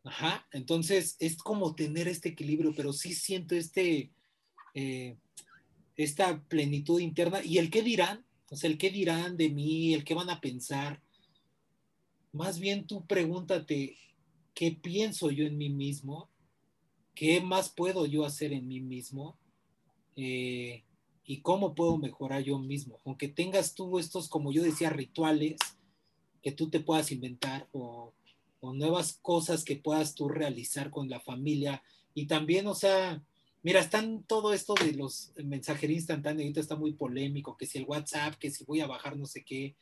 Ajá. 0.04 0.47
Entonces 0.51 1.16
es 1.20 1.38
como 1.38 1.76
tener 1.76 2.08
este 2.08 2.30
equilibrio, 2.30 2.74
pero 2.76 2.91
sí 2.91 3.14
siento 3.14 3.56
este, 3.56 4.12
eh, 4.74 5.16
esta 5.95 6.41
plenitud 6.43 6.99
interna. 6.99 7.43
Y 7.43 7.58
el 7.58 7.70
qué 7.70 7.82
dirán, 7.82 8.26
o 8.49 8.56
sea, 8.56 8.70
el 8.70 8.78
qué 8.78 8.89
dirán 8.89 9.38
de 9.38 9.49
mí, 9.49 9.93
el 9.93 10.04
qué 10.04 10.14
van 10.14 10.30
a 10.30 10.41
pensar. 10.41 11.01
Más 12.32 12.60
bien 12.60 12.86
tú 12.88 13.06
pregúntate, 13.06 13.95
¿qué 14.54 14.72
pienso 14.72 15.30
yo 15.32 15.45
en 15.45 15.58
mí 15.58 15.70
mismo? 15.70 16.30
¿Qué 17.14 17.41
más 17.41 17.70
puedo 17.70 18.08
yo 18.08 18.26
hacer 18.26 18.54
en 18.54 18.68
mí 18.68 18.82
mismo? 18.82 19.38
Eh, 20.16 20.84
y 21.26 21.41
cómo 21.41 21.74
puedo 21.74 21.97
mejorar 21.97 22.43
yo 22.43 22.59
mismo. 22.59 22.99
Aunque 23.05 23.28
tengas 23.28 23.74
tú 23.74 23.99
estos, 23.99 24.28
como 24.28 24.51
yo 24.51 24.61
decía, 24.61 24.89
rituales 24.89 25.57
que 26.41 26.51
tú 26.51 26.69
te 26.69 26.82
puedas 26.82 27.11
inventar 27.11 27.67
o, 27.71 28.13
nuevas 28.61 29.19
cosas 29.21 29.65
que 29.65 29.76
puedas 29.76 30.15
tú 30.15 30.30
realizar 30.30 30.89
con 30.89 31.09
la 31.09 31.19
familia. 31.19 31.84
Y 32.13 32.28
también, 32.28 32.65
o 32.67 32.74
sea, 32.74 33.21
mira, 33.61 33.82
están 33.82 34.24
todo 34.24 34.53
esto 34.53 34.74
de 34.74 34.93
los 34.93 35.34
mensajería 35.36 35.97
instantánea, 35.97 36.45
ahorita 36.45 36.61
está 36.61 36.78
muy 36.78 36.93
polémico, 36.93 37.57
que 37.57 37.65
si 37.65 37.80
el 37.80 37.86
WhatsApp, 37.86 38.36
que 38.36 38.49
si 38.51 38.63
voy 38.63 38.80
a 38.80 38.88
bajar 38.88 39.17
no 39.17 39.26
sé 39.26 39.43
qué. 39.43 39.76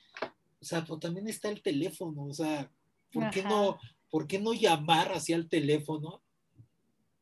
O 0.60 0.66
sea, 0.66 0.84
pero 0.84 0.98
también 0.98 1.28
está 1.28 1.50
el 1.50 1.62
teléfono, 1.62 2.26
o 2.26 2.34
sea, 2.34 2.72
¿por 3.14 3.30
qué 3.30 3.44
no, 3.44 3.78
por 4.10 4.26
qué 4.26 4.40
no 4.40 4.52
llamar 4.52 5.12
hacia 5.14 5.36
el 5.36 5.48
teléfono 5.48 6.24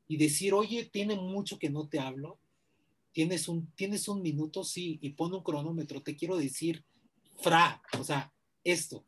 y 0.08 0.16
decir, 0.16 0.54
oye, 0.54 0.86
tiene 0.86 1.18
mucho 1.18 1.60
que 1.60 1.70
no 1.70 1.90
te 1.90 2.00
hablo? 2.00 2.40
Tienes 3.12 3.48
un, 3.48 3.72
tienes 3.74 4.08
un 4.08 4.22
minuto, 4.22 4.64
sí, 4.64 5.00
y 5.02 5.10
pon 5.12 5.34
un 5.34 5.44
cronómetro, 5.44 6.02
te 6.02 6.16
quiero 6.16 6.38
decir, 6.38 6.84
fra, 7.42 7.82
o 7.98 8.04
sea, 8.04 8.34
esto, 8.64 9.06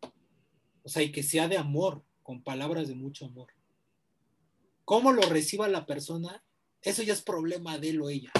o 0.83 0.89
sea, 0.89 1.03
y 1.03 1.11
que 1.11 1.23
sea 1.23 1.47
de 1.47 1.57
amor, 1.57 2.03
con 2.23 2.43
palabras 2.43 2.87
de 2.87 2.95
mucho 2.95 3.25
amor. 3.25 3.47
¿Cómo 4.85 5.11
lo 5.11 5.21
reciba 5.23 5.67
la 5.67 5.85
persona? 5.85 6.43
Eso 6.81 7.03
ya 7.03 7.13
es 7.13 7.21
problema 7.21 7.77
de 7.77 7.89
él 7.89 8.01
o 8.01 8.09
ella. 8.09 8.31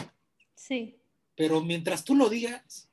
Sí. 0.55 0.97
Pero 1.35 1.61
mientras 1.61 2.03
tú 2.03 2.15
lo 2.15 2.29
digas, 2.29 2.89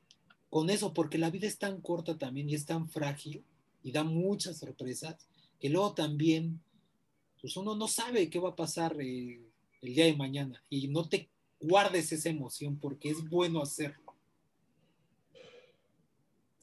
con 0.51 0.71
eso, 0.71 0.95
porque 0.95 1.19
la 1.19 1.31
vida 1.31 1.47
es 1.47 1.59
tan 1.59 1.81
corta 1.81 2.17
también 2.17 2.49
y 2.49 2.55
es 2.55 2.67
tan 2.67 2.89
frágil 2.89 3.45
y 3.83 3.93
da 3.93 4.05
muchas 4.05 4.59
sorpresas, 4.59 5.29
que 5.61 5.69
luego 5.69 5.95
también, 5.95 6.61
pues 7.41 7.57
uno 7.57 7.75
no 7.75 7.89
sabe 7.89 8.31
qué 8.31 8.39
va 8.39 8.51
a 8.51 8.57
pasar 8.57 8.97
eh, 9.01 9.41
el 9.83 9.95
día 9.95 10.07
de 10.07 10.17
mañana 10.17 10.63
y 10.71 10.89
no 10.89 11.09
te 11.09 11.29
guardes 11.61 12.13
esa 12.13 12.29
emoción 12.29 12.79
porque 12.79 13.11
es 13.11 13.29
bueno 13.29 13.63
hacerlo. 13.63 14.15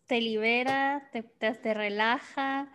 Te 0.08 0.22
libera, 0.22 1.10
te, 1.12 1.24
te, 1.24 1.74
relaja, 1.74 2.72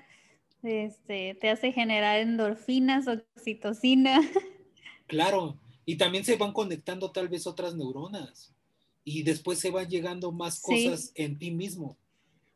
este, 0.62 1.37
te 1.41 1.51
hace 1.51 1.73
generar 1.73 2.21
endorfinas, 2.21 3.07
oxitocina. 3.07 4.21
Claro, 5.07 5.59
y 5.85 5.97
también 5.97 6.25
se 6.25 6.37
van 6.37 6.53
conectando 6.53 7.11
tal 7.11 7.29
vez 7.29 7.45
otras 7.45 7.75
neuronas 7.75 8.55
y 9.03 9.25
después 9.25 9.59
se 9.59 9.73
van 9.73 9.89
llegando 9.89 10.31
más 10.31 10.61
cosas 10.61 11.11
en 11.16 11.37
ti 11.37 11.51
mismo. 11.51 11.97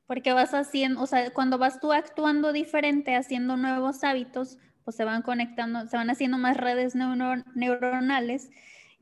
Porque 0.06 0.32
vas 0.32 0.54
haciendo, 0.54 1.02
o 1.02 1.06
sea, 1.08 1.32
cuando 1.32 1.58
vas 1.58 1.80
tú 1.80 1.92
actuando 1.92 2.52
diferente, 2.52 3.16
haciendo 3.16 3.56
nuevos 3.56 4.04
hábitos, 4.04 4.58
pues 4.84 4.96
se 4.96 5.02
van 5.02 5.22
conectando, 5.22 5.88
se 5.88 5.96
van 5.96 6.10
haciendo 6.10 6.38
más 6.38 6.56
redes 6.56 6.94
neuronales 6.94 8.50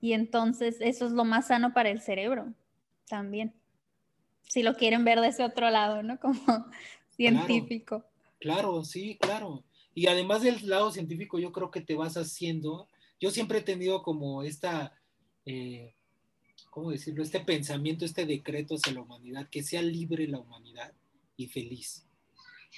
y 0.02 0.14
entonces 0.14 0.78
eso 0.80 1.06
es 1.06 1.12
lo 1.12 1.24
más 1.24 1.46
sano 1.46 1.72
para 1.72 1.88
el 1.88 2.00
cerebro 2.00 2.52
también. 3.08 3.54
Si 4.42 4.64
lo 4.64 4.74
quieren 4.74 5.04
ver 5.04 5.20
de 5.20 5.28
ese 5.28 5.44
otro 5.44 5.70
lado, 5.70 6.02
¿no? 6.02 6.18
Como 6.20 6.66
científico. 7.10 8.04
Claro, 8.40 8.84
sí, 8.84 9.16
claro. 9.20 9.62
Y 9.94 10.08
además 10.08 10.42
del 10.42 10.68
lado 10.68 10.90
científico, 10.90 11.38
yo 11.38 11.52
creo 11.52 11.70
que 11.70 11.82
te 11.82 11.94
vas 11.94 12.16
haciendo, 12.16 12.88
yo 13.20 13.30
siempre 13.30 13.58
he 13.58 13.62
tenido 13.62 14.02
como 14.02 14.42
esta, 14.42 14.92
eh, 15.46 15.94
¿cómo 16.70 16.90
decirlo? 16.90 17.22
Este 17.22 17.38
pensamiento, 17.38 18.04
este 18.04 18.26
decreto 18.26 18.74
hacia 18.74 18.94
la 18.94 19.02
humanidad, 19.02 19.48
que 19.50 19.62
sea 19.62 19.82
libre 19.82 20.26
la 20.26 20.40
humanidad 20.40 20.92
y 21.36 21.46
feliz. 21.46 22.08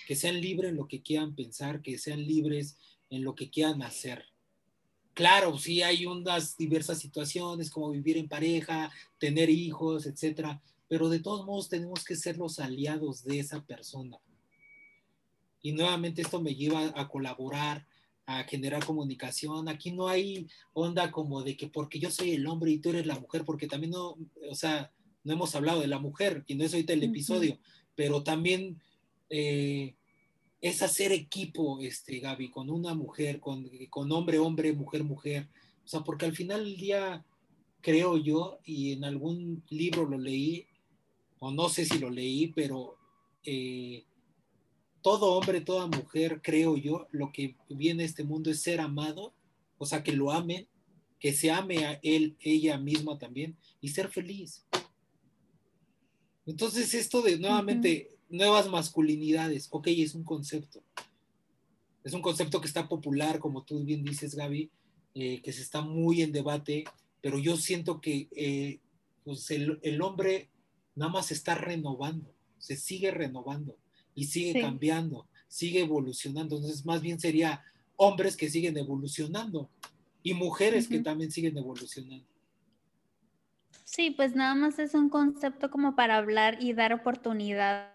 Que 0.07 0.15
sean 0.15 0.43
libres 0.43 0.73
en 0.73 0.77
lo 0.77 0.89
que 0.89 1.01
quieran 1.01 1.35
pensar, 1.35 1.81
que 1.81 1.97
sean 1.97 2.27
libres 2.27 2.77
en 3.09 3.25
lo 3.25 3.35
que 3.35 3.49
quieran 3.49 3.81
hacer 3.81 4.34
Claro, 5.15 5.57
sí 5.59 5.81
hay 5.83 6.07
unas 6.07 6.57
diversas 6.57 6.99
situaciones 6.99 7.71
como 7.71 7.91
vivir 7.91 8.17
en 8.19 8.29
pareja, 8.29 8.91
tener 9.19 9.49
hijos, 9.49 10.07
etcétera, 10.07 10.61
pero 10.89 11.09
de 11.09 11.21
todos 11.21 11.47
modos 11.47 11.69
tenemos 11.69 12.05
que 12.05 12.17
ser 12.17 12.37
los 12.37 12.59
aliados 12.59 13.25
de 13.25 13.39
esa 13.39 13.65
persona. 13.65 14.19
Y 15.63 15.73
nuevamente 15.73 16.21
esto 16.21 16.43
me 16.43 16.57
lleva 16.57 16.93
a 16.97 17.09
colaborar, 17.09 17.87
a 18.27 18.43
generar 18.45 18.85
comunicación. 18.85 19.69
Aquí 19.69 19.93
no 19.93 20.09
hay 20.09 20.49
onda 20.73 21.11
como 21.13 21.43
de 21.43 21.57
que 21.57 21.69
porque 21.69 22.01
yo 22.01 22.11
soy 22.11 22.33
el 22.33 22.47
hombre 22.49 22.73
y 22.73 22.79
tú 22.79 22.91
eres 22.91 23.07
la 23.07 23.19
mujer, 23.19 23.45
porque 23.45 23.69
también 23.69 23.93
no, 23.93 24.19
o 24.51 24.55
sea, 24.55 24.91
no 25.23 25.33
hemos 25.33 25.55
hablado 25.55 25.81
de 25.81 25.87
la 25.87 26.01
mujer 26.01 26.45
y 26.49 26.57
no 26.57 26.65
es 26.65 26.73
ahorita 26.75 26.93
el 26.93 27.05
episodio, 27.05 27.59
pero 27.95 28.23
también 28.25 28.81
eh, 29.31 29.95
es 30.61 30.83
hacer 30.83 31.13
equipo, 31.13 31.81
este, 31.81 32.21
Gaby, 32.21 32.51
con 32.51 32.71
una 32.71 32.95
mujer, 32.95 33.41
con, 33.41 33.71
con 33.91 34.11
hombre, 34.13 34.39
hombre, 34.39 34.73
mujer, 34.73 35.05
mujer. 35.05 35.49
O 35.85 35.89
sea, 35.89 36.01
porque 36.01 36.25
al 36.25 36.35
final 36.35 36.65
del 36.65 36.77
día, 36.77 37.25
creo 37.81 38.17
yo, 38.17 38.59
y 38.65 38.93
en 38.93 39.05
algún 39.05 39.63
libro 39.69 40.07
lo 40.07 40.19
leí, 40.19 40.67
o 41.39 41.51
no 41.51 41.69
sé 41.69 41.85
si 41.85 41.99
lo 41.99 42.09
leí, 42.09 42.49
pero 42.49 42.97
eh, 43.45 44.05
todo 45.03 45.33
hombre, 45.35 45.61
toda 45.61 45.87
mujer, 45.87 46.41
creo 46.43 46.77
yo, 46.79 47.09
lo 47.11 47.31
que 47.31 47.57
viene 47.69 48.03
a 48.03 48.07
este 48.07 48.25
mundo 48.25 48.51
es 48.51 48.63
ser 48.63 48.81
amado, 48.81 49.35
o 49.77 49.85
sea, 49.85 50.03
que 50.03 50.13
lo 50.13 50.33
amen, 50.33 50.67
que 51.21 51.35
se 51.35 51.51
ame 51.51 51.85
a 51.85 52.01
él, 52.03 52.37
ella 52.41 52.79
misma 52.79 53.19
también, 53.19 53.57
y 53.83 53.89
ser 53.89 54.09
feliz. 54.09 54.65
Entonces, 56.47 56.95
esto 56.95 57.21
de 57.21 57.39
nuevamente 57.39 58.14
nuevas 58.35 58.69
masculinidades, 58.69 59.69
ok, 59.71 59.87
es 59.89 60.15
un 60.15 60.25
concepto. 60.25 60.83
Es 62.03 62.13
un 62.13 62.21
concepto 62.21 62.61
que 62.61 62.67
está 62.67 62.89
popular, 62.89 63.39
como 63.39 63.63
tú 63.63 63.83
bien 63.85 64.05
dices, 64.05 64.35
Gaby, 64.35 64.71
eh, 65.15 65.41
que 65.41 65.53
se 65.53 65.63
está 65.63 65.81
muy 65.81 66.21
en 66.23 66.33
debate, 66.33 66.85
pero 67.23 67.39
yo 67.39 67.57
siento 67.57 68.01
que 68.01 68.29
eh, 68.37 68.81
pues 69.25 69.51
el, 69.51 69.79
el, 69.83 70.03
hombre 70.03 70.51
nada 70.97 71.13
más 71.13 71.27
se 71.27 71.35
está 71.35 71.55
renovando, 71.55 72.35
se 72.59 72.77
sigue 72.77 73.11
renovando 73.11 73.77
y 74.15 74.25
sigue 74.25 74.61
cambiando, 74.61 75.27
sigue 75.49 75.81
evolucionando. 75.81 76.57
Entonces, 76.57 76.85
más 76.85 77.01
bien 77.01 77.21
sería 77.21 77.63
hombres 77.97 78.37
que 78.37 78.51
siguen 78.51 78.77
evolucionando 78.77 79.71
y 80.23 80.35
mujeres 80.35 80.89
que 80.89 80.99
también 80.99 81.31
siguen 81.31 81.57
evolucionando. 81.57 82.27
Sí, 83.85 84.11
pues 84.11 84.35
nada 84.35 84.55
más 84.55 84.79
es 84.79 84.95
un 84.95 85.09
concepto 85.09 85.71
como 85.71 85.95
para 85.95 86.17
hablar 86.17 86.59
y 86.61 86.73
dar 86.73 86.93
oportunidad 86.93 87.94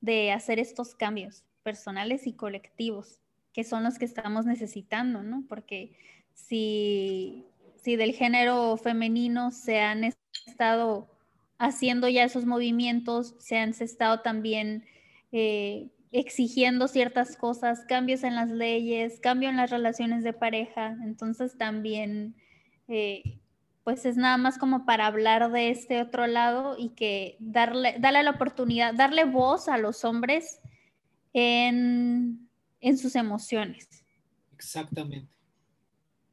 de 0.00 0.32
hacer 0.32 0.58
estos 0.58 0.94
cambios 0.94 1.44
personales 1.62 2.26
y 2.26 2.32
colectivos, 2.32 3.20
que 3.52 3.64
son 3.64 3.84
los 3.84 3.98
que 3.98 4.04
estamos 4.04 4.46
necesitando, 4.46 5.22
¿no? 5.22 5.44
Porque 5.48 5.96
si, 6.34 7.44
si 7.76 7.96
del 7.96 8.12
género 8.12 8.76
femenino 8.76 9.50
se 9.50 9.80
han 9.80 10.04
estado 10.46 11.10
haciendo 11.58 12.08
ya 12.08 12.24
esos 12.24 12.46
movimientos, 12.46 13.34
se 13.38 13.58
han 13.58 13.70
estado 13.70 14.20
también 14.20 14.86
eh, 15.32 15.90
exigiendo 16.12 16.88
ciertas 16.88 17.36
cosas, 17.36 17.84
cambios 17.86 18.22
en 18.22 18.34
las 18.34 18.50
leyes, 18.50 19.20
cambio 19.20 19.50
en 19.50 19.56
las 19.56 19.70
relaciones 19.70 20.24
de 20.24 20.32
pareja. 20.32 20.96
Entonces 21.02 21.58
también, 21.58 22.36
eh, 22.86 23.37
pues 23.88 24.04
es 24.04 24.18
nada 24.18 24.36
más 24.36 24.58
como 24.58 24.84
para 24.84 25.06
hablar 25.06 25.50
de 25.50 25.70
este 25.70 26.02
otro 26.02 26.26
lado 26.26 26.76
y 26.78 26.90
que 26.90 27.38
darle, 27.40 27.96
darle 27.98 28.22
la 28.22 28.32
oportunidad, 28.32 28.92
darle 28.92 29.24
voz 29.24 29.66
a 29.66 29.78
los 29.78 30.04
hombres 30.04 30.60
en, 31.32 32.50
en 32.82 32.98
sus 32.98 33.16
emociones. 33.16 33.88
Exactamente. 34.52 35.32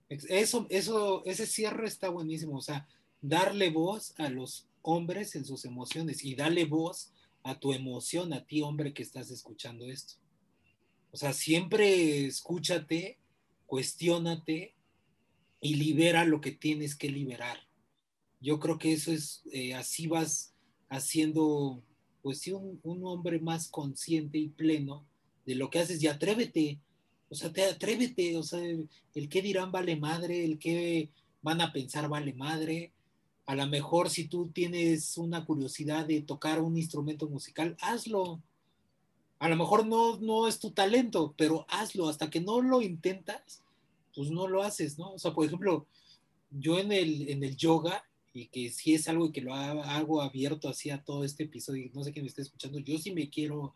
Eso, 0.10 0.68
eso, 0.70 1.24
ese 1.24 1.46
cierre 1.46 1.88
está 1.88 2.10
buenísimo. 2.10 2.58
O 2.58 2.62
sea, 2.62 2.90
darle 3.22 3.70
voz 3.70 4.14
a 4.18 4.28
los 4.28 4.68
hombres 4.82 5.34
en 5.38 5.46
sus 5.46 5.64
emociones 5.64 6.26
y 6.26 6.36
darle 6.36 6.66
voz 6.66 7.14
a 7.42 7.58
tu 7.58 7.72
emoción, 7.72 8.34
a 8.34 8.44
ti 8.44 8.64
hombre 8.64 8.94
que 8.94 9.04
estás 9.04 9.32
escuchando 9.32 9.86
esto. 9.86 10.16
O 11.14 11.16
sea, 11.16 11.32
siempre 11.32 12.26
escúchate, 12.26 13.18
cuestiónate 13.66 14.76
y 15.66 15.74
libera 15.74 16.26
lo 16.26 16.42
que 16.42 16.52
tienes 16.52 16.96
que 16.96 17.10
liberar. 17.10 17.58
Yo 18.40 18.60
creo 18.60 18.78
que 18.78 18.94
eso 18.94 19.12
es, 19.12 19.42
eh, 19.52 19.74
así 19.74 20.06
vas 20.06 20.54
haciendo, 20.90 21.82
pues 22.22 22.40
sí, 22.42 22.52
un, 22.52 22.80
hombre 22.84 23.40
más 23.40 23.70
consciente 23.70 24.38
y 24.38 24.50
pleno 24.50 25.08
de 25.44 25.56
lo 25.56 25.72
que 25.72 25.80
haces 25.80 26.04
y 26.04 26.08
atrévete, 26.08 26.80
o 27.30 27.34
sea, 27.34 27.52
te 27.52 27.66
atrévete, 27.66 28.38
o 28.38 28.44
sea, 28.44 28.60
el, 28.60 28.88
el 29.16 29.28
que 29.28 29.42
dirán 29.42 29.72
vale 29.72 29.96
madre, 29.96 30.46
el 30.46 30.60
que 30.60 31.10
van 31.42 31.62
a 31.62 31.74
pensar 31.74 32.08
vale 32.10 32.34
madre, 32.34 32.92
a 33.48 33.56
lo 33.56 33.66
mejor 33.66 34.12
si 34.12 34.28
tú 34.28 34.50
tienes 34.50 35.18
una 35.18 35.46
curiosidad 35.46 36.06
de 36.06 36.22
tocar 36.22 36.62
un 36.62 36.78
instrumento 36.78 37.28
musical, 37.28 37.76
hazlo. 37.82 38.40
A 39.40 39.50
lo 39.50 39.56
mejor 39.56 39.88
no, 39.88 40.20
no 40.20 40.48
es 40.48 40.60
tu 40.60 40.72
talento, 40.72 41.34
pero 41.36 41.66
hazlo. 41.70 42.08
Hasta 42.08 42.30
que 42.30 42.40
no 42.40 42.62
lo 42.62 42.82
intentas, 42.82 43.65
pues 44.16 44.30
no 44.32 44.48
lo 44.48 44.64
haces, 44.64 44.98
¿no? 44.98 45.14
O 45.14 45.20
sea, 45.20 45.34
por 45.34 45.46
ejemplo, 45.46 45.88
yo 46.50 46.80
en 46.80 46.92
el, 46.92 47.30
en 47.30 47.44
el 47.44 47.56
yoga, 47.56 48.04
y 48.34 48.48
que 48.48 48.70
si 48.70 48.94
es 48.94 49.08
algo 49.08 49.32
que 49.32 49.42
lo 49.42 49.54
hago 49.54 50.22
abierto 50.22 50.68
así 50.68 50.90
a 50.90 51.04
todo 51.04 51.24
este 51.24 51.44
episodio, 51.44 51.90
no 51.94 52.04
sé 52.04 52.12
quién 52.12 52.24
me 52.24 52.30
está 52.30 52.42
escuchando, 52.42 52.80
yo 52.80 52.98
sí 52.98 53.14
me 53.14 53.30
quiero 53.30 53.74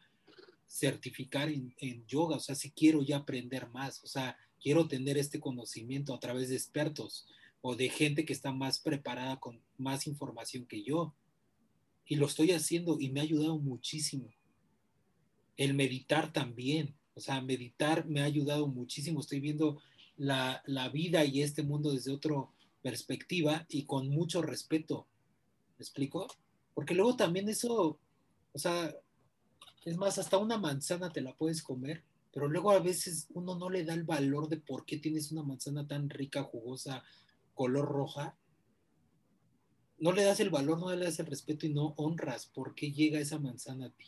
certificar 0.67 1.49
en, 1.49 1.73
en 1.77 2.05
yoga, 2.05 2.37
o 2.37 2.39
sea, 2.39 2.55
sí 2.55 2.71
quiero 2.71 3.01
ya 3.01 3.17
aprender 3.17 3.69
más, 3.69 4.03
o 4.03 4.07
sea, 4.07 4.37
quiero 4.61 4.87
tener 4.87 5.17
este 5.17 5.39
conocimiento 5.39 6.13
a 6.13 6.19
través 6.19 6.49
de 6.49 6.55
expertos 6.55 7.25
o 7.61 7.75
de 7.75 7.89
gente 7.89 8.25
que 8.25 8.33
está 8.33 8.51
más 8.51 8.79
preparada 8.79 9.39
con 9.39 9.61
más 9.77 10.07
información 10.07 10.65
que 10.65 10.83
yo. 10.83 11.13
Y 12.05 12.15
lo 12.15 12.25
estoy 12.25 12.51
haciendo 12.51 12.99
y 12.99 13.09
me 13.09 13.19
ha 13.19 13.23
ayudado 13.23 13.57
muchísimo. 13.57 14.29
El 15.57 15.73
meditar 15.73 16.31
también, 16.31 16.95
o 17.15 17.19
sea, 17.19 17.41
meditar 17.41 18.07
me 18.07 18.21
ha 18.21 18.25
ayudado 18.25 18.67
muchísimo. 18.67 19.19
Estoy 19.19 19.39
viendo 19.39 19.81
la, 20.19 20.61
la 20.65 20.89
vida 20.89 21.25
y 21.25 21.41
este 21.41 21.63
mundo 21.63 21.91
desde 21.91 22.11
otra 22.11 22.35
perspectiva 22.81 23.65
y 23.69 23.85
con 23.85 24.09
mucho 24.09 24.41
respeto. 24.41 25.07
¿Me 25.77 25.83
explico? 25.83 26.27
Porque 26.73 26.93
luego 26.93 27.15
también 27.15 27.49
eso, 27.49 27.97
o 28.51 28.59
sea, 28.59 28.93
es 29.85 29.97
más, 29.97 30.17
hasta 30.17 30.37
una 30.37 30.57
manzana 30.57 31.11
te 31.11 31.21
la 31.21 31.33
puedes 31.33 31.63
comer, 31.63 32.03
pero 32.33 32.47
luego 32.47 32.71
a 32.71 32.79
veces 32.79 33.27
uno 33.33 33.57
no 33.57 33.69
le 33.69 33.85
da 33.85 33.93
el 33.93 34.03
valor 34.03 34.49
de 34.49 34.57
por 34.57 34.85
qué 34.85 34.97
tienes 34.97 35.31
una 35.31 35.43
manzana 35.43 35.87
tan 35.87 36.09
rica, 36.09 36.43
jugosa, 36.43 37.03
color 37.53 37.85
roja, 37.85 38.37
no 39.99 40.11
le 40.11 40.23
das 40.23 40.39
el 40.41 40.49
valor, 40.49 40.79
no 40.79 40.93
le 40.93 41.05
das 41.05 41.19
el 41.19 41.25
respeto 41.25 41.65
y 41.65 41.73
no 41.73 41.93
honras 41.97 42.45
por 42.45 42.75
qué 42.75 42.91
llega 42.91 43.19
esa 43.19 43.39
manzana 43.39 43.87
a 43.87 43.89
ti. 43.89 44.05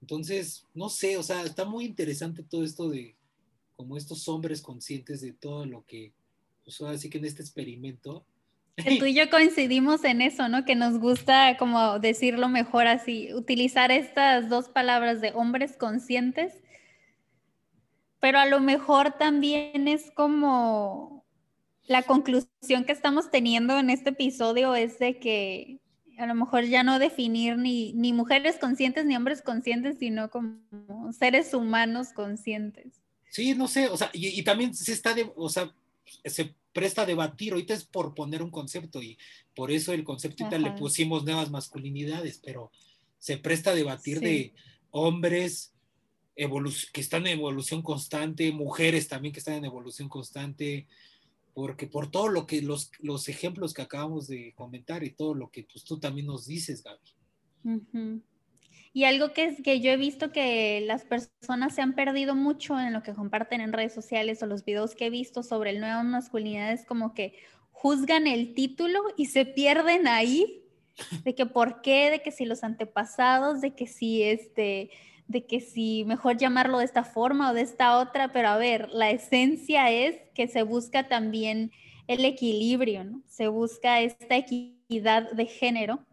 Entonces, 0.00 0.66
no 0.74 0.88
sé, 0.88 1.16
o 1.16 1.22
sea, 1.22 1.44
está 1.44 1.64
muy 1.64 1.84
interesante 1.84 2.42
todo 2.42 2.64
esto 2.64 2.88
de 2.88 3.16
como 3.76 3.96
estos 3.96 4.28
hombres 4.28 4.62
conscientes 4.62 5.20
de 5.20 5.32
todo 5.32 5.66
lo 5.66 5.84
que, 5.84 6.12
pues 6.64 6.80
así 6.82 7.10
que 7.10 7.18
en 7.18 7.24
este 7.24 7.42
experimento. 7.42 8.24
tú 8.98 9.06
y 9.06 9.14
yo 9.14 9.28
coincidimos 9.30 10.04
en 10.04 10.22
eso, 10.22 10.48
¿no? 10.48 10.64
Que 10.64 10.74
nos 10.74 10.98
gusta 10.98 11.56
como 11.58 11.98
decirlo 11.98 12.48
mejor 12.48 12.86
así, 12.86 13.32
utilizar 13.34 13.90
estas 13.90 14.48
dos 14.48 14.68
palabras 14.68 15.20
de 15.20 15.32
hombres 15.32 15.76
conscientes 15.76 16.54
pero 18.22 18.38
a 18.38 18.46
lo 18.46 18.60
mejor 18.60 19.18
también 19.18 19.88
es 19.88 20.12
como 20.12 21.26
la 21.88 22.04
conclusión 22.04 22.84
que 22.86 22.92
estamos 22.92 23.32
teniendo 23.32 23.76
en 23.80 23.90
este 23.90 24.10
episodio 24.10 24.76
es 24.76 25.00
de 25.00 25.18
que 25.18 25.80
a 26.18 26.26
lo 26.26 26.36
mejor 26.36 26.62
ya 26.62 26.84
no 26.84 27.00
definir 27.00 27.58
ni, 27.58 27.92
ni 27.94 28.12
mujeres 28.12 28.58
conscientes 28.60 29.06
ni 29.06 29.16
hombres 29.16 29.42
conscientes, 29.42 29.98
sino 29.98 30.30
como 30.30 31.12
seres 31.12 31.52
humanos 31.52 32.12
conscientes. 32.12 33.01
Sí, 33.32 33.54
no 33.54 33.66
sé, 33.66 33.88
o 33.88 33.96
sea, 33.96 34.10
y, 34.12 34.42
también 34.42 34.74
se 34.74 34.92
está, 34.92 35.14
de, 35.14 35.32
o 35.36 35.48
sea, 35.48 35.74
se 36.22 36.54
presta 36.74 37.00
a 37.00 37.06
debatir, 37.06 37.54
ahorita 37.54 37.72
es 37.72 37.82
por 37.82 38.14
poner 38.14 38.42
un 38.42 38.50
concepto 38.50 39.02
y 39.02 39.16
por 39.54 39.70
eso 39.70 39.94
el 39.94 40.04
concepto 40.04 40.44
ahorita 40.44 40.58
le 40.58 40.76
pusimos 40.76 41.24
nuevas 41.24 41.50
masculinidades, 41.50 42.42
pero 42.44 42.70
se 43.18 43.38
presta 43.38 43.70
a 43.70 43.74
debatir 43.74 44.20
de 44.20 44.52
hombres 44.90 45.72
que 46.36 47.00
están 47.00 47.26
en 47.26 47.38
evolución 47.38 47.80
constante, 47.80 48.52
mujeres 48.52 49.08
también 49.08 49.32
que 49.32 49.38
están 49.38 49.54
en 49.54 49.64
evolución 49.64 50.10
constante, 50.10 50.86
porque 51.54 51.86
por 51.86 52.10
todo 52.10 52.28
lo 52.28 52.46
que 52.46 52.60
los, 52.60 52.90
los 52.98 53.30
ejemplos 53.30 53.72
que 53.72 53.80
acabamos 53.80 54.28
de 54.28 54.52
comentar 54.54 55.04
y 55.04 55.10
todo 55.14 55.32
lo 55.32 55.50
que 55.50 55.64
pues, 55.64 55.84
tú 55.84 55.98
también 55.98 56.26
nos 56.26 56.44
dices, 56.44 56.84
Gaby. 56.84 58.20
Y 58.94 59.04
algo 59.04 59.32
que, 59.32 59.44
es, 59.46 59.62
que 59.62 59.80
yo 59.80 59.90
he 59.90 59.96
visto 59.96 60.32
que 60.32 60.82
las 60.86 61.04
personas 61.04 61.74
se 61.74 61.80
han 61.80 61.94
perdido 61.94 62.34
mucho 62.34 62.78
en 62.78 62.92
lo 62.92 63.02
que 63.02 63.14
comparten 63.14 63.62
en 63.62 63.72
redes 63.72 63.94
sociales 63.94 64.42
o 64.42 64.46
los 64.46 64.64
videos 64.64 64.94
que 64.94 65.06
he 65.06 65.10
visto 65.10 65.42
sobre 65.42 65.70
el 65.70 65.80
nuevo 65.80 66.02
masculinidad 66.04 66.72
es 66.72 66.84
como 66.84 67.14
que 67.14 67.34
juzgan 67.70 68.26
el 68.26 68.54
título 68.54 69.00
y 69.16 69.26
se 69.26 69.46
pierden 69.46 70.06
ahí 70.06 70.62
de 71.24 71.34
que 71.34 71.46
por 71.46 71.80
qué, 71.80 72.10
de 72.10 72.20
que 72.20 72.32
si 72.32 72.44
los 72.44 72.64
antepasados, 72.64 73.62
de 73.62 73.74
que 73.74 73.86
si 73.86 74.22
este, 74.22 74.90
de 75.26 75.46
que 75.46 75.60
si 75.60 76.04
mejor 76.04 76.36
llamarlo 76.36 76.78
de 76.78 76.84
esta 76.84 77.02
forma 77.02 77.50
o 77.50 77.54
de 77.54 77.62
esta 77.62 77.98
otra, 77.98 78.32
pero 78.32 78.48
a 78.48 78.56
ver, 78.58 78.90
la 78.90 79.10
esencia 79.10 79.90
es 79.90 80.16
que 80.34 80.48
se 80.48 80.62
busca 80.62 81.08
también 81.08 81.72
el 82.06 82.24
equilibrio, 82.24 83.04
¿no? 83.04 83.22
Se 83.26 83.48
busca 83.48 84.00
esta 84.00 84.36
equidad 84.36 85.30
de 85.32 85.46
género 85.46 86.04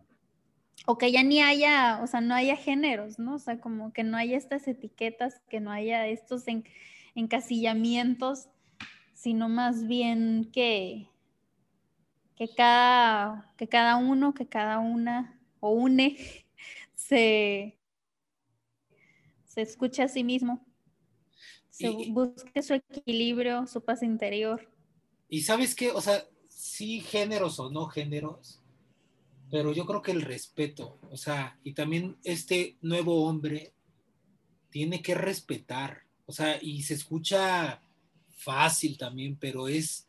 o 0.85 0.97
que 0.97 1.11
ya 1.11 1.23
ni 1.23 1.41
haya, 1.41 1.99
o 2.01 2.07
sea, 2.07 2.21
no 2.21 2.33
haya 2.33 2.55
géneros, 2.55 3.19
¿no? 3.19 3.35
O 3.35 3.39
sea, 3.39 3.59
como 3.59 3.93
que 3.93 4.03
no 4.03 4.17
haya 4.17 4.37
estas 4.37 4.67
etiquetas, 4.67 5.41
que 5.49 5.59
no 5.59 5.71
haya 5.71 6.07
estos 6.07 6.45
encasillamientos, 7.15 8.49
sino 9.13 9.49
más 9.49 9.85
bien 9.87 10.49
que, 10.51 11.09
que, 12.35 12.49
cada, 12.55 13.53
que 13.57 13.67
cada 13.67 13.97
uno, 13.97 14.33
que 14.33 14.47
cada 14.47 14.79
una 14.79 15.39
o 15.59 15.71
une 15.71 16.17
se, 16.95 17.77
se 19.45 19.61
escuche 19.61 20.03
a 20.03 20.07
sí 20.07 20.23
mismo, 20.23 20.65
se 21.69 21.89
busque 22.09 22.61
su 22.61 22.73
equilibrio, 22.73 23.65
su 23.67 23.83
paz 23.83 24.03
interior. 24.03 24.69
Y 25.29 25.41
sabes 25.41 25.75
qué, 25.75 25.91
o 25.91 26.01
sea, 26.01 26.25
sí 26.47 26.99
géneros 27.01 27.59
o 27.59 27.69
no 27.69 27.85
géneros, 27.87 28.58
pero 29.49 29.73
yo 29.73 29.85
creo 29.85 30.01
que 30.01 30.11
el 30.11 30.21
respeto, 30.21 30.99
o 31.09 31.17
sea, 31.17 31.57
y 31.63 31.73
también 31.73 32.17
este 32.23 32.77
nuevo 32.81 33.25
hombre 33.25 33.73
tiene 34.69 35.01
que 35.01 35.15
respetar, 35.15 36.03
o 36.25 36.31
sea, 36.31 36.59
y 36.61 36.83
se 36.83 36.93
escucha 36.93 37.81
fácil 38.29 38.97
también, 38.97 39.37
pero 39.37 39.67
es 39.67 40.07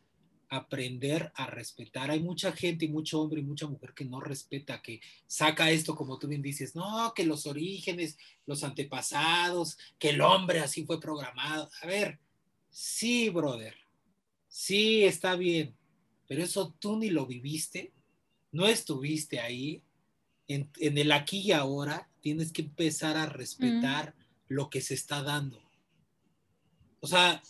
aprender 0.51 1.31
a 1.35 1.47
respetar. 1.47 2.11
Hay 2.11 2.19
mucha 2.19 2.51
gente 2.51 2.85
y 2.85 2.89
mucho 2.89 3.21
hombre 3.21 3.39
y 3.39 3.43
mucha 3.43 3.67
mujer 3.67 3.93
que 3.93 4.05
no 4.05 4.19
respeta, 4.19 4.81
que 4.81 4.99
saca 5.25 5.71
esto 5.71 5.95
como 5.95 6.19
tú 6.19 6.27
bien 6.27 6.41
dices, 6.41 6.75
no, 6.75 7.13
que 7.15 7.25
los 7.25 7.47
orígenes, 7.47 8.17
los 8.45 8.63
antepasados, 8.63 9.77
que 9.97 10.09
el 10.09 10.21
hombre 10.21 10.59
así 10.59 10.85
fue 10.85 10.99
programado. 10.99 11.69
A 11.81 11.87
ver, 11.87 12.19
sí, 12.69 13.29
brother, 13.29 13.75
sí, 14.49 15.05
está 15.05 15.35
bien, 15.37 15.73
pero 16.27 16.43
eso 16.43 16.75
tú 16.79 16.97
ni 16.97 17.09
lo 17.09 17.25
viviste, 17.25 17.93
no 18.51 18.67
estuviste 18.67 19.39
ahí. 19.39 19.83
En, 20.47 20.69
el 20.79 21.11
aquí 21.13 21.39
y 21.39 21.51
ahora 21.53 22.09
tienes 22.19 22.51
que 22.51 22.63
empezar 22.63 23.15
a 23.15 23.25
respetar 23.25 24.13
lo 24.47 24.69
que 24.69 24.81
se 24.81 24.93
está 24.93 25.23
dando. 25.23 25.63
O 26.99 27.07
sea, 27.07 27.41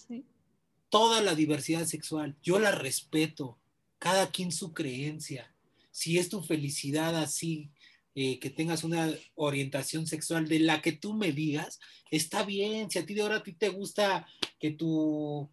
toda 0.89 1.21
la 1.21 1.33
diversidad 1.33 1.85
sexual, 1.85 2.37
yo 2.43 2.59
la 2.59 2.71
respeto, 2.71 3.57
cada 3.97 4.29
quien 4.29 4.51
su 4.51 4.73
creencia. 4.73 5.51
Si 5.89 6.19
es 6.19 6.29
tu 6.29 6.43
felicidad 6.43 7.15
así, 7.15 7.71
eh, 8.13 8.39
que 8.39 8.49
tengas 8.49 8.83
una 8.83 9.09
orientación 9.35 10.05
sexual 10.05 10.47
de 10.47 10.59
la 10.59 10.81
que 10.81 10.91
tú 10.91 11.13
me 11.13 11.31
digas, 11.31 11.79
está 12.11 12.43
bien. 12.43 12.91
Si 12.91 12.99
a 12.99 13.05
ti 13.05 13.13
de 13.13 13.21
ahora 13.21 13.37
a 13.37 13.43
ti 13.43 13.53
te 13.53 13.69
gusta 13.69 14.27
que 14.59 14.71
tu 14.71 15.49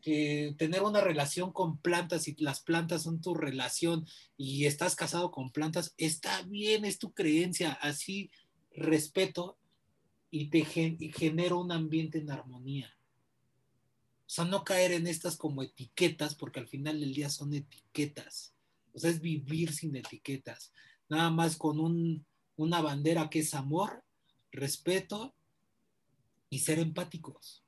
que 0.00 0.54
tener 0.58 0.82
una 0.82 1.00
relación 1.00 1.52
con 1.52 1.78
plantas 1.78 2.28
y 2.28 2.36
las 2.38 2.60
plantas 2.60 3.02
son 3.02 3.20
tu 3.20 3.34
relación 3.34 4.06
y 4.36 4.66
estás 4.66 4.96
casado 4.96 5.30
con 5.30 5.50
plantas, 5.50 5.94
está 5.96 6.42
bien, 6.42 6.84
es 6.84 6.98
tu 6.98 7.12
creencia, 7.12 7.72
así 7.72 8.30
respeto 8.72 9.58
y 10.30 10.48
te 10.48 10.64
genero 10.64 11.60
un 11.60 11.72
ambiente 11.72 12.18
en 12.18 12.30
armonía. 12.30 12.96
O 14.30 14.32
sea, 14.32 14.44
no 14.44 14.62
caer 14.62 14.92
en 14.92 15.08
estas 15.08 15.36
como 15.36 15.62
etiquetas, 15.62 16.36
porque 16.36 16.60
al 16.60 16.68
final 16.68 17.00
del 17.00 17.12
día 17.12 17.28
son 17.30 17.52
etiquetas. 17.52 18.54
O 18.92 18.98
sea, 19.00 19.10
es 19.10 19.20
vivir 19.20 19.72
sin 19.72 19.96
etiquetas. 19.96 20.72
Nada 21.08 21.30
más 21.30 21.56
con 21.56 22.24
una 22.56 22.80
bandera 22.80 23.28
que 23.28 23.40
es 23.40 23.54
amor, 23.54 24.04
respeto 24.52 25.34
y 26.48 26.60
ser 26.60 26.78
empáticos. 26.78 27.64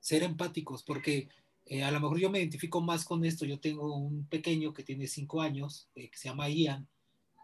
Ser 0.00 0.22
empáticos, 0.22 0.82
porque 0.82 1.28
eh, 1.66 1.84
a 1.84 1.90
lo 1.90 2.00
mejor 2.00 2.18
yo 2.18 2.30
me 2.30 2.40
identifico 2.40 2.80
más 2.80 3.04
con 3.04 3.24
esto. 3.24 3.44
Yo 3.44 3.60
tengo 3.60 3.94
un 3.94 4.26
pequeño 4.26 4.72
que 4.72 4.82
tiene 4.82 5.06
cinco 5.06 5.40
años, 5.40 5.88
eh, 5.94 6.10
que 6.10 6.18
se 6.18 6.28
llama 6.28 6.48
Ian. 6.48 6.88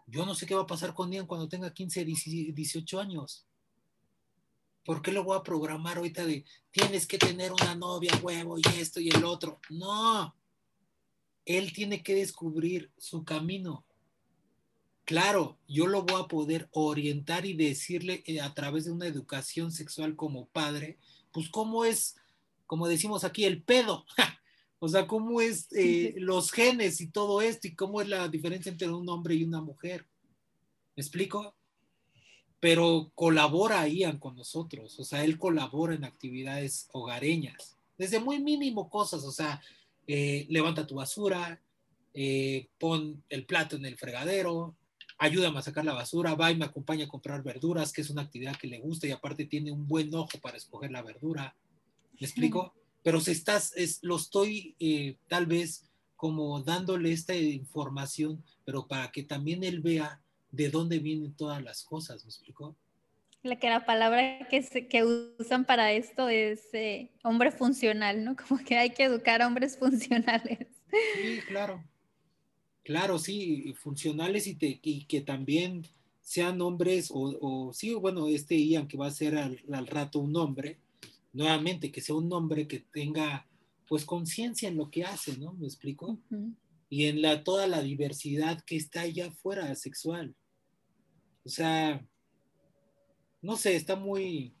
Yo 0.07 0.25
no 0.25 0.35
sé 0.35 0.45
qué 0.45 0.55
va 0.55 0.61
a 0.63 0.67
pasar 0.67 0.93
con 0.93 1.11
Ian 1.11 1.27
cuando 1.27 1.49
tenga 1.49 1.73
15, 1.73 2.05
18 2.05 2.99
años. 2.99 3.45
¿Por 4.83 5.01
qué 5.01 5.11
lo 5.11 5.25
voy 5.25 5.37
a 5.37 5.43
programar 5.43 5.97
ahorita 5.97 6.25
de 6.25 6.45
tienes 6.71 7.05
que 7.05 7.17
tener 7.17 7.51
una 7.51 7.75
novia, 7.75 8.11
huevo, 8.23 8.57
y 8.57 8.61
esto 8.79 9.01
y 9.01 9.09
el 9.09 9.25
otro? 9.25 9.59
No. 9.69 10.33
Él 11.43 11.73
tiene 11.73 12.03
que 12.03 12.15
descubrir 12.15 12.89
su 12.97 13.25
camino. 13.25 13.85
Claro, 15.03 15.57
yo 15.67 15.87
lo 15.87 16.03
voy 16.03 16.21
a 16.21 16.27
poder 16.27 16.69
orientar 16.71 17.45
y 17.45 17.53
decirle 17.53 18.23
eh, 18.25 18.41
a 18.41 18.53
través 18.53 18.85
de 18.85 18.91
una 18.91 19.07
educación 19.07 19.71
sexual 19.71 20.15
como 20.15 20.47
padre, 20.47 20.97
pues 21.31 21.49
cómo 21.49 21.85
es, 21.85 22.15
como 22.67 22.87
decimos 22.87 23.23
aquí, 23.23 23.45
el 23.45 23.63
pedo. 23.63 24.05
o 24.79 24.87
sea, 24.87 25.07
cómo 25.07 25.41
es 25.41 25.67
eh, 25.71 26.13
los 26.17 26.51
genes 26.51 27.01
y 27.01 27.07
todo 27.07 27.41
esto 27.41 27.67
y 27.67 27.75
cómo 27.75 28.01
es 28.01 28.07
la 28.07 28.27
diferencia 28.27 28.71
entre 28.71 28.89
un 28.89 29.09
hombre 29.09 29.33
y 29.35 29.43
una 29.43 29.61
mujer. 29.61 30.05
¿Me 30.95 31.01
explico? 31.01 31.55
pero 32.59 33.11
colabora 33.13 33.87
Ian 33.87 34.17
con 34.17 34.35
nosotros, 34.35 34.99
o 34.99 35.03
sea, 35.03 35.23
él 35.23 35.37
colabora 35.37 35.93
en 35.93 36.03
actividades 36.03 36.87
hogareñas, 36.91 37.77
desde 37.97 38.19
muy 38.19 38.39
mínimo 38.39 38.89
cosas, 38.89 39.23
o 39.23 39.31
sea, 39.31 39.61
eh, 40.07 40.45
levanta 40.49 40.87
tu 40.87 40.95
basura, 40.95 41.61
eh, 42.13 42.67
pon 42.79 43.23
el 43.29 43.45
plato 43.45 43.75
en 43.75 43.85
el 43.85 43.97
fregadero, 43.97 44.75
ayúdame 45.19 45.59
a 45.59 45.63
sacar 45.63 45.85
la 45.85 45.93
basura, 45.93 46.35
va 46.35 46.51
y 46.51 46.57
me 46.57 46.65
acompaña 46.65 47.05
a 47.05 47.09
comprar 47.09 47.43
verduras, 47.43 47.93
que 47.93 48.01
es 48.01 48.09
una 48.09 48.23
actividad 48.23 48.57
que 48.57 48.67
le 48.67 48.79
gusta 48.79 49.07
y 49.07 49.11
aparte 49.11 49.45
tiene 49.45 49.71
un 49.71 49.87
buen 49.87 50.13
ojo 50.15 50.39
para 50.41 50.57
escoger 50.57 50.91
la 50.91 51.01
verdura. 51.01 51.55
¿Me 52.19 52.27
explico? 52.27 52.73
Pero 53.03 53.21
si 53.21 53.31
estás, 53.31 53.73
es, 53.75 53.99
lo 54.01 54.17
estoy 54.17 54.75
eh, 54.79 55.17
tal 55.27 55.45
vez 55.45 55.89
como 56.15 56.61
dándole 56.61 57.11
esta 57.11 57.35
información, 57.35 58.43
pero 58.65 58.87
para 58.87 59.11
que 59.11 59.23
también 59.23 59.63
él 59.63 59.81
vea 59.81 60.21
de 60.51 60.69
dónde 60.69 60.99
vienen 60.99 61.33
todas 61.33 61.63
las 61.63 61.83
cosas, 61.83 62.25
¿me 62.25 62.29
explicó? 62.29 62.75
La 63.43 63.57
que 63.59 63.69
la 63.69 63.85
palabra 63.85 64.47
que, 64.49 64.87
que 64.87 65.05
usan 65.39 65.65
para 65.65 65.91
esto 65.93 66.27
es 66.27 66.73
eh, 66.73 67.11
hombre 67.23 67.51
funcional, 67.51 68.23
¿no? 68.23 68.35
Como 68.47 68.59
que 68.63 68.77
hay 68.77 68.89
que 68.89 69.03
educar 69.03 69.41
a 69.41 69.47
hombres 69.47 69.77
funcionales. 69.77 70.67
Sí, 71.15 71.39
claro. 71.47 71.83
Claro, 72.87 73.19
sí, 73.19 73.73
funcionales 73.73 74.47
y, 74.47 74.55
que 75.05 75.19
también 75.19 75.85
sean 76.21 76.61
hombres, 76.61 77.09
o, 77.13 77.71
sí, 77.73 77.93
bueno, 77.93 78.29
este 78.29 78.55
Ian 78.55 78.87
que 78.87 78.95
va 78.95 79.07
a 79.07 79.11
ser 79.11 79.37
al, 79.37 79.87
rato 79.87 80.19
un 80.19 80.33
hombre, 80.37 80.77
nuevamente, 81.33 81.91
que 81.91 82.01
sea 82.01 82.15
un 82.15 82.31
hombre 82.31 82.67
que 82.67 82.79
tenga 82.79 83.47
pues 83.87 84.05
conciencia 84.05 84.67
en 84.67 84.77
lo 84.77 84.89
que 84.89 85.05
hace, 85.05 85.37
¿no? 85.37 85.53
¿Me 85.53 85.65
explico? 85.65 86.19
Y 86.89 87.05
en 87.05 87.21
la, 87.21 87.43
toda 87.43 87.67
la 87.67 87.81
diversidad 87.81 88.61
que 88.65 88.75
está 88.75 89.01
allá 89.01 89.27
afuera 89.27 89.73
sexual. 89.75 90.35
O 91.45 91.49
sea, 91.49 92.05
no 93.41 93.55
sé, 93.55 93.75
está 93.75 93.95
muy 93.95 94.53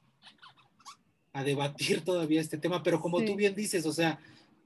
a 1.33 1.43
debatir 1.43 2.01
todavía 2.05 2.41
este 2.41 2.57
tema, 2.57 2.81
pero 2.81 2.99
como 2.99 3.23
tú 3.23 3.35
bien 3.35 3.53
dices, 3.53 3.85
o 3.85 3.91
sea, 3.91 4.19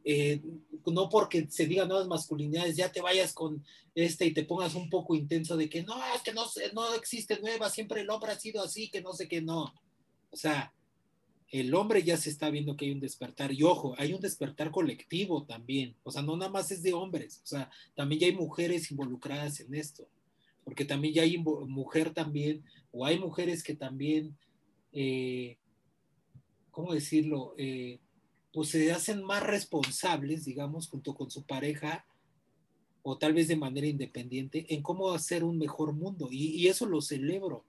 eh, 0.03 0.41
no 0.85 1.09
porque 1.09 1.47
se 1.49 1.65
diga 1.65 1.85
nuevas 1.85 2.07
masculinidades, 2.07 2.75
ya 2.75 2.91
te 2.91 3.01
vayas 3.01 3.33
con 3.33 3.63
este 3.93 4.25
y 4.25 4.33
te 4.33 4.43
pongas 4.43 4.73
un 4.75 4.89
poco 4.89 5.15
intenso 5.15 5.57
de 5.57 5.69
que 5.69 5.83
no, 5.83 5.95
es 6.15 6.21
que 6.21 6.33
no, 6.33 6.45
no 6.73 6.93
existe 6.93 7.39
nueva, 7.39 7.69
siempre 7.69 8.01
el 8.01 8.09
hombre 8.09 8.32
ha 8.32 8.39
sido 8.39 8.63
así, 8.63 8.89
que 8.89 9.01
no 9.01 9.13
sé 9.13 9.28
qué, 9.28 9.41
no. 9.41 9.73
O 10.32 10.36
sea, 10.36 10.73
el 11.51 11.73
hombre 11.75 12.01
ya 12.01 12.17
se 12.17 12.29
está 12.29 12.49
viendo 12.49 12.75
que 12.75 12.86
hay 12.86 12.91
un 12.91 12.99
despertar. 12.99 13.51
Y 13.51 13.63
ojo, 13.63 13.93
hay 13.97 14.13
un 14.13 14.21
despertar 14.21 14.71
colectivo 14.71 15.43
también, 15.43 15.95
o 16.03 16.11
sea, 16.11 16.21
no 16.21 16.37
nada 16.37 16.51
más 16.51 16.71
es 16.71 16.82
de 16.82 16.93
hombres, 16.93 17.41
o 17.43 17.47
sea, 17.47 17.69
también 17.93 18.21
ya 18.21 18.28
hay 18.28 18.36
mujeres 18.36 18.89
involucradas 18.89 19.59
en 19.59 19.75
esto. 19.75 20.07
Porque 20.63 20.86
también 20.86 21.13
ya 21.13 21.23
hay 21.23 21.37
mujer 21.37 22.13
también, 22.13 22.63
o 22.91 23.05
hay 23.05 23.19
mujeres 23.19 23.63
que 23.63 23.75
también, 23.75 24.37
eh, 24.93 25.57
¿cómo 26.69 26.93
decirlo? 26.93 27.55
Eh, 27.57 27.99
pues 28.53 28.69
se 28.69 28.91
hacen 28.91 29.23
más 29.23 29.43
responsables, 29.43 30.45
digamos, 30.45 30.87
junto 30.87 31.15
con 31.15 31.32
su 31.32 31.43
pareja, 31.43 32.05
o 33.03 33.17
tal 33.17 33.33
vez 33.33 33.47
de 33.47 33.55
manera 33.55 33.87
independiente, 33.87 34.73
en 34.73 34.83
cómo 34.83 35.11
hacer 35.11 35.43
un 35.43 35.57
mejor 35.57 35.93
mundo. 35.93 36.28
Y, 36.32 36.67
eso 36.67 36.86
lo 36.86 37.01
celebro, 37.01 37.65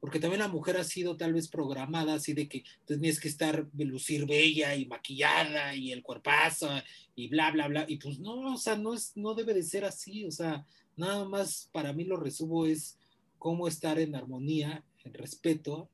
porque 0.00 0.20
también 0.20 0.40
la 0.40 0.48
mujer 0.48 0.76
ha 0.76 0.84
sido 0.84 1.16
tal 1.16 1.32
vez 1.32 1.48
programada 1.48 2.14
así 2.14 2.32
de 2.32 2.48
que 2.48 2.64
tienes 2.84 3.20
que 3.20 3.28
estar, 3.28 3.66
lucir 3.76 4.26
bella 4.26 4.74
y 4.74 4.86
maquillada 4.86 5.74
y 5.74 5.92
el 5.92 6.02
cuerpazo 6.02 6.70
y 7.14 7.28
bla, 7.28 7.50
bla, 7.50 7.68
bla. 7.68 7.84
Y 7.88 7.96
pues 7.96 8.18
no, 8.18 8.54
o 8.54 8.58
sea, 8.58 8.76
no, 8.76 8.94
es, 8.94 9.12
no 9.16 9.34
debe 9.34 9.54
de 9.54 9.62
ser 9.62 9.84
así, 9.84 10.24
o 10.24 10.30
sea, 10.30 10.64
Nada 10.96 11.28
más 11.28 11.68
para 11.72 11.92
mí 11.92 12.04
lo 12.04 12.16
resumo 12.16 12.64
es 12.64 12.98
cómo 13.38 13.68
estar 13.68 13.98
en 13.98 14.14
armonía, 14.14 14.82
en 15.04 15.12
respeto 15.12 15.88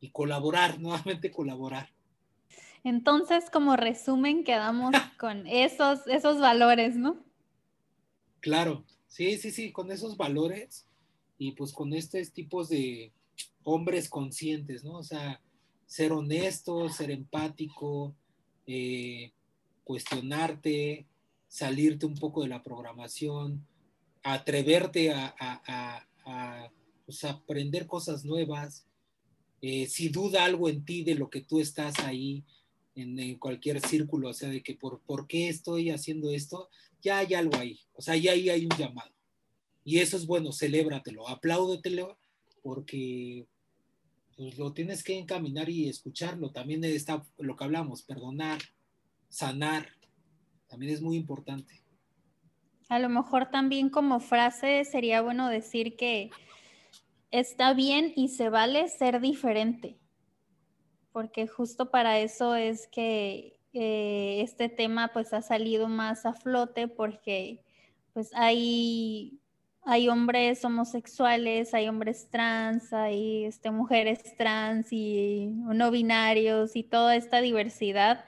y 0.00 0.10
colaborar, 0.10 0.80
nuevamente 0.80 1.30
colaborar. 1.30 1.90
Entonces, 2.82 3.48
como 3.50 3.76
resumen, 3.76 4.42
quedamos 4.42 4.92
con 5.18 5.46
esos, 5.46 6.06
esos 6.06 6.40
valores, 6.40 6.96
¿no? 6.96 7.22
Claro, 8.40 8.84
sí, 9.06 9.36
sí, 9.36 9.50
sí, 9.50 9.70
con 9.70 9.92
esos 9.92 10.16
valores 10.16 10.86
y 11.38 11.52
pues 11.52 11.72
con 11.72 11.92
estos 11.92 12.32
tipos 12.32 12.68
de 12.70 13.12
hombres 13.72 14.08
conscientes, 14.08 14.84
¿no? 14.84 14.98
O 14.98 15.02
sea, 15.02 15.40
ser 15.86 16.12
honesto, 16.12 16.88
ser 16.88 17.10
empático, 17.10 18.14
eh, 18.66 19.32
cuestionarte, 19.84 21.06
salirte 21.48 22.06
un 22.06 22.14
poco 22.14 22.42
de 22.42 22.48
la 22.48 22.62
programación, 22.62 23.66
atreverte 24.22 25.12
a, 25.12 25.34
a, 25.38 26.70
pues, 27.04 27.24
aprender 27.24 27.86
cosas 27.86 28.24
nuevas. 28.24 28.86
Eh, 29.62 29.86
si 29.86 30.08
duda 30.08 30.44
algo 30.44 30.68
en 30.68 30.84
ti 30.84 31.02
de 31.02 31.16
lo 31.16 31.28
que 31.28 31.40
tú 31.40 31.60
estás 31.60 31.98
ahí 32.00 32.44
en, 32.94 33.36
cualquier 33.38 33.80
círculo, 33.80 34.28
o 34.28 34.32
sea, 34.34 34.48
de 34.48 34.62
que 34.62 34.74
por, 34.74 35.00
por 35.00 35.26
qué 35.26 35.48
estoy 35.48 35.90
haciendo 35.90 36.30
esto, 36.30 36.68
ya 37.02 37.18
hay 37.18 37.34
algo 37.34 37.56
ahí, 37.56 37.80
o 37.94 38.02
sea, 38.02 38.16
ya 38.16 38.32
ahí 38.32 38.48
hay 38.48 38.64
un 38.64 38.76
llamado. 38.76 39.10
Y 39.84 39.98
eso 39.98 40.16
es 40.16 40.26
bueno, 40.26 40.52
celébratelo, 40.52 41.26
apláudetelo, 41.28 42.18
porque 42.62 43.46
pues, 44.40 44.56
lo 44.56 44.72
tienes 44.72 45.04
que 45.04 45.18
encaminar 45.18 45.68
y 45.68 45.86
escucharlo. 45.86 46.50
También 46.50 46.82
está 46.82 47.26
lo 47.36 47.56
que 47.56 47.64
hablamos, 47.64 48.02
perdonar, 48.02 48.58
sanar, 49.28 49.86
también 50.66 50.94
es 50.94 51.02
muy 51.02 51.16
importante. 51.16 51.82
A 52.88 52.98
lo 52.98 53.10
mejor 53.10 53.50
también 53.50 53.90
como 53.90 54.18
frase 54.18 54.86
sería 54.86 55.20
bueno 55.20 55.50
decir 55.50 55.94
que 55.94 56.30
está 57.30 57.74
bien 57.74 58.14
y 58.16 58.28
se 58.28 58.48
vale 58.48 58.88
ser 58.88 59.20
diferente, 59.20 59.98
porque 61.12 61.46
justo 61.46 61.90
para 61.90 62.18
eso 62.18 62.54
es 62.54 62.88
que 62.88 63.60
eh, 63.74 64.40
este 64.40 64.70
tema 64.70 65.10
pues 65.12 65.34
ha 65.34 65.42
salido 65.42 65.86
más 65.86 66.24
a 66.24 66.32
flote 66.32 66.88
porque 66.88 67.62
pues 68.14 68.30
hay, 68.34 69.38
hay 69.82 70.08
hombres 70.08 70.64
homosexuales, 70.64 71.74
hay 71.74 71.88
hombres 71.88 72.28
trans, 72.30 72.92
hay 72.92 73.44
este, 73.44 73.70
mujeres 73.70 74.36
trans 74.36 74.92
y 74.92 75.46
no 75.46 75.90
binarios 75.90 76.76
y 76.76 76.82
toda 76.82 77.16
esta 77.16 77.40
diversidad 77.40 78.24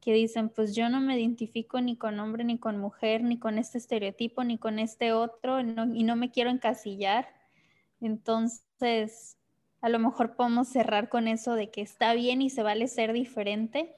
que 0.00 0.12
dicen, 0.12 0.50
pues 0.50 0.74
yo 0.74 0.88
no 0.90 1.00
me 1.00 1.18
identifico 1.18 1.80
ni 1.80 1.96
con 1.96 2.20
hombre, 2.20 2.44
ni 2.44 2.58
con 2.58 2.78
mujer, 2.78 3.22
ni 3.22 3.38
con 3.38 3.58
este 3.58 3.78
estereotipo, 3.78 4.44
ni 4.44 4.58
con 4.58 4.78
este 4.78 5.12
otro, 5.12 5.60
y 5.60 6.04
no 6.04 6.14
me 6.14 6.30
quiero 6.30 6.50
encasillar. 6.50 7.26
Entonces, 8.02 9.38
a 9.80 9.88
lo 9.88 9.98
mejor 9.98 10.36
podemos 10.36 10.68
cerrar 10.68 11.08
con 11.08 11.26
eso 11.26 11.54
de 11.54 11.70
que 11.70 11.80
está 11.80 12.12
bien 12.12 12.42
y 12.42 12.50
se 12.50 12.62
vale 12.62 12.86
ser 12.86 13.14
diferente, 13.14 13.94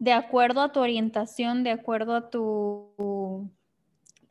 de 0.00 0.12
acuerdo 0.12 0.60
a 0.60 0.72
tu 0.72 0.80
orientación, 0.80 1.62
de 1.62 1.70
acuerdo 1.70 2.16
a 2.16 2.30
tu 2.30 3.48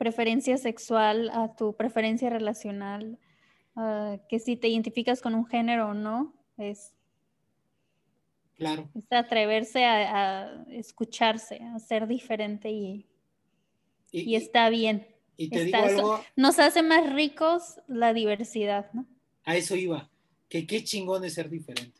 preferencia 0.04 0.58
sexual, 0.58 1.30
a 1.32 1.56
tu 1.56 1.74
preferencia 1.74 2.28
relacional, 2.28 3.18
que 4.28 4.38
si 4.38 4.56
te 4.56 4.68
identificas 4.68 5.22
con 5.22 5.34
un 5.34 5.46
género 5.46 5.88
o 5.88 5.94
no, 5.94 6.34
es 6.58 6.94
Claro. 8.56 8.88
Es 8.94 9.04
atreverse 9.10 9.84
a, 9.84 10.64
escucharse, 10.70 11.60
a 11.60 11.78
ser 11.78 12.06
diferente 12.06 12.70
y, 12.70 13.06
y, 14.12 14.36
está 14.36 14.68
bien. 14.68 15.06
Y 15.36 15.48
te 15.48 15.64
digo 15.64 15.78
algo. 15.78 16.24
Nos 16.36 16.58
hace 16.58 16.82
más 16.82 17.12
ricos 17.12 17.80
la 17.88 18.14
diversidad, 18.14 18.92
¿no? 18.92 19.06
A 19.44 19.56
eso 19.56 19.74
iba. 19.74 20.08
Que 20.48 20.66
qué 20.66 20.84
chingón 20.84 21.24
es 21.24 21.34
ser 21.34 21.50
diferente. 21.50 21.98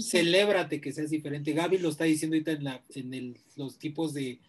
Celébrate 0.00 0.80
que 0.80 0.92
seas 0.92 1.10
diferente. 1.10 1.52
Gaby 1.52 1.78
lo 1.78 1.90
está 1.90 2.04
diciendo 2.04 2.34
ahorita 2.34 2.52
en, 2.52 2.64
la, 2.64 2.82
en 2.94 3.36
los 3.54 3.78
tipos 3.78 4.12
de, 4.12 4.40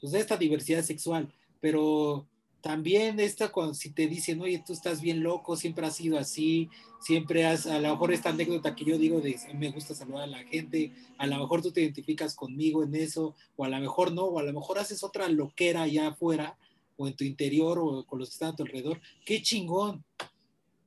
pues, 0.00 0.12
de 0.12 0.20
esta 0.20 0.36
diversidad 0.36 0.82
sexual, 0.82 1.32
pero 1.66 2.28
también 2.60 3.18
esta 3.18 3.48
cuando 3.48 3.74
si 3.74 3.90
te 3.90 4.06
dicen, 4.06 4.40
oye, 4.40 4.62
tú 4.64 4.72
estás 4.72 5.00
bien 5.00 5.24
loco, 5.24 5.56
siempre 5.56 5.84
has 5.84 5.96
sido 5.96 6.16
así, 6.16 6.70
siempre 7.00 7.44
has, 7.44 7.66
a 7.66 7.80
lo 7.80 7.90
mejor 7.90 8.12
esta 8.12 8.28
anécdota 8.28 8.76
que 8.76 8.84
yo 8.84 8.98
digo 8.98 9.20
de 9.20 9.36
me 9.52 9.72
gusta 9.72 9.92
saludar 9.92 10.22
a 10.22 10.26
la 10.28 10.44
gente, 10.44 10.92
a 11.18 11.26
lo 11.26 11.40
mejor 11.40 11.62
tú 11.62 11.72
te 11.72 11.80
identificas 11.80 12.36
conmigo 12.36 12.84
en 12.84 12.94
eso, 12.94 13.34
o 13.56 13.64
a 13.64 13.68
lo 13.68 13.80
mejor 13.80 14.12
no, 14.12 14.26
o 14.26 14.38
a 14.38 14.44
lo 14.44 14.52
mejor 14.52 14.78
haces 14.78 15.02
otra 15.02 15.28
loquera 15.28 15.82
allá 15.82 16.06
afuera, 16.06 16.56
o 16.96 17.08
en 17.08 17.16
tu 17.16 17.24
interior, 17.24 17.80
o 17.80 18.06
con 18.06 18.20
los 18.20 18.28
que 18.28 18.34
están 18.34 18.50
a 18.50 18.56
tu 18.56 18.62
alrededor. 18.62 19.00
Qué 19.24 19.42
chingón, 19.42 20.04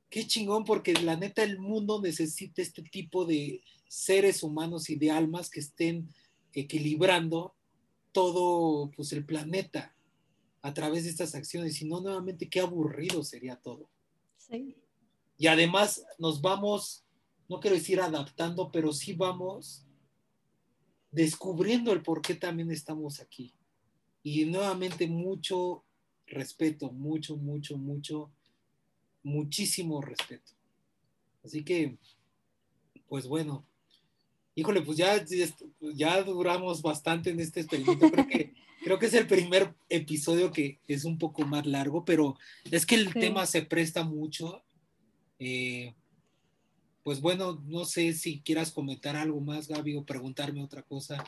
qué 0.08 0.26
chingón, 0.26 0.64
porque 0.64 0.94
la 0.94 1.16
neta 1.16 1.42
el 1.42 1.58
mundo 1.58 2.00
necesita 2.00 2.62
este 2.62 2.80
tipo 2.84 3.26
de 3.26 3.60
seres 3.86 4.42
humanos 4.42 4.88
y 4.88 4.96
de 4.96 5.10
almas 5.10 5.50
que 5.50 5.60
estén 5.60 6.08
equilibrando 6.54 7.52
todo 8.12 8.90
pues 8.96 9.12
el 9.12 9.26
planeta 9.26 9.94
a 10.62 10.74
través 10.74 11.04
de 11.04 11.10
estas 11.10 11.34
acciones, 11.34 11.76
si 11.76 11.86
no, 11.86 12.00
nuevamente, 12.00 12.48
qué 12.48 12.60
aburrido 12.60 13.22
sería 13.24 13.56
todo. 13.56 13.90
Sí. 14.36 14.76
Y 15.38 15.46
además 15.46 16.04
nos 16.18 16.40
vamos, 16.40 17.04
no 17.48 17.60
quiero 17.60 17.76
decir 17.76 18.00
adaptando, 18.00 18.70
pero 18.70 18.92
sí 18.92 19.14
vamos 19.14 19.86
descubriendo 21.10 21.92
el 21.92 22.02
por 22.02 22.22
qué 22.22 22.34
también 22.34 22.70
estamos 22.70 23.20
aquí. 23.20 23.54
Y 24.22 24.44
nuevamente 24.44 25.06
mucho 25.08 25.84
respeto, 26.26 26.92
mucho, 26.92 27.36
mucho, 27.36 27.76
mucho, 27.76 28.30
muchísimo 29.22 30.00
respeto. 30.00 30.52
Así 31.42 31.64
que, 31.64 31.98
pues 33.08 33.26
bueno, 33.26 33.66
híjole, 34.54 34.82
pues 34.82 34.98
ya, 34.98 35.24
ya 35.94 36.22
duramos 36.22 36.82
bastante 36.82 37.30
en 37.30 37.40
este 37.40 37.60
experimento. 37.60 38.10
Creo 38.10 38.26
que 38.26 38.54
Creo 38.82 38.98
que 38.98 39.06
es 39.06 39.14
el 39.14 39.26
primer 39.26 39.74
episodio 39.88 40.50
que 40.50 40.80
es 40.88 41.04
un 41.04 41.18
poco 41.18 41.42
más 41.42 41.66
largo, 41.66 42.04
pero 42.04 42.36
es 42.70 42.86
que 42.86 42.94
el 42.94 43.12
tema 43.12 43.46
se 43.46 43.62
presta 43.62 44.04
mucho. 44.04 44.62
Eh, 45.38 45.94
pues 47.02 47.20
bueno, 47.20 47.62
no 47.66 47.84
sé 47.84 48.12
si 48.12 48.40
quieras 48.40 48.72
comentar 48.72 49.16
algo 49.16 49.40
más, 49.40 49.68
Gaby, 49.68 49.96
o 49.96 50.04
preguntarme 50.04 50.62
otra 50.62 50.82
cosa. 50.82 51.22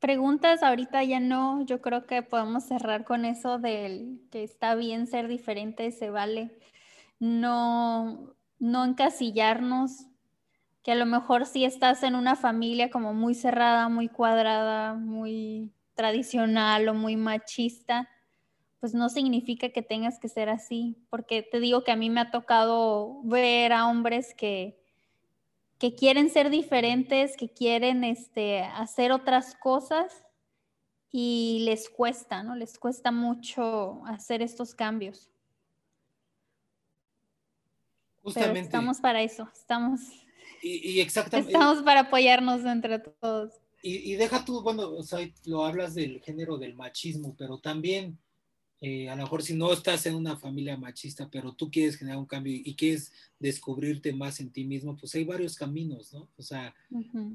Preguntas 0.00 0.62
ahorita 0.62 1.02
ya 1.04 1.18
no, 1.18 1.64
yo 1.64 1.80
creo 1.80 2.06
que 2.06 2.22
podemos 2.22 2.64
cerrar 2.64 3.04
con 3.04 3.24
eso 3.24 3.58
del 3.58 4.20
que 4.30 4.42
está 4.42 4.74
bien 4.74 5.06
ser 5.06 5.28
diferente, 5.28 5.90
se 5.92 6.10
vale 6.10 6.58
no, 7.18 8.34
no 8.58 8.84
encasillarnos, 8.84 10.06
que 10.84 10.92
a 10.92 10.96
lo 10.96 11.06
mejor 11.06 11.46
si 11.46 11.64
estás 11.64 12.02
en 12.02 12.14
una 12.14 12.36
familia 12.36 12.90
como 12.90 13.14
muy 13.14 13.34
cerrada, 13.34 13.88
muy 13.88 14.08
cuadrada, 14.08 14.92
muy 14.92 15.72
tradicional 15.94 16.86
o 16.90 16.94
muy 16.94 17.16
machista, 17.16 18.10
pues 18.80 18.92
no 18.92 19.08
significa 19.08 19.70
que 19.70 19.80
tengas 19.80 20.18
que 20.18 20.28
ser 20.28 20.50
así, 20.50 20.94
porque 21.08 21.42
te 21.42 21.58
digo 21.58 21.84
que 21.84 21.90
a 21.90 21.96
mí 21.96 22.10
me 22.10 22.20
ha 22.20 22.30
tocado 22.30 23.22
ver 23.22 23.72
a 23.72 23.86
hombres 23.86 24.34
que, 24.34 24.78
que 25.78 25.94
quieren 25.94 26.28
ser 26.28 26.50
diferentes, 26.50 27.38
que 27.38 27.48
quieren 27.48 28.04
este, 28.04 28.62
hacer 28.62 29.10
otras 29.10 29.54
cosas 29.54 30.26
y 31.10 31.62
les 31.64 31.88
cuesta, 31.88 32.42
¿no? 32.42 32.56
Les 32.56 32.78
cuesta 32.78 33.10
mucho 33.10 34.04
hacer 34.04 34.42
estos 34.42 34.74
cambios. 34.74 35.30
Justamente. 38.22 38.60
estamos 38.60 39.00
para 39.00 39.22
eso, 39.22 39.48
estamos 39.54 40.00
y, 40.64 41.00
exactamente. 41.00 41.52
Estamos 41.52 41.82
para 41.82 42.00
apoyarnos 42.00 42.64
entre 42.64 42.98
todos. 42.98 43.52
Y, 43.82 44.14
deja 44.14 44.46
tú, 44.46 44.62
bueno, 44.62 44.90
o 44.90 45.02
sea, 45.02 45.30
lo 45.44 45.62
hablas 45.62 45.94
del 45.94 46.22
género 46.22 46.56
del 46.56 46.74
machismo, 46.74 47.34
pero 47.36 47.58
también, 47.58 48.18
eh, 48.80 49.10
a 49.10 49.14
lo 49.14 49.24
mejor 49.24 49.42
si 49.42 49.52
no 49.52 49.70
estás 49.74 50.06
en 50.06 50.14
una 50.14 50.38
familia 50.38 50.78
machista, 50.78 51.28
pero 51.30 51.52
tú 51.52 51.70
quieres 51.70 51.96
generar 51.96 52.18
un 52.18 52.24
cambio 52.24 52.54
y 52.54 52.74
quieres 52.76 53.12
descubrirte 53.38 54.14
más 54.14 54.40
en 54.40 54.50
ti 54.50 54.64
mismo, 54.64 54.96
pues 54.96 55.14
hay 55.14 55.24
varios 55.24 55.54
caminos, 55.54 56.14
¿no? 56.14 56.30
O 56.38 56.42
sea, 56.42 56.74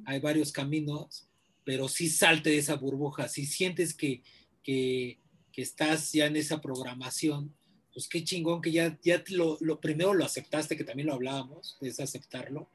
hay 0.05 0.19
varios 0.19 0.51
caminos, 0.51 1.27
pero 1.63 1.87
sí 1.87 2.09
salte 2.09 2.49
de 2.49 2.57
esa 2.57 2.77
burbuja, 2.77 3.27
si 3.27 3.45
sientes 3.45 3.93
que, 3.93 4.23
que, 4.63 5.19
que 5.51 5.61
estás 5.61 6.11
ya 6.13 6.25
en 6.25 6.35
esa 6.35 6.59
programación, 6.59 7.53
pues 7.93 8.07
qué 8.07 8.23
chingón 8.23 8.63
que 8.63 8.71
ya, 8.71 8.97
ya 9.03 9.23
lo, 9.29 9.59
lo, 9.61 9.79
primero 9.79 10.15
lo 10.15 10.25
aceptaste, 10.25 10.75
que 10.75 10.83
también 10.83 11.09
lo 11.09 11.13
hablábamos, 11.13 11.77
es 11.81 11.99
aceptarlo, 11.99 12.67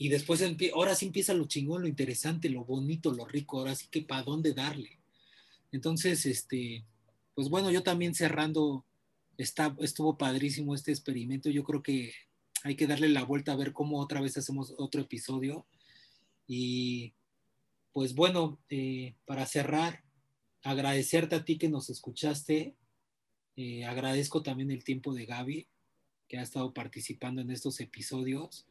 y 0.00 0.08
después, 0.08 0.40
ahora 0.74 0.94
sí 0.94 1.06
empieza 1.06 1.34
lo 1.34 1.48
chingón, 1.48 1.82
lo 1.82 1.88
interesante, 1.88 2.48
lo 2.48 2.64
bonito, 2.64 3.12
lo 3.12 3.26
rico, 3.26 3.58
ahora 3.58 3.74
sí 3.74 3.88
que 3.90 4.02
para 4.02 4.22
dónde 4.22 4.54
darle. 4.54 5.00
Entonces, 5.72 6.24
este, 6.24 6.84
pues 7.34 7.48
bueno, 7.48 7.72
yo 7.72 7.82
también 7.82 8.14
cerrando, 8.14 8.84
está, 9.38 9.76
estuvo 9.80 10.16
padrísimo 10.16 10.76
este 10.76 10.92
experimento. 10.92 11.50
Yo 11.50 11.64
creo 11.64 11.82
que 11.82 12.12
hay 12.62 12.76
que 12.76 12.86
darle 12.86 13.08
la 13.08 13.24
vuelta 13.24 13.52
a 13.52 13.56
ver 13.56 13.72
cómo 13.72 13.98
otra 13.98 14.20
vez 14.20 14.36
hacemos 14.38 14.72
otro 14.78 15.00
episodio. 15.00 15.66
Y 16.46 17.12
pues 17.92 18.14
bueno, 18.14 18.60
eh, 18.70 19.16
para 19.26 19.46
cerrar, 19.46 20.04
agradecerte 20.62 21.34
a 21.34 21.44
ti 21.44 21.58
que 21.58 21.68
nos 21.68 21.90
escuchaste. 21.90 22.76
Eh, 23.56 23.84
agradezco 23.84 24.44
también 24.44 24.70
el 24.70 24.84
tiempo 24.84 25.12
de 25.12 25.26
Gaby, 25.26 25.66
que 26.28 26.38
ha 26.38 26.42
estado 26.42 26.72
participando 26.72 27.42
en 27.42 27.50
estos 27.50 27.80
episodios 27.80 28.68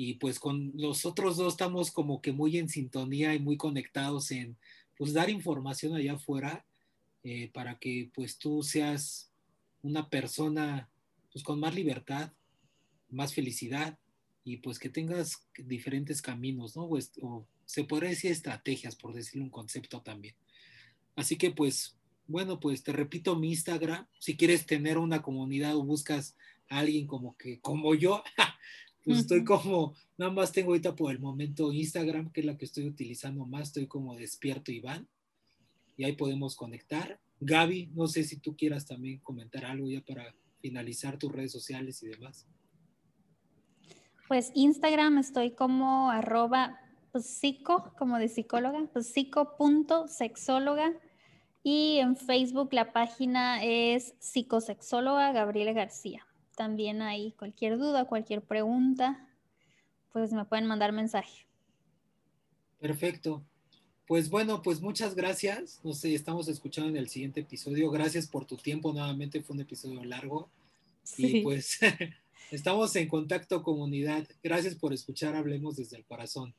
y 0.00 0.14
pues 0.14 0.38
con 0.38 0.70
los 0.76 1.04
otros 1.04 1.36
dos 1.36 1.54
estamos 1.54 1.90
como 1.90 2.22
que 2.22 2.32
muy 2.32 2.56
en 2.56 2.68
sintonía 2.68 3.34
y 3.34 3.40
muy 3.40 3.56
conectados 3.56 4.30
en 4.30 4.56
pues 4.96 5.12
dar 5.12 5.28
información 5.28 5.96
allá 5.96 6.12
afuera 6.12 6.64
eh, 7.24 7.50
para 7.52 7.80
que 7.80 8.08
pues 8.14 8.38
tú 8.38 8.62
seas 8.62 9.32
una 9.82 10.08
persona 10.08 10.88
pues 11.32 11.42
con 11.42 11.58
más 11.58 11.74
libertad, 11.74 12.32
más 13.10 13.34
felicidad 13.34 13.98
y 14.44 14.58
pues 14.58 14.78
que 14.78 14.88
tengas 14.88 15.44
diferentes 15.58 16.22
caminos, 16.22 16.76
¿no? 16.76 16.88
O, 17.20 17.46
se 17.64 17.84
podría 17.84 18.10
decir 18.10 18.30
estrategias, 18.30 18.94
por 18.94 19.12
decirle 19.12 19.42
un 19.42 19.50
concepto 19.50 20.00
también. 20.00 20.36
Así 21.16 21.36
que 21.36 21.50
pues 21.50 21.96
bueno, 22.28 22.60
pues 22.60 22.84
te 22.84 22.92
repito 22.92 23.36
mi 23.36 23.48
Instagram. 23.48 24.06
Si 24.20 24.36
quieres 24.36 24.64
tener 24.64 24.96
una 24.96 25.22
comunidad 25.22 25.74
o 25.74 25.82
buscas 25.82 26.36
a 26.68 26.78
alguien 26.78 27.08
como 27.08 27.36
que, 27.36 27.58
como 27.60 27.96
yo, 27.96 28.22
pues 29.08 29.20
estoy 29.20 29.42
como, 29.42 29.94
nada 30.18 30.30
más 30.30 30.52
tengo 30.52 30.72
ahorita 30.72 30.94
por 30.94 31.10
el 31.10 31.18
momento 31.18 31.72
Instagram, 31.72 32.30
que 32.30 32.40
es 32.40 32.46
la 32.46 32.58
que 32.58 32.66
estoy 32.66 32.86
utilizando 32.86 33.46
más, 33.46 33.68
estoy 33.68 33.86
como 33.86 34.14
despierto 34.14 34.70
Iván. 34.70 35.08
Y 35.96 36.04
ahí 36.04 36.12
podemos 36.12 36.54
conectar. 36.54 37.18
Gaby, 37.40 37.86
no 37.94 38.06
sé 38.06 38.24
si 38.24 38.36
tú 38.36 38.54
quieras 38.54 38.84
también 38.84 39.20
comentar 39.20 39.64
algo 39.64 39.88
ya 39.88 40.02
para 40.02 40.34
finalizar 40.60 41.18
tus 41.18 41.32
redes 41.32 41.52
sociales 41.52 42.02
y 42.02 42.08
demás. 42.08 42.46
Pues 44.28 44.52
Instagram 44.54 45.16
estoy 45.16 45.52
como 45.52 46.10
arroba 46.10 46.78
psico, 47.18 47.94
como 47.96 48.18
de 48.18 48.28
psicóloga, 48.28 48.90
psico.sexóloga. 49.00 50.92
Y 51.62 51.96
en 51.96 52.14
Facebook 52.14 52.74
la 52.74 52.92
página 52.92 53.64
es 53.64 54.14
psicosexóloga 54.18 55.32
Gabriela 55.32 55.72
García. 55.72 56.27
También 56.58 57.02
hay 57.02 57.30
cualquier 57.38 57.78
duda, 57.78 58.06
cualquier 58.06 58.42
pregunta, 58.42 59.24
pues 60.12 60.32
me 60.32 60.44
pueden 60.44 60.66
mandar 60.66 60.90
mensaje. 60.90 61.46
Perfecto. 62.80 63.44
Pues 64.08 64.28
bueno, 64.28 64.60
pues 64.60 64.80
muchas 64.80 65.14
gracias. 65.14 65.78
No 65.84 65.92
sé, 65.92 66.16
estamos 66.16 66.48
escuchando 66.48 66.90
en 66.90 66.96
el 66.96 67.08
siguiente 67.08 67.42
episodio. 67.42 67.88
Gracias 67.92 68.26
por 68.26 68.44
tu 68.44 68.56
tiempo. 68.56 68.92
Nuevamente 68.92 69.40
fue 69.40 69.54
un 69.54 69.62
episodio 69.62 70.02
largo. 70.04 70.50
Y 71.16 71.42
pues 71.42 71.78
estamos 72.50 72.96
en 72.96 73.06
contacto 73.06 73.62
comunidad. 73.62 74.26
Gracias 74.42 74.74
por 74.74 74.92
escuchar. 74.92 75.36
Hablemos 75.36 75.76
desde 75.76 75.96
el 75.96 76.04
corazón. 76.04 76.56